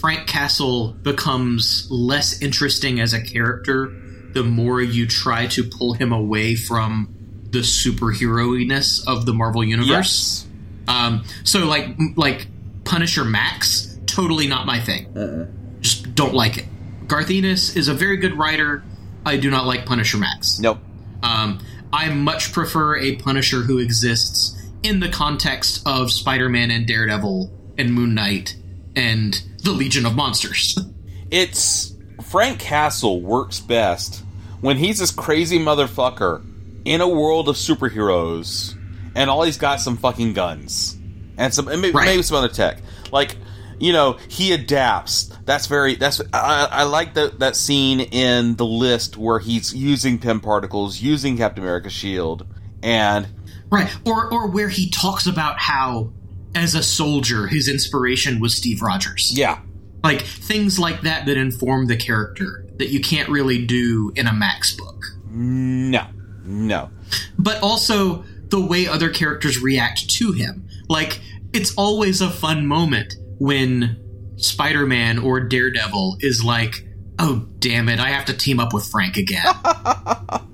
Frank 0.00 0.26
Castle 0.26 0.92
becomes 1.02 1.88
less 1.90 2.40
interesting 2.42 3.00
as 3.00 3.12
a 3.12 3.20
character 3.20 3.92
the 4.32 4.44
more 4.44 4.82
you 4.82 5.06
try 5.06 5.46
to 5.46 5.64
pull 5.64 5.94
him 5.94 6.12
away 6.12 6.54
from 6.54 7.14
the 7.50 7.60
superheroiness 7.60 9.06
of 9.06 9.24
the 9.24 9.32
Marvel 9.32 9.64
universe. 9.64 10.46
Um, 10.88 11.24
so 11.42 11.60
like 11.64 11.88
like 12.16 12.46
Punisher 12.84 13.24
Max, 13.24 13.98
totally 14.06 14.46
not 14.46 14.66
my 14.66 14.78
thing. 14.78 15.48
Just 15.80 16.14
don't 16.14 16.34
like 16.34 16.58
it. 16.58 16.66
Garth 17.08 17.30
Ennis 17.30 17.76
is 17.76 17.88
a 17.88 17.94
very 17.94 18.18
good 18.18 18.34
writer. 18.34 18.84
I 19.24 19.36
do 19.38 19.50
not 19.50 19.66
like 19.66 19.86
Punisher 19.86 20.18
Max. 20.18 20.60
Nope. 20.60 20.78
Um, 21.22 21.58
I 21.92 22.10
much 22.10 22.52
prefer 22.52 22.96
a 22.98 23.16
Punisher 23.16 23.62
who 23.62 23.78
exists 23.78 24.54
in 24.82 25.00
the 25.00 25.08
context 25.08 25.82
of 25.86 26.12
Spider-Man 26.12 26.70
and 26.70 26.86
Daredevil 26.86 27.50
and 27.78 27.92
Moon 27.92 28.14
Knight 28.14 28.56
and 28.96 29.40
the 29.62 29.70
Legion 29.70 30.06
of 30.06 30.16
Monsters. 30.16 30.78
It's 31.28 31.92
Frank 32.22 32.60
Castle 32.60 33.20
works 33.20 33.58
best 33.58 34.22
when 34.60 34.76
he's 34.76 35.00
this 35.00 35.10
crazy 35.10 35.58
motherfucker 35.58 36.44
in 36.84 37.00
a 37.00 37.08
world 37.08 37.48
of 37.48 37.56
superheroes, 37.56 38.76
and 39.16 39.28
all 39.28 39.42
he's 39.42 39.58
got 39.58 39.80
some 39.80 39.96
fucking 39.96 40.34
guns 40.34 40.96
and 41.36 41.52
some 41.52 41.66
and 41.66 41.82
maybe, 41.82 41.94
maybe 41.94 42.22
some 42.22 42.36
other 42.36 42.48
tech. 42.48 42.78
Like 43.10 43.36
you 43.78 43.92
know, 43.92 44.18
he 44.28 44.52
adapts. 44.52 45.24
That's 45.44 45.66
very. 45.66 45.96
That's 45.96 46.20
I, 46.32 46.68
I 46.70 46.82
like 46.84 47.14
that 47.14 47.40
that 47.40 47.56
scene 47.56 48.00
in 48.00 48.56
the 48.56 48.66
list 48.66 49.16
where 49.16 49.38
he's 49.38 49.74
using 49.74 50.18
Pym 50.18 50.40
particles, 50.40 51.00
using 51.00 51.36
Captain 51.36 51.62
America's 51.62 51.92
shield, 51.92 52.46
and 52.82 53.26
right, 53.70 53.90
or 54.06 54.32
or 54.32 54.48
where 54.48 54.68
he 54.68 54.90
talks 54.90 55.26
about 55.26 55.58
how 55.58 56.12
as 56.56 56.74
a 56.74 56.82
soldier 56.82 57.46
his 57.46 57.68
inspiration 57.68 58.40
was 58.40 58.56
Steve 58.56 58.82
Rogers. 58.82 59.32
Yeah. 59.36 59.60
Like 60.02 60.22
things 60.22 60.78
like 60.78 61.02
that 61.02 61.26
that 61.26 61.36
inform 61.36 61.86
the 61.86 61.96
character 61.96 62.66
that 62.78 62.88
you 62.88 63.00
can't 63.00 63.28
really 63.28 63.64
do 63.64 64.12
in 64.16 64.26
a 64.26 64.32
Max 64.32 64.74
book. 64.74 65.04
No. 65.30 66.06
No. 66.44 66.90
But 67.38 67.62
also 67.62 68.24
the 68.48 68.64
way 68.64 68.86
other 68.86 69.10
characters 69.10 69.60
react 69.60 70.08
to 70.10 70.32
him. 70.32 70.68
Like 70.88 71.20
it's 71.52 71.74
always 71.74 72.20
a 72.20 72.30
fun 72.30 72.66
moment 72.66 73.14
when 73.38 74.02
Spider-Man 74.36 75.18
or 75.18 75.40
Daredevil 75.40 76.18
is 76.20 76.44
like, 76.44 76.86
"Oh 77.18 77.48
damn 77.58 77.88
it, 77.88 77.98
I 77.98 78.10
have 78.10 78.26
to 78.26 78.36
team 78.36 78.60
up 78.60 78.72
with 78.72 78.86
Frank 78.86 79.16
again." 79.16 79.46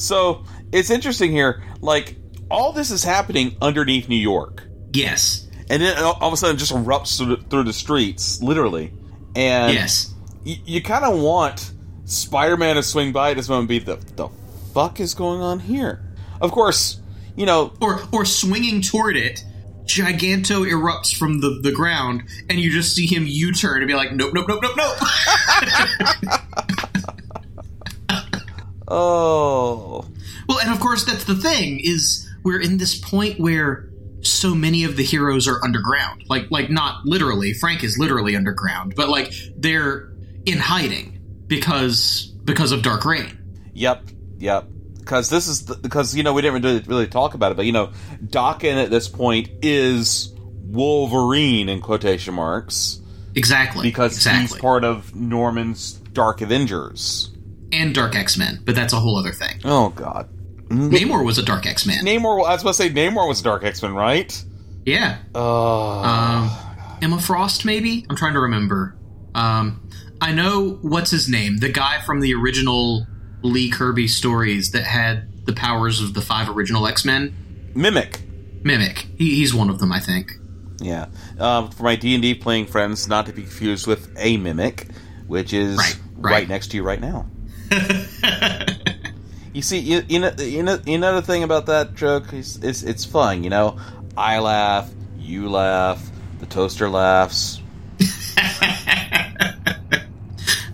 So 0.00 0.44
it's 0.72 0.90
interesting 0.90 1.30
here. 1.30 1.62
Like 1.80 2.16
all 2.50 2.72
this 2.72 2.90
is 2.90 3.04
happening 3.04 3.56
underneath 3.60 4.08
New 4.08 4.16
York. 4.16 4.64
Yes. 4.92 5.46
And 5.68 5.82
then 5.82 5.96
all 6.02 6.16
of 6.20 6.32
a 6.32 6.36
sudden, 6.36 6.56
it 6.56 6.58
just 6.58 6.72
erupts 6.72 7.16
through 7.16 7.36
the, 7.36 7.42
through 7.44 7.64
the 7.64 7.72
streets, 7.72 8.42
literally. 8.42 8.92
And 9.36 9.72
Yes. 9.74 10.12
y- 10.44 10.60
you 10.64 10.82
kind 10.82 11.04
of 11.04 11.20
want 11.20 11.70
Spider-Man 12.06 12.74
to 12.76 12.82
swing 12.82 13.12
by 13.12 13.30
at 13.30 13.36
this 13.36 13.48
moment, 13.48 13.70
and 13.70 13.84
be 13.86 13.92
the 13.92 13.96
the 14.16 14.28
fuck 14.74 14.98
is 14.98 15.14
going 15.14 15.40
on 15.40 15.60
here? 15.60 16.02
Of 16.40 16.50
course, 16.50 16.98
you 17.36 17.46
know, 17.46 17.72
or 17.80 18.00
or 18.10 18.24
swinging 18.24 18.82
toward 18.82 19.16
it, 19.16 19.44
Giganto 19.84 20.68
erupts 20.68 21.14
from 21.16 21.40
the, 21.40 21.60
the 21.62 21.70
ground, 21.70 22.22
and 22.48 22.58
you 22.58 22.70
just 22.72 22.96
see 22.96 23.06
him 23.06 23.24
U 23.28 23.52
turn 23.52 23.78
and 23.82 23.86
be 23.86 23.94
like, 23.94 24.12
nope, 24.12 24.32
nope, 24.34 24.46
nope, 24.48 24.60
nope, 24.62 24.76
nope. 24.76 26.40
oh. 28.88 30.04
Well, 30.48 30.58
and 30.58 30.70
of 30.72 30.80
course, 30.80 31.04
that's 31.04 31.24
the 31.24 31.36
thing 31.36 31.80
is 31.80 32.28
we're 32.42 32.60
in 32.60 32.78
this 32.78 32.98
point 32.98 33.38
where 33.38 33.88
so 34.22 34.54
many 34.54 34.84
of 34.84 34.96
the 34.96 35.02
heroes 35.02 35.48
are 35.48 35.62
underground. 35.64 36.24
Like, 36.28 36.50
like 36.50 36.70
not 36.70 37.04
literally. 37.04 37.52
Frank 37.52 37.84
is 37.84 37.98
literally 37.98 38.36
underground, 38.36 38.94
but 38.96 39.08
like 39.08 39.32
they're 39.56 40.12
in 40.46 40.58
hiding 40.58 41.20
because 41.46 42.32
because 42.44 42.72
of 42.72 42.82
Dark 42.82 43.04
Reign. 43.04 43.38
Yep, 43.74 44.04
yep. 44.38 44.66
Because 44.98 45.30
this 45.30 45.48
is 45.48 45.62
because 45.62 46.14
you 46.14 46.22
know 46.22 46.32
we 46.32 46.42
didn't 46.42 46.62
really, 46.62 46.80
really 46.80 47.06
talk 47.06 47.34
about 47.34 47.52
it, 47.52 47.56
but 47.56 47.66
you 47.66 47.72
know, 47.72 47.92
Daken 48.24 48.82
at 48.82 48.90
this 48.90 49.08
point 49.08 49.48
is 49.62 50.32
Wolverine 50.36 51.68
in 51.68 51.80
quotation 51.80 52.34
marks. 52.34 53.00
Exactly, 53.34 53.88
because 53.88 54.16
exactly. 54.16 54.42
he's 54.42 54.56
part 54.56 54.84
of 54.84 55.14
Norman's 55.14 55.92
Dark 55.92 56.40
Avengers 56.40 57.30
and 57.72 57.94
Dark 57.94 58.14
X 58.14 58.36
Men, 58.36 58.60
but 58.64 58.74
that's 58.74 58.92
a 58.92 58.96
whole 58.96 59.16
other 59.16 59.32
thing. 59.32 59.60
Oh 59.64 59.90
God, 59.90 60.28
Namor 60.70 61.24
was 61.24 61.36
a 61.38 61.42
Dark 61.42 61.66
X 61.66 61.84
Man. 61.86 62.04
Namor, 62.04 62.46
I 62.46 62.52
was 62.52 62.62
about 62.62 62.70
to 62.70 62.74
say 62.74 62.90
Namor 62.90 63.26
was 63.26 63.40
a 63.40 63.44
Dark 63.44 63.64
X 63.64 63.82
Men, 63.82 63.94
right? 63.94 64.44
Yeah. 64.86 65.18
Oh, 65.34 66.00
um, 66.00 66.50
Emma 67.02 67.20
Frost, 67.20 67.64
maybe. 67.64 68.06
I'm 68.08 68.16
trying 68.16 68.34
to 68.34 68.40
remember. 68.40 68.96
Um, 69.34 69.88
I 70.20 70.32
know 70.32 70.78
what's 70.82 71.10
his 71.10 71.28
name, 71.28 71.58
the 71.58 71.70
guy 71.70 72.00
from 72.02 72.20
the 72.20 72.34
original 72.34 73.06
Lee 73.42 73.70
Kirby 73.70 74.06
stories 74.06 74.70
that 74.72 74.84
had 74.84 75.44
the 75.46 75.52
powers 75.52 76.00
of 76.00 76.14
the 76.14 76.20
five 76.20 76.48
original 76.48 76.86
X 76.86 77.04
Men. 77.04 77.70
Mimic. 77.74 78.20
Mimic. 78.62 79.06
He, 79.16 79.36
he's 79.36 79.54
one 79.54 79.70
of 79.70 79.80
them, 79.80 79.90
I 79.92 79.98
think. 80.00 80.32
Yeah. 80.80 81.06
Um, 81.38 81.70
for 81.70 81.82
my 81.82 81.96
D 81.96 82.14
and 82.14 82.22
D 82.22 82.34
playing 82.34 82.66
friends, 82.66 83.08
not 83.08 83.26
to 83.26 83.32
be 83.32 83.42
confused 83.42 83.86
with 83.86 84.12
a 84.16 84.36
mimic, 84.36 84.86
which 85.26 85.52
is 85.52 85.76
right, 85.76 85.98
right. 86.16 86.48
next 86.48 86.68
to 86.68 86.76
you 86.76 86.82
right 86.82 87.00
now. 87.00 87.26
you 89.60 89.64
see, 89.64 89.78
you, 89.78 90.02
you 90.08 90.18
know, 90.18 90.32
you 90.38 90.62
know, 90.62 90.78
you 90.86 90.96
know 90.96 91.14
the 91.16 91.20
thing 91.20 91.42
about 91.42 91.66
that 91.66 91.94
joke 91.94 92.32
is 92.32 92.56
it's, 92.62 92.82
it's 92.82 93.04
fun. 93.04 93.44
You 93.44 93.50
know, 93.50 93.78
I 94.16 94.38
laugh, 94.38 94.90
you 95.18 95.50
laugh, 95.50 96.02
the 96.38 96.46
toaster 96.46 96.88
laughs. 96.88 97.60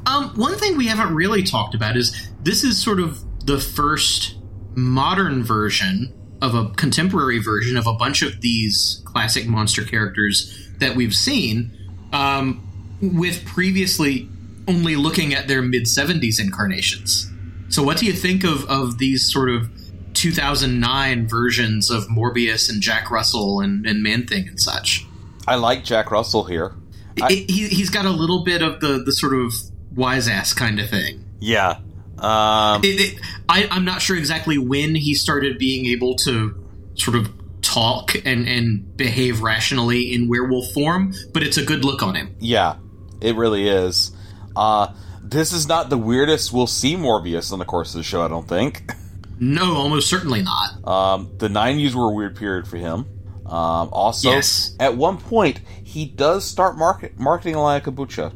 um, 0.06 0.30
one 0.36 0.54
thing 0.54 0.76
we 0.76 0.86
haven't 0.86 1.12
really 1.16 1.42
talked 1.42 1.74
about 1.74 1.96
is 1.96 2.30
this 2.44 2.62
is 2.62 2.80
sort 2.80 3.00
of 3.00 3.24
the 3.44 3.58
first 3.58 4.36
modern 4.76 5.42
version 5.42 6.14
of 6.40 6.54
a 6.54 6.68
contemporary 6.74 7.40
version 7.40 7.76
of 7.76 7.88
a 7.88 7.94
bunch 7.94 8.22
of 8.22 8.40
these 8.40 9.02
classic 9.04 9.48
monster 9.48 9.82
characters 9.82 10.70
that 10.78 10.94
we've 10.94 11.14
seen, 11.14 11.76
um, 12.12 12.62
with 13.02 13.44
previously 13.44 14.28
only 14.68 14.94
looking 14.94 15.34
at 15.34 15.48
their 15.48 15.60
mid 15.60 15.86
70s 15.86 16.38
incarnations. 16.38 17.32
So, 17.68 17.82
what 17.82 17.98
do 17.98 18.06
you 18.06 18.12
think 18.12 18.44
of, 18.44 18.64
of 18.66 18.98
these 18.98 19.30
sort 19.30 19.50
of 19.50 19.70
2009 20.14 21.28
versions 21.28 21.90
of 21.90 22.04
Morbius 22.04 22.70
and 22.70 22.80
Jack 22.80 23.10
Russell 23.10 23.60
and, 23.60 23.86
and 23.86 24.02
Man 24.02 24.26
Thing 24.26 24.48
and 24.48 24.60
such? 24.60 25.06
I 25.46 25.56
like 25.56 25.84
Jack 25.84 26.10
Russell 26.10 26.44
here. 26.44 26.74
I, 27.20 27.32
it, 27.32 27.50
he, 27.50 27.68
he's 27.68 27.90
got 27.90 28.04
a 28.04 28.10
little 28.10 28.44
bit 28.44 28.62
of 28.62 28.80
the, 28.80 29.02
the 29.04 29.12
sort 29.12 29.34
of 29.34 29.52
wise 29.94 30.28
ass 30.28 30.52
kind 30.52 30.80
of 30.80 30.88
thing. 30.88 31.24
Yeah. 31.40 31.78
Um, 32.18 32.82
it, 32.82 33.00
it, 33.00 33.20
I, 33.48 33.68
I'm 33.70 33.84
not 33.84 34.00
sure 34.00 34.16
exactly 34.16 34.58
when 34.58 34.94
he 34.94 35.14
started 35.14 35.58
being 35.58 35.86
able 35.86 36.16
to 36.16 36.64
sort 36.94 37.16
of 37.16 37.30
talk 37.62 38.14
and, 38.24 38.48
and 38.48 38.96
behave 38.96 39.42
rationally 39.42 40.14
in 40.14 40.28
werewolf 40.28 40.72
form, 40.72 41.12
but 41.32 41.42
it's 41.42 41.58
a 41.58 41.64
good 41.64 41.84
look 41.84 42.02
on 42.02 42.14
him. 42.14 42.34
Yeah, 42.38 42.76
it 43.20 43.36
really 43.36 43.68
is. 43.68 44.12
Uh, 44.54 44.94
this 45.30 45.52
is 45.52 45.66
not 45.66 45.90
the 45.90 45.98
weirdest 45.98 46.52
we'll 46.52 46.66
see 46.66 46.96
Morbius 46.96 47.52
in 47.52 47.58
the 47.58 47.64
course 47.64 47.94
of 47.94 47.98
the 47.98 48.04
show, 48.04 48.22
I 48.22 48.28
don't 48.28 48.48
think. 48.48 48.90
No, 49.38 49.76
almost 49.76 50.08
certainly 50.08 50.42
not. 50.42 50.86
Um, 50.86 51.30
the 51.38 51.48
90s 51.48 51.94
were 51.94 52.10
a 52.10 52.14
weird 52.14 52.36
period 52.36 52.66
for 52.66 52.76
him. 52.76 53.06
Um, 53.44 53.90
also, 53.92 54.30
yes. 54.30 54.74
at 54.80 54.96
one 54.96 55.18
point, 55.18 55.60
he 55.84 56.04
does 56.06 56.44
start 56.44 56.76
market, 56.76 57.18
marketing 57.18 57.54
a 57.54 57.62
line 57.62 57.80
of 57.80 57.86
kombucha. 57.86 58.32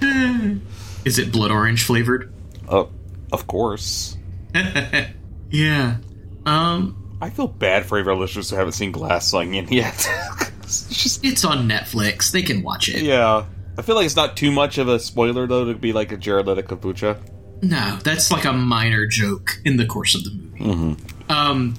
Is 1.04 1.18
it 1.18 1.32
blood 1.32 1.50
orange 1.50 1.84
flavored? 1.84 2.32
Oh, 2.68 2.90
of 3.32 3.46
course. 3.46 4.16
yeah. 5.50 5.96
Um, 6.44 7.16
I 7.20 7.30
feel 7.30 7.48
bad 7.48 7.86
for 7.86 7.98
our 7.98 8.14
listeners 8.14 8.50
who 8.50 8.56
haven't 8.56 8.72
seen 8.72 8.92
Glass 8.92 9.32
Onion 9.32 9.68
yet. 9.70 10.08
it's, 10.68 11.02
just, 11.02 11.24
it's 11.24 11.44
on 11.44 11.68
Netflix. 11.68 12.30
They 12.30 12.42
can 12.42 12.62
watch 12.62 12.88
it. 12.88 13.02
Yeah. 13.02 13.44
I 13.76 13.82
feel 13.82 13.94
like 13.94 14.06
it's 14.06 14.16
not 14.16 14.36
too 14.36 14.50
much 14.50 14.78
of 14.78 14.88
a 14.88 14.98
spoiler 14.98 15.46
though 15.46 15.66
to 15.66 15.74
be 15.74 15.92
like 15.92 16.12
a 16.12 16.16
Leto 16.16 16.62
kombucha. 16.62 17.18
No, 17.62 17.98
that's 18.02 18.30
like 18.30 18.44
a 18.44 18.52
minor 18.52 19.06
joke 19.06 19.60
in 19.64 19.76
the 19.76 19.86
course 19.86 20.14
of 20.14 20.24
the 20.24 20.30
movie. 20.30 20.60
Mm-hmm. 20.60 21.30
Um, 21.30 21.74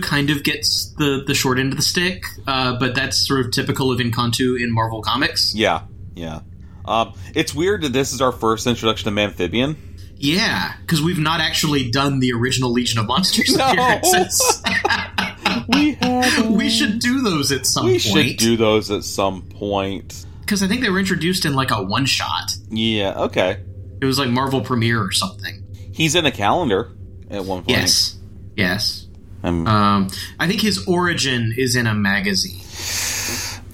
kind 0.00 0.30
of 0.30 0.44
gets 0.44 0.92
the 0.98 1.24
the 1.26 1.34
short 1.34 1.58
end 1.58 1.72
of 1.72 1.76
the 1.76 1.82
stick, 1.82 2.24
uh, 2.46 2.78
but 2.78 2.94
that's 2.94 3.16
sort 3.16 3.40
of 3.40 3.52
typical 3.52 3.90
of 3.90 3.98
N'Kantu 3.98 4.60
in 4.62 4.72
Marvel 4.72 5.02
Comics. 5.02 5.54
Yeah, 5.54 5.82
yeah. 6.14 6.40
Um, 6.84 7.14
it's 7.34 7.54
weird 7.54 7.82
that 7.82 7.92
this 7.92 8.12
is 8.12 8.20
our 8.20 8.32
first 8.32 8.66
introduction 8.66 9.14
to 9.14 9.20
Manphibian. 9.20 9.76
Yeah, 10.16 10.74
because 10.80 11.02
we've 11.02 11.18
not 11.18 11.40
actually 11.40 11.90
done 11.90 12.20
the 12.20 12.32
original 12.32 12.70
Legion 12.70 13.00
of 13.00 13.06
Monsters 13.06 13.56
no. 13.56 13.70
appearances. 13.70 14.62
we 15.68 15.94
have. 15.94 16.50
We 16.50 16.68
should 16.68 17.00
do 17.00 17.20
those 17.22 17.50
at 17.50 17.66
some 17.66 17.86
we 17.86 17.92
point. 17.98 18.14
We 18.14 18.28
should 18.28 18.36
do 18.38 18.56
those 18.56 18.90
at 18.90 19.04
some 19.04 19.42
point. 19.42 20.26
Because 20.40 20.62
I 20.62 20.68
think 20.68 20.80
they 20.82 20.90
were 20.90 20.98
introduced 20.98 21.44
in 21.44 21.54
like 21.54 21.70
a 21.70 21.82
one 21.82 22.06
shot. 22.06 22.52
Yeah. 22.70 23.14
Okay. 23.24 23.62
It 24.00 24.04
was 24.04 24.18
like 24.18 24.28
Marvel 24.28 24.60
Premiere 24.60 25.02
or 25.02 25.12
something. 25.12 25.64
He's 25.92 26.14
in 26.14 26.26
a 26.26 26.30
calendar 26.30 26.92
at 27.30 27.44
one 27.44 27.58
point. 27.58 27.70
Yes. 27.70 28.18
Yes. 28.56 29.06
um, 29.42 30.08
I 30.38 30.46
think 30.46 30.60
his 30.60 30.86
origin 30.86 31.54
is 31.56 31.74
in 31.74 31.86
a 31.86 31.94
magazine. 31.94 32.60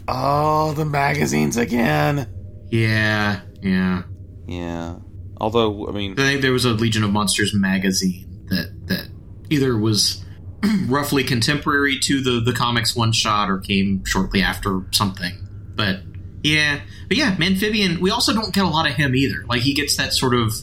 Oh, 0.09 0.73
the 0.73 0.87
magazines 0.87 1.57
again. 1.59 2.27
Yeah, 2.71 3.41
yeah, 3.63 4.03
yeah. 4.47 4.97
Although, 5.39 5.89
I 5.89 5.93
mean, 5.93 6.13
I 6.13 6.23
think 6.23 6.43
there 6.43 6.53
was 6.53 6.65
a 6.65 6.71
Legion 6.71 7.05
of 7.05 7.11
Monsters 7.11 7.55
magazine 7.55 8.47
that 8.49 8.87
that 8.87 9.09
either 9.51 9.77
was 9.77 10.25
roughly 10.87 11.25
contemporary 11.25 11.99
to 12.01 12.21
the 12.21 12.41
the 12.41 12.53
comics 12.53 12.97
one 12.97 13.13
shot 13.13 13.51
or 13.51 13.59
came 13.59 14.05
shortly 14.05 14.43
after 14.43 14.83
something. 14.91 15.47
But 15.75 16.01
yeah, 16.43 16.81
but 17.09 17.17
yeah, 17.17 17.35
Manphibian. 17.37 17.99
We 17.99 18.11
also 18.11 18.33
don't 18.33 18.53
get 18.53 18.65
a 18.65 18.69
lot 18.69 18.89
of 18.89 18.95
him 18.95 19.15
either. 19.15 19.45
Like 19.49 19.63
he 19.63 19.75
gets 19.75 19.97
that 19.97 20.13
sort 20.13 20.35
of 20.35 20.55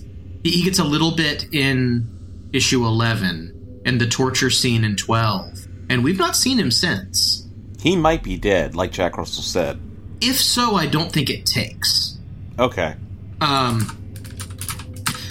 he 0.43 0.63
gets 0.63 0.79
a 0.79 0.83
little 0.83 1.15
bit 1.15 1.53
in 1.53 2.09
issue 2.53 2.85
eleven 2.85 3.81
and 3.85 3.99
the 3.99 4.07
torture 4.07 4.49
scene 4.49 4.83
in 4.83 4.95
twelve, 4.95 5.67
and 5.89 6.03
we've 6.03 6.19
not 6.19 6.35
seen 6.35 6.59
him 6.59 6.71
since. 6.71 7.47
He 7.79 7.95
might 7.95 8.23
be 8.23 8.37
dead, 8.37 8.75
like 8.75 8.91
Jack 8.91 9.17
Russell 9.17 9.43
said. 9.43 9.79
If 10.19 10.37
so, 10.37 10.75
I 10.75 10.87
don't 10.87 11.11
think 11.11 11.29
it 11.29 11.45
takes. 11.45 12.17
Okay. 12.57 12.95
Um, 13.41 13.95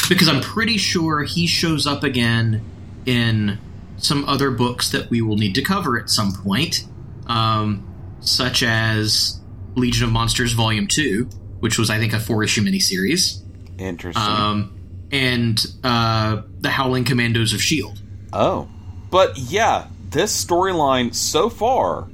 because 0.08 0.28
I'm 0.28 0.40
pretty 0.40 0.76
sure 0.76 1.24
he 1.24 1.46
shows 1.46 1.86
up 1.86 2.04
again 2.04 2.62
in 3.06 3.58
some 4.04 4.28
other 4.28 4.50
books 4.50 4.90
that 4.90 5.08
we 5.10 5.22
will 5.22 5.36
need 5.36 5.54
to 5.54 5.62
cover 5.62 5.98
at 5.98 6.10
some 6.10 6.32
point, 6.32 6.84
um, 7.26 8.16
such 8.20 8.62
as 8.62 9.40
Legion 9.76 10.04
of 10.04 10.12
Monsters 10.12 10.52
Volume 10.52 10.86
Two, 10.86 11.28
which 11.60 11.78
was 11.78 11.90
I 11.90 11.98
think 11.98 12.12
a 12.12 12.20
four 12.20 12.44
issue 12.44 12.62
miniseries. 12.62 13.42
Interesting. 13.78 14.22
Um, 14.22 15.06
and 15.10 15.64
uh, 15.82 16.42
the 16.60 16.70
Howling 16.70 17.04
Commandos 17.04 17.52
of 17.54 17.62
Shield. 17.62 18.00
Oh, 18.32 18.68
but 19.10 19.38
yeah, 19.38 19.86
this 20.10 20.44
storyline 20.44 21.14
so 21.14 21.48
far, 21.48 22.08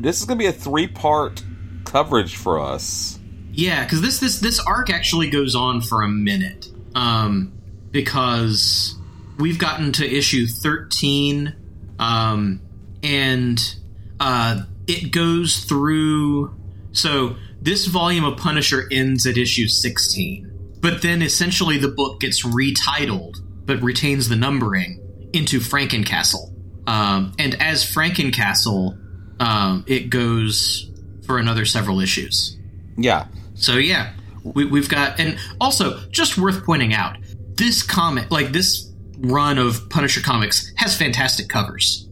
this 0.00 0.20
is 0.20 0.26
going 0.26 0.38
to 0.38 0.42
be 0.42 0.48
a 0.48 0.52
three 0.52 0.86
part 0.86 1.44
coverage 1.84 2.36
for 2.36 2.58
us. 2.58 3.18
Yeah, 3.52 3.84
because 3.84 4.00
this 4.00 4.18
this 4.18 4.40
this 4.40 4.58
arc 4.60 4.90
actually 4.90 5.30
goes 5.30 5.54
on 5.54 5.80
for 5.80 6.02
a 6.02 6.08
minute, 6.08 6.68
um, 6.94 7.52
because 7.90 8.96
we've 9.38 9.58
gotten 9.58 9.92
to 9.92 10.06
issue 10.06 10.46
thirteen, 10.46 11.54
um, 11.98 12.60
and 13.02 13.76
uh, 14.20 14.62
it 14.86 15.10
goes 15.10 15.64
through. 15.64 16.54
So 16.92 17.36
this 17.60 17.86
volume 17.86 18.24
of 18.24 18.38
Punisher 18.38 18.88
ends 18.90 19.26
at 19.26 19.36
issue 19.36 19.68
sixteen, 19.68 20.50
but 20.80 21.02
then 21.02 21.22
essentially 21.22 21.78
the 21.78 21.88
book 21.88 22.20
gets 22.20 22.44
retitled 22.44 23.36
but 23.66 23.82
retains 23.82 24.28
the 24.28 24.36
numbering 24.36 25.00
into 25.32 25.58
Frankencastle, 25.58 26.52
um, 26.86 27.32
and 27.38 27.60
as 27.60 27.82
Frankencastle, 27.84 28.98
um, 29.40 29.84
it 29.86 30.10
goes 30.10 30.90
for 31.26 31.38
another 31.38 31.64
several 31.64 32.00
issues. 32.00 32.58
Yeah. 32.96 33.26
So 33.54 33.76
yeah, 33.76 34.12
we, 34.44 34.66
we've 34.66 34.88
got, 34.88 35.18
and 35.18 35.38
also 35.60 35.98
just 36.10 36.36
worth 36.36 36.64
pointing 36.64 36.92
out, 36.92 37.16
this 37.56 37.82
comic, 37.82 38.30
like 38.30 38.52
this 38.52 38.92
run 39.24 39.58
of 39.58 39.88
Punisher 39.90 40.20
comics, 40.20 40.72
has 40.76 40.96
fantastic 40.96 41.48
covers. 41.48 42.08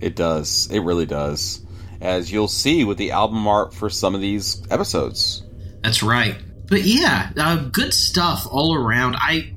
It 0.00 0.16
does. 0.16 0.68
It 0.70 0.80
really 0.80 1.06
does. 1.06 1.64
As 2.00 2.30
you'll 2.30 2.48
see 2.48 2.84
with 2.84 2.98
the 2.98 3.12
album 3.12 3.46
art 3.46 3.72
for 3.72 3.88
some 3.88 4.14
of 4.14 4.20
these 4.20 4.62
episodes. 4.70 5.42
That's 5.82 6.02
right. 6.02 6.36
But 6.66 6.82
yeah, 6.82 7.30
uh, 7.36 7.68
good 7.70 7.94
stuff 7.94 8.46
all 8.50 8.74
around. 8.74 9.16
I 9.16 9.52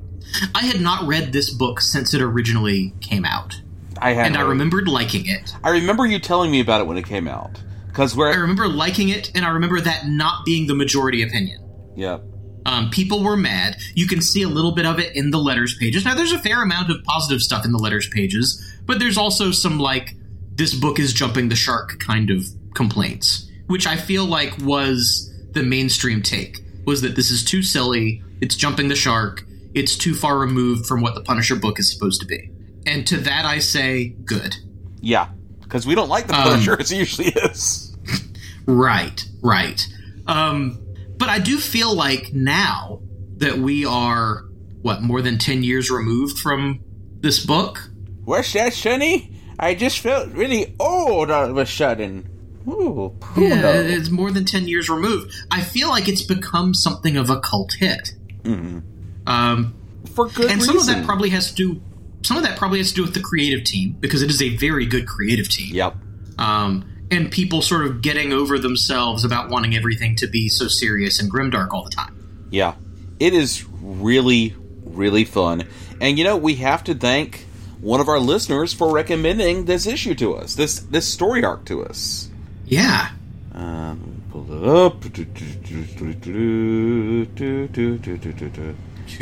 I 0.53 0.65
had 0.65 0.81
not 0.81 1.07
read 1.07 1.31
this 1.31 1.49
book 1.49 1.81
since 1.81 2.13
it 2.13 2.21
originally 2.21 2.93
came 3.01 3.25
out. 3.25 3.55
I 3.99 4.13
had, 4.13 4.27
and 4.27 4.37
I 4.37 4.41
remembered 4.41 4.87
liking 4.87 5.25
it. 5.25 5.55
I 5.63 5.69
remember 5.71 6.05
you 6.05 6.19
telling 6.19 6.51
me 6.51 6.59
about 6.59 6.81
it 6.81 6.87
when 6.87 6.97
it 6.97 7.05
came 7.05 7.27
out. 7.27 7.61
Because 7.87 8.15
where 8.15 8.31
I 8.31 8.35
remember 8.35 8.67
liking 8.67 9.09
it, 9.09 9.31
and 9.33 9.43
I 9.43 9.49
remember 9.49 9.81
that 9.81 10.07
not 10.07 10.45
being 10.45 10.67
the 10.67 10.75
majority 10.75 11.23
opinion. 11.23 11.63
Yeah. 11.95 12.19
Um, 12.67 12.89
people 12.89 13.23
were 13.23 13.37
mad. 13.37 13.77
You 13.95 14.07
can 14.07 14.21
see 14.21 14.43
a 14.43 14.49
little 14.49 14.73
bit 14.73 14.85
of 14.85 14.99
it 14.99 15.15
in 15.15 15.31
the 15.31 15.39
letters 15.39 15.75
pages. 15.77 16.03
Now, 16.03 16.13
there's 16.15 16.33
a 16.33 16.39
fair 16.39 16.61
amount 16.61 16.91
of 16.91 17.01
positive 17.05 17.41
stuff 17.41 17.63
in 17.63 17.71
the 17.71 17.77
letters 17.77 18.09
pages, 18.09 18.61
but 18.85 18.99
there's 18.99 19.17
also 19.17 19.51
some 19.51 19.79
like 19.79 20.15
this 20.53 20.73
book 20.73 20.99
is 20.99 21.13
jumping 21.13 21.47
the 21.47 21.55
shark 21.55 21.97
kind 21.99 22.29
of 22.29 22.45
complaints, 22.73 23.49
which 23.67 23.87
I 23.87 23.95
feel 23.95 24.25
like 24.25 24.53
was 24.59 25.33
the 25.51 25.63
mainstream 25.63 26.21
take 26.21 26.59
was 26.85 27.01
that 27.01 27.15
this 27.15 27.31
is 27.31 27.43
too 27.43 27.63
silly. 27.63 28.21
It's 28.41 28.55
jumping 28.55 28.89
the 28.89 28.95
shark. 28.95 29.45
It's 29.73 29.95
too 29.95 30.13
far 30.13 30.37
removed 30.37 30.85
from 30.85 31.01
what 31.01 31.15
the 31.15 31.21
Punisher 31.21 31.55
book 31.55 31.79
is 31.79 31.91
supposed 31.91 32.19
to 32.19 32.27
be. 32.27 32.51
And 32.85 33.07
to 33.07 33.17
that, 33.17 33.45
I 33.45 33.59
say, 33.59 34.09
good. 34.09 34.55
Yeah, 34.99 35.29
because 35.61 35.87
we 35.87 35.95
don't 35.95 36.09
like 36.09 36.27
the 36.27 36.33
Punisher 36.33 36.73
um, 36.73 36.79
as 36.81 36.91
it 36.91 36.97
usually 36.97 37.29
is. 37.29 37.83
Right, 38.69 39.25
right. 39.41 39.87
Um, 40.27 40.86
but 41.17 41.29
I 41.29 41.39
do 41.39 41.57
feel 41.57 41.93
like 41.95 42.33
now 42.33 43.01
that 43.37 43.57
we 43.57 43.85
are 43.85 44.45
what 44.81 45.01
more 45.01 45.21
than 45.21 45.37
ten 45.37 45.63
years 45.63 45.89
removed 45.89 46.39
from 46.39 46.79
this 47.19 47.45
book. 47.45 47.89
What's 48.25 48.53
that, 48.53 48.73
Sonny? 48.73 49.31
I 49.59 49.73
just 49.73 49.99
felt 49.99 50.29
really 50.33 50.75
old 50.79 51.31
all 51.31 51.49
of 51.49 51.57
a 51.57 51.65
sudden. 51.65 52.29
Ooh, 52.67 53.15
Yeah, 53.37 53.71
it's 53.79 54.09
more 54.09 54.29
than 54.31 54.45
ten 54.45 54.67
years 54.67 54.89
removed. 54.89 55.33
I 55.49 55.61
feel 55.61 55.89
like 55.89 56.07
it's 56.07 56.21
become 56.23 56.73
something 56.73 57.15
of 57.17 57.29
a 57.29 57.39
cult 57.39 57.73
hit. 57.79 58.13
Mhm. 58.43 58.83
Um, 59.25 59.73
For 60.13 60.27
good 60.27 60.51
and 60.51 60.61
some 60.61 60.77
of 60.77 60.85
that 60.87 61.05
probably 61.05 61.29
has 61.29 61.49
to 61.51 61.55
do. 61.55 61.81
Some 62.23 62.37
of 62.37 62.43
that 62.43 62.57
probably 62.57 62.79
has 62.79 62.89
to 62.89 62.95
do 62.95 63.01
with 63.03 63.13
the 63.13 63.19
creative 63.21 63.63
team 63.63 63.95
because 63.99 64.21
it 64.21 64.29
is 64.29 64.41
a 64.41 64.55
very 64.57 64.85
good 64.85 65.07
creative 65.07 65.47
team. 65.49 65.73
Yep. 65.73 65.95
Um, 66.37 66.85
and 67.09 67.31
people 67.31 67.61
sort 67.61 67.85
of 67.85 68.01
getting 68.01 68.33
over 68.33 68.59
themselves 68.59 69.23
about 69.23 69.49
wanting 69.49 69.75
everything 69.75 70.15
to 70.17 70.27
be 70.27 70.49
so 70.49 70.67
serious 70.67 71.19
and 71.19 71.31
grimdark 71.31 71.71
all 71.71 71.83
the 71.83 71.89
time. 71.89 72.47
Yeah. 72.49 72.75
It 73.19 73.33
is 73.33 73.65
really, 73.81 74.55
really 74.83 75.25
fun. 75.25 75.67
And 76.01 76.17
you 76.17 76.23
know, 76.23 76.37
we 76.37 76.55
have 76.55 76.83
to 76.85 76.95
thank 76.95 77.45
one 77.81 77.99
of 77.99 78.07
our 78.07 78.19
listeners 78.19 78.73
for 78.73 78.91
recommending 78.91 79.65
this 79.65 79.85
issue 79.85 80.15
to 80.15 80.35
us, 80.35 80.55
this 80.55 80.79
this 80.79 81.07
story 81.07 81.43
arc 81.43 81.65
to 81.65 81.83
us. 81.85 82.29
Yeah. 82.65 83.09
Um, 83.53 84.23
pull 84.31 84.51
it 84.51 84.67
up. 84.67 85.01
To 85.01 85.09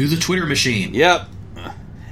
the 0.08 0.18
Twitter 0.20 0.46
machine. 0.46 0.94
Yep. 0.94 1.28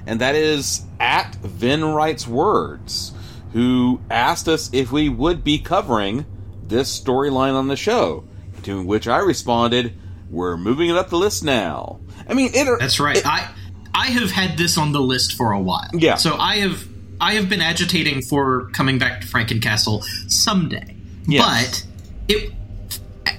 And 0.05 0.19
that 0.21 0.35
is 0.35 0.83
at 0.99 1.35
Vin 1.35 1.83
Writes 1.85 2.27
Words, 2.27 3.13
who 3.53 4.01
asked 4.09 4.47
us 4.47 4.69
if 4.73 4.91
we 4.91 5.09
would 5.09 5.43
be 5.43 5.59
covering 5.59 6.25
this 6.63 6.99
storyline 6.99 7.53
on 7.53 7.67
the 7.67 7.75
show. 7.75 8.25
To 8.63 8.83
which 8.83 9.07
I 9.07 9.19
responded, 9.19 9.93
"We're 10.29 10.57
moving 10.57 10.89
it 10.89 10.95
up 10.95 11.09
the 11.09 11.17
list 11.17 11.43
now." 11.43 11.99
I 12.27 12.33
mean, 12.33 12.51
it, 12.53 12.67
That's 12.79 12.99
right. 12.99 13.21
I 13.25 13.49
I 13.93 14.07
have 14.07 14.31
had 14.31 14.57
this 14.57 14.77
on 14.77 14.91
the 14.91 15.01
list 15.01 15.33
for 15.33 15.51
a 15.51 15.59
while. 15.59 15.89
Yeah. 15.93 16.15
So 16.15 16.35
I 16.37 16.57
have 16.57 16.87
I 17.19 17.33
have 17.33 17.49
been 17.49 17.61
agitating 17.61 18.21
for 18.23 18.69
coming 18.71 18.97
back 18.97 19.21
to 19.21 19.27
Frankencastle 19.27 20.03
someday. 20.31 20.95
Yes. 21.27 21.81
But 21.81 22.33
it 22.33 22.53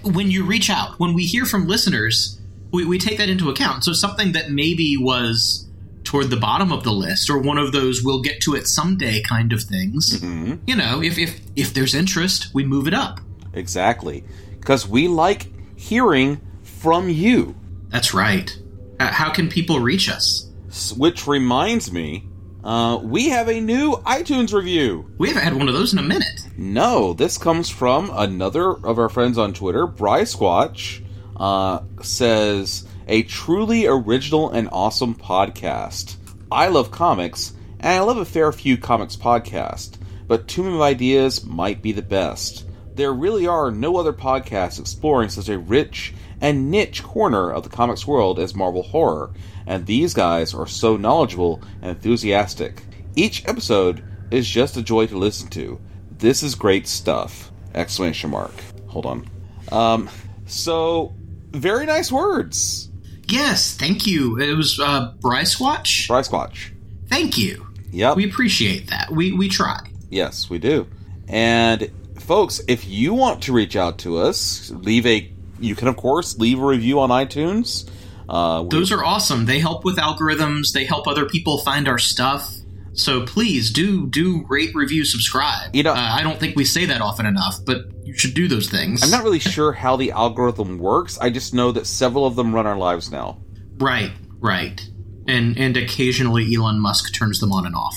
when 0.03 0.31
you 0.31 0.45
reach 0.45 0.71
out, 0.71 0.99
when 0.99 1.15
we 1.15 1.25
hear 1.25 1.45
from 1.45 1.67
listeners, 1.67 2.39
we, 2.73 2.85
we 2.85 2.99
take 2.99 3.19
that 3.19 3.29
into 3.29 3.49
account. 3.51 3.85
So 3.85 3.93
something 3.93 4.33
that 4.33 4.51
maybe 4.51 4.97
was 4.97 5.64
toward 6.05 6.31
the 6.31 6.37
bottom 6.37 6.71
of 6.71 6.85
the 6.85 6.93
list 6.93 7.29
or 7.29 7.39
one 7.39 7.59
of 7.59 7.73
those 7.73 8.03
we'll 8.03 8.23
get 8.23 8.41
to 8.43 8.55
it 8.55 8.67
someday 8.67 9.23
kind 9.23 9.53
of 9.53 9.63
things. 9.63 10.21
Mm-hmm. 10.21 10.57
You 10.67 10.77
know, 10.77 11.03
if 11.03 11.19
if 11.19 11.41
if 11.57 11.75
there's 11.75 11.95
interest, 11.95 12.55
we 12.55 12.65
move 12.65 12.87
it 12.87 12.95
up. 12.95 13.21
Exactly. 13.53 14.25
Because 14.59 14.87
we 14.87 15.09
like 15.09 15.47
hearing 15.79 16.41
from 16.63 17.09
you. 17.09 17.55
That's 17.89 18.15
right. 18.15 18.57
Uh, 18.99 19.13
how 19.13 19.31
can 19.31 19.49
people 19.49 19.81
reach 19.81 20.09
us? 20.09 20.51
Which 20.97 21.27
reminds 21.27 21.93
me, 21.93 22.29
uh, 22.65 22.99
we 23.03 23.29
have 23.29 23.49
a 23.49 23.61
new 23.61 23.93
iTunes 24.07 24.53
review. 24.53 25.11
We 25.19 25.29
haven't 25.29 25.45
had 25.45 25.55
one 25.55 25.69
of 25.69 25.75
those 25.75 25.93
in 25.93 25.99
a 25.99 26.03
minute. 26.03 26.49
No, 26.57 27.13
this 27.13 27.39
comes 27.39 27.69
from 27.69 28.11
another 28.13 28.71
of 28.71 28.99
our 28.99 29.09
friends 29.09 29.39
on 29.39 29.53
Twitter, 29.53 29.87
Bryce 29.87 30.35
Squatch. 30.35 31.05
Uh, 31.37 31.81
says, 32.01 32.87
a 33.07 33.23
truly 33.23 33.87
original 33.87 34.51
and 34.51 34.69
awesome 34.73 35.15
podcast. 35.15 36.17
I 36.51 36.69
love 36.69 36.91
comics, 36.91 37.53
and 37.81 37.93
I 37.93 38.01
love 38.01 38.17
a 38.17 38.25
fair 38.25 38.53
few 38.53 38.77
comics 38.77 39.17
podcasts, 39.17 39.97
but 40.27 40.49
Tomb 40.49 40.75
of 40.75 40.81
Ideas 40.81 41.45
might 41.45 41.83
be 41.83 41.93
the 41.93 42.03
best. 42.03 42.65
There 42.95 43.13
really 43.13 43.47
are 43.47 43.71
no 43.71 43.97
other 43.97 44.13
podcasts 44.13 44.79
exploring 44.79 45.29
such 45.29 45.49
a 45.49 45.59
rich 45.59 46.15
and 46.41 46.71
niche 46.71 47.03
corner 47.03 47.51
of 47.51 47.65
the 47.65 47.71
comics 47.71 48.07
world 48.07 48.39
as 48.39 48.55
Marvel 48.55 48.83
Horror, 48.83 49.33
and 49.67 49.85
these 49.85 50.15
guys 50.15 50.55
are 50.55 50.67
so 50.67 50.97
knowledgeable 50.97 51.63
and 51.83 51.91
enthusiastic. 51.91 52.83
Each 53.17 53.47
episode 53.47 54.05
is 54.31 54.49
just 54.49 54.77
a 54.77 54.83
joy 54.83 55.07
to 55.07 55.19
listen 55.19 55.49
to. 55.49 55.81
This 56.19 56.43
is 56.43 56.55
great 56.55 56.87
stuff! 56.87 57.51
Exclamation 57.75 58.31
mark. 58.31 58.53
Hold 58.87 59.07
on. 59.07 59.31
Um, 59.73 60.11
so 60.47 61.15
very 61.51 61.87
nice 61.87 62.13
words. 62.13 62.91
Yes, 63.29 63.75
thank 63.77 64.07
you. 64.07 64.39
It 64.39 64.55
was 64.55 64.79
uh, 64.81 65.13
Bryce 65.21 65.59
Watch. 65.59 66.09
Bryce 66.09 66.31
Watch. 66.31 66.73
Thank 67.09 67.39
you. 67.39 67.67
Yep. 67.93 68.17
We 68.17 68.29
appreciate 68.29 68.91
that. 68.91 69.11
We 69.11 69.33
we 69.33 69.49
try. 69.49 69.81
Yes, 70.11 70.51
we 70.51 70.59
do. 70.59 70.87
And 71.29 71.91
folks, 72.19 72.61
if 72.69 72.87
you 72.87 73.15
want 73.15 73.43
to 73.45 73.53
reach 73.53 73.77
out 73.77 73.99
to 74.01 74.19
us, 74.19 74.71
leave 74.71 75.07
a. 75.07 75.31
You 75.61 75.75
can 75.77 75.89
of 75.89 75.97
course 75.97 76.37
leave 76.39 76.61
a 76.61 76.67
review 76.67 77.01
on 77.01 77.11
iTunes. 77.11 77.89
Uh, 78.29 78.65
Those 78.65 78.91
are 78.91 79.05
awesome. 79.05 79.47
They 79.47 79.59
help 79.61 79.85
with 79.85 79.97
algorithms. 79.97 80.73
They 80.73 80.85
help 80.85 81.07
other 81.07 81.27
people 81.27 81.59
find 81.59 81.87
our 81.89 81.99
stuff. 81.99 82.51
So 82.95 83.27
please 83.27 83.73
do 83.73 84.07
do 84.07 84.45
rate, 84.49 84.75
review, 84.75 85.05
subscribe. 85.05 85.75
You 85.75 85.83
know- 85.83 85.93
uh, 85.93 85.97
I 86.19 86.23
don't 86.23 86.39
think 86.39 86.57
we 86.57 86.65
say 86.65 86.87
that 86.87 87.01
often 87.01 87.27
enough, 87.27 87.59
but 87.67 87.79
you 88.05 88.17
should 88.17 88.35
do 88.35 88.47
those 88.49 88.69
things. 88.71 89.03
I'm 89.03 89.11
not 89.11 89.25
really 89.25 89.39
sure 89.41 89.73
how 89.73 89.97
the 89.97 90.13
algorithm 90.13 90.79
works. 90.79 91.19
I 91.19 91.31
just 91.31 91.55
know 91.55 91.73
that 91.73 91.87
several 91.87 92.27
of 92.27 92.37
them 92.37 92.55
run 92.55 92.67
our 92.67 92.77
lives 92.77 93.11
now. 93.11 93.39
right, 93.79 94.13
right, 94.39 94.81
and 95.27 95.59
and 95.59 95.77
occasionally 95.77 96.55
Elon 96.55 96.81
Musk 96.81 97.13
turns 97.15 97.41
them 97.41 97.53
on 97.53 97.67
and 97.67 97.75
off. 97.75 97.97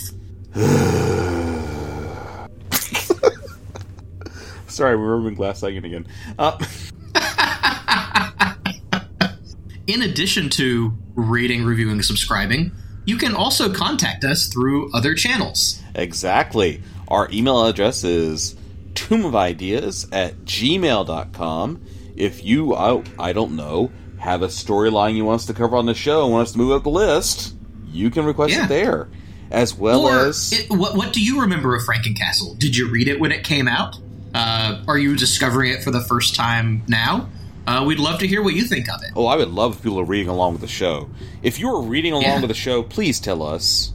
Sorry, 4.68 4.96
we're 4.96 5.18
moving 5.18 5.36
glass 5.36 5.60
second 5.60 5.86
again. 5.86 6.08
Uh, 6.38 6.58
In 9.88 10.02
addition 10.02 10.50
to 10.52 10.94
rating, 11.16 11.64
reviewing, 11.64 12.02
subscribing, 12.02 12.72
you 13.08 13.18
can 13.18 13.34
also 13.34 13.74
contact 13.74 14.24
us 14.24 14.46
through 14.48 14.92
other 14.94 15.16
channels. 15.16 15.82
Exactly. 15.96 16.84
Our 17.08 17.28
email 17.32 17.66
address 17.66 18.04
is 18.04 18.56
tombofIdeas 18.94 20.10
at 20.12 20.36
gmail.com. 20.46 21.82
If 22.16 22.44
you, 22.44 22.76
I, 22.76 23.04
I 23.20 23.34
don't 23.34 23.56
know, 23.56 23.92
have 24.20 24.42
a 24.42 24.48
storyline 24.48 25.16
you 25.16 25.26
want 25.26 25.42
us 25.42 25.46
to 25.48 25.54
cover 25.54 25.76
on 25.78 25.86
the 25.86 25.94
show 25.94 26.24
and 26.24 26.34
want 26.34 26.48
us 26.48 26.52
to 26.54 26.58
move 26.58 26.72
up 26.72 26.84
the 26.84 26.90
list, 26.90 27.56
you 27.88 28.10
can 28.10 28.26
request 28.26 28.54
Yeah. 28.54 28.66
it 28.66 28.70
there. 28.70 29.10
As 29.50 29.74
well 29.74 30.02
or 30.06 30.26
as. 30.28 30.52
it, 30.52 30.70
what 30.70 30.98
what 30.98 31.14
do 31.14 31.24
you 31.24 31.40
remember 31.40 31.74
of 31.74 31.84
Frankencastle? 31.84 32.60
Did 32.60 32.76
you 32.76 32.90
read 32.90 33.08
it 33.08 33.18
when 33.22 33.32
it 33.32 33.46
came 33.46 33.70
out? 33.70 33.98
Uh, 34.36 34.84
are 34.90 34.98
you 34.98 35.16
discovering 35.16 35.72
it 35.72 35.82
for 35.84 35.90
the 35.92 36.02
first 36.02 36.36
time 36.36 36.84
now? 36.90 37.30
Uh, 37.68 37.84
we'd 37.86 38.00
love 38.00 38.20
to 38.20 38.28
hear 38.28 38.42
what 38.42 38.54
you 38.54 38.64
think 38.64 38.90
of 38.90 39.02
it. 39.04 39.12
Oh, 39.16 39.26
I 39.26 39.36
would 39.36 39.50
love 39.50 39.76
if 39.76 39.84
people 39.84 40.00
are 40.00 40.06
reading 40.06 40.30
along 40.30 40.54
with 40.54 40.62
the 40.62 40.68
show. 40.68 41.10
If 41.44 41.60
you 41.60 41.70
are 41.70 41.82
reading 41.82 42.14
along 42.14 42.24
Yeah. 42.24 42.40
with 42.42 42.48
the 42.50 42.54
show, 42.56 42.82
please 42.82 43.20
tell 43.20 43.44
us. 43.44 43.92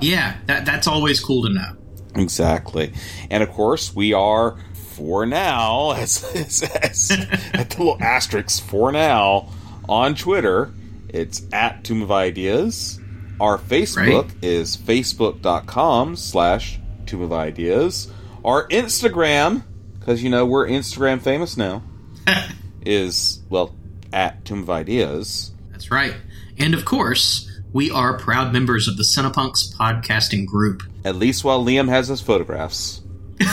yeah, 0.00 0.36
that 0.46 0.64
that's 0.64 0.86
always 0.86 1.18
cool 1.20 1.42
to 1.44 1.48
know. 1.52 1.72
Exactly. 2.14 2.92
And 3.30 3.42
of 3.42 3.50
course, 3.50 3.94
we 3.94 4.12
are, 4.12 4.56
for 4.96 5.26
now, 5.26 5.90
as, 5.96 6.24
as, 6.34 6.62
as 6.62 7.10
at 7.52 7.70
the 7.70 7.78
little 7.78 7.98
asterisk, 8.00 8.62
for 8.64 8.92
now, 8.92 9.48
on 9.88 10.14
Twitter. 10.14 10.72
It's 11.08 11.42
at 11.52 11.84
Tomb 11.84 12.02
of 12.02 12.12
Ideas. 12.12 13.00
Our 13.40 13.56
Facebook 13.58 14.30
is 14.42 14.76
facebook.com 14.76 16.16
slash 16.16 16.78
Tomb 17.06 17.22
of 17.22 17.32
Ideas. 17.32 18.12
Our 18.44 18.68
Instagram, 18.68 19.62
because, 19.98 20.22
you 20.22 20.28
know, 20.28 20.44
we're 20.44 20.68
Instagram 20.68 21.20
famous 21.22 21.56
now, 21.56 21.82
is, 22.88 23.40
well, 23.48 23.74
at 24.12 24.44
Tomb 24.44 24.62
of 24.62 24.70
Ideas. 24.70 25.52
That's 25.70 25.90
right. 25.90 26.14
And 26.58 26.74
of 26.74 26.84
course, 26.84 27.50
we 27.72 27.90
are 27.90 28.18
proud 28.18 28.52
members 28.52 28.88
of 28.88 28.96
the 28.96 29.02
Cinepunx 29.02 29.74
podcasting 29.76 30.46
group. 30.46 30.82
At 31.04 31.16
least 31.16 31.44
while 31.44 31.64
Liam 31.64 31.88
has 31.88 32.08
his 32.08 32.20
photographs. 32.20 33.02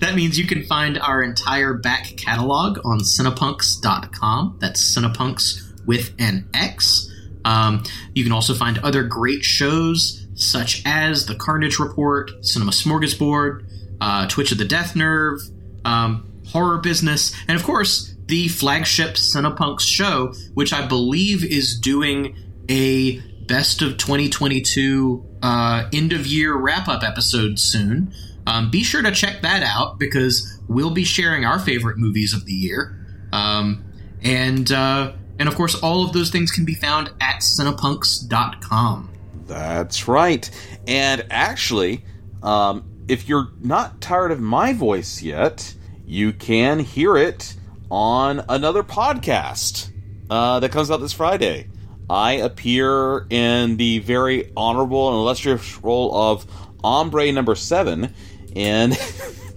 That 0.00 0.14
means 0.14 0.38
you 0.38 0.46
can 0.46 0.64
find 0.64 0.98
our 0.98 1.22
entire 1.22 1.74
back 1.74 2.16
catalog 2.16 2.78
on 2.84 3.00
Cinepunx.com. 3.00 4.58
That's 4.60 4.80
Cinepunx 4.80 5.86
with 5.86 6.14
an 6.18 6.48
X. 6.54 7.12
Um, 7.44 7.82
you 8.14 8.22
can 8.22 8.32
also 8.32 8.54
find 8.54 8.78
other 8.78 9.02
great 9.02 9.42
shows 9.42 10.24
such 10.34 10.82
as 10.86 11.26
The 11.26 11.34
Carnage 11.34 11.80
Report, 11.80 12.30
Cinema 12.44 12.70
Smorgasbord, 12.70 13.66
uh, 14.00 14.28
Twitch 14.28 14.52
of 14.52 14.58
the 14.58 14.64
Death 14.64 14.94
Nerve, 14.94 15.40
um, 15.84 16.27
Horror 16.48 16.78
Business, 16.78 17.34
and 17.46 17.58
of 17.58 17.64
course, 17.64 18.14
the 18.26 18.48
flagship 18.48 19.14
Cinepunx 19.14 19.80
show, 19.80 20.34
which 20.54 20.72
I 20.72 20.86
believe 20.86 21.44
is 21.44 21.78
doing 21.78 22.36
a 22.68 23.20
best 23.46 23.80
of 23.80 23.96
2022 23.96 25.24
uh, 25.42 25.88
end 25.92 26.12
of 26.12 26.26
year 26.26 26.54
wrap 26.54 26.88
up 26.88 27.02
episode 27.02 27.58
soon. 27.58 28.12
Um, 28.46 28.70
be 28.70 28.82
sure 28.82 29.02
to 29.02 29.10
check 29.10 29.42
that 29.42 29.62
out 29.62 29.98
because 29.98 30.60
we'll 30.68 30.90
be 30.90 31.04
sharing 31.04 31.44
our 31.44 31.58
favorite 31.58 31.98
movies 31.98 32.32
of 32.32 32.44
the 32.44 32.52
year. 32.52 32.94
Um, 33.32 33.84
and 34.22 34.70
uh, 34.70 35.12
and 35.38 35.48
of 35.48 35.54
course, 35.54 35.74
all 35.76 36.04
of 36.04 36.12
those 36.12 36.30
things 36.30 36.50
can 36.50 36.64
be 36.64 36.74
found 36.74 37.10
at 37.20 37.40
cinepunx.com. 37.40 39.10
That's 39.46 40.08
right. 40.08 40.50
And 40.86 41.26
actually, 41.30 42.04
um, 42.42 42.84
if 43.08 43.28
you're 43.28 43.48
not 43.60 44.00
tired 44.00 44.30
of 44.30 44.40
my 44.40 44.72
voice 44.72 45.22
yet, 45.22 45.74
you 46.08 46.32
can 46.32 46.78
hear 46.78 47.18
it 47.18 47.54
on 47.90 48.42
another 48.48 48.82
podcast 48.82 49.90
uh, 50.30 50.58
that 50.60 50.72
comes 50.72 50.90
out 50.90 51.00
this 51.00 51.12
Friday. 51.12 51.68
I 52.08 52.32
appear 52.32 53.26
in 53.28 53.76
the 53.76 53.98
very 53.98 54.50
honorable 54.56 55.08
and 55.08 55.16
illustrious 55.18 55.76
role 55.82 56.14
of 56.14 56.46
Ombre 56.82 57.30
Number 57.32 57.54
Seven 57.54 58.14
in 58.54 58.94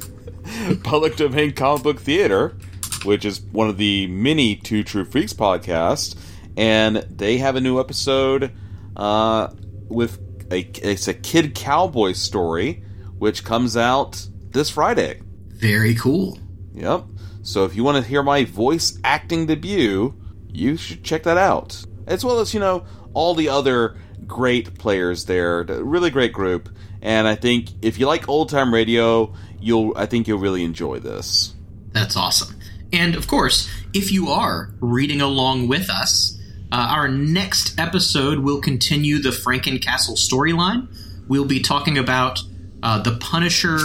Public 0.84 1.16
Domain 1.16 1.54
Comic 1.54 1.84
Book 1.84 2.00
Theater, 2.02 2.58
which 3.06 3.24
is 3.24 3.40
one 3.40 3.70
of 3.70 3.78
the 3.78 4.08
many 4.08 4.58
Two 4.58 4.84
True 4.84 5.06
Freaks 5.06 5.32
podcasts, 5.32 6.18
and 6.58 6.98
they 6.98 7.38
have 7.38 7.56
a 7.56 7.62
new 7.62 7.80
episode 7.80 8.52
uh, 8.98 9.48
with 9.88 10.20
a 10.52 10.60
it's 10.60 11.08
a 11.08 11.14
kid 11.14 11.56
cowboy 11.56 12.12
story, 12.12 12.84
which 13.18 13.46
comes 13.46 13.78
out 13.78 14.28
this 14.50 14.70
Friday. 14.70 15.22
Very 15.62 15.94
cool. 15.94 16.40
Yep. 16.74 17.06
So 17.44 17.66
if 17.66 17.76
you 17.76 17.84
want 17.84 18.04
to 18.04 18.10
hear 18.10 18.24
my 18.24 18.46
voice 18.46 19.00
acting 19.04 19.46
debut, 19.46 20.16
you 20.52 20.76
should 20.76 21.04
check 21.04 21.24
that 21.24 21.38
out. 21.38 21.86
As 22.08 22.26
well 22.26 22.40
as, 22.40 22.54
you 22.54 22.60
know, 22.60 22.84
all 23.14 23.36
the 23.36 23.50
other 23.50 23.96
great 24.26 24.78
players 24.80 25.26
there. 25.26 25.64
Really 25.64 26.10
great 26.10 26.34
group. 26.34 26.70
And 27.02 27.28
I 27.28 27.36
think 27.36 27.70
if 27.84 28.00
you 28.00 28.08
like 28.08 28.28
old 28.28 28.50
time 28.50 28.74
radio, 28.74 29.34
you'll 29.60 29.94
I 29.96 30.08
think 30.08 30.28
you'll 30.28 30.40
really 30.40 30.64
enjoy 30.64 31.00
this. 31.00 31.54
That's 31.92 32.18
awesome. 32.18 32.60
And 32.92 33.16
of 33.16 33.28
course, 33.28 33.70
if 33.94 34.12
you 34.12 34.30
are 34.30 34.72
reading 34.80 35.22
along 35.22 35.68
with 35.68 35.90
us, 35.90 36.40
uh, 36.72 36.88
our 36.90 37.08
next 37.08 37.80
episode 37.80 38.40
will 38.40 38.62
continue 38.62 39.20
the 39.20 39.30
Frankencastle 39.30 40.18
storyline. 40.18 40.88
We'll 41.28 41.46
be 41.46 41.60
talking 41.60 41.98
about 41.98 42.40
uh, 42.82 43.02
The 43.02 43.18
Punisher 43.18 43.80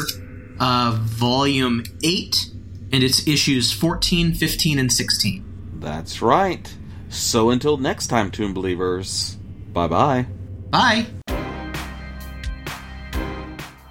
uh, 0.60 0.98
Volume 1.00 1.84
8 2.02 2.50
and 2.92 3.02
its 3.02 3.26
issues 3.26 3.72
14, 3.72 4.34
15, 4.34 4.78
and 4.78 4.92
16. 4.92 5.44
That's 5.80 6.22
right. 6.22 6.74
So 7.08 7.50
until 7.50 7.76
next 7.76 8.08
time, 8.08 8.30
Tomb 8.30 8.54
Believers, 8.54 9.36
bye 9.72 9.88
bye. 9.88 10.26
Bye. 10.70 11.06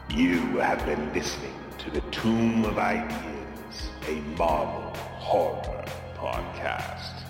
You 0.09 0.39
have 0.59 0.86
been 0.86 1.13
listening 1.13 1.53
to 1.80 1.91
the 1.91 2.01
Tomb 2.11 2.66
of 2.66 2.78
Ideas, 2.78 3.89
a 4.07 4.16
Marvel 4.38 4.93
horror 4.95 5.86
podcast. 6.16 7.24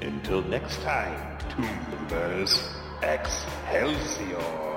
Until 0.00 0.42
next 0.42 0.80
time, 0.82 1.38
Tomb 1.50 1.78
Believers, 1.90 2.68
Excelsior! 3.02 4.71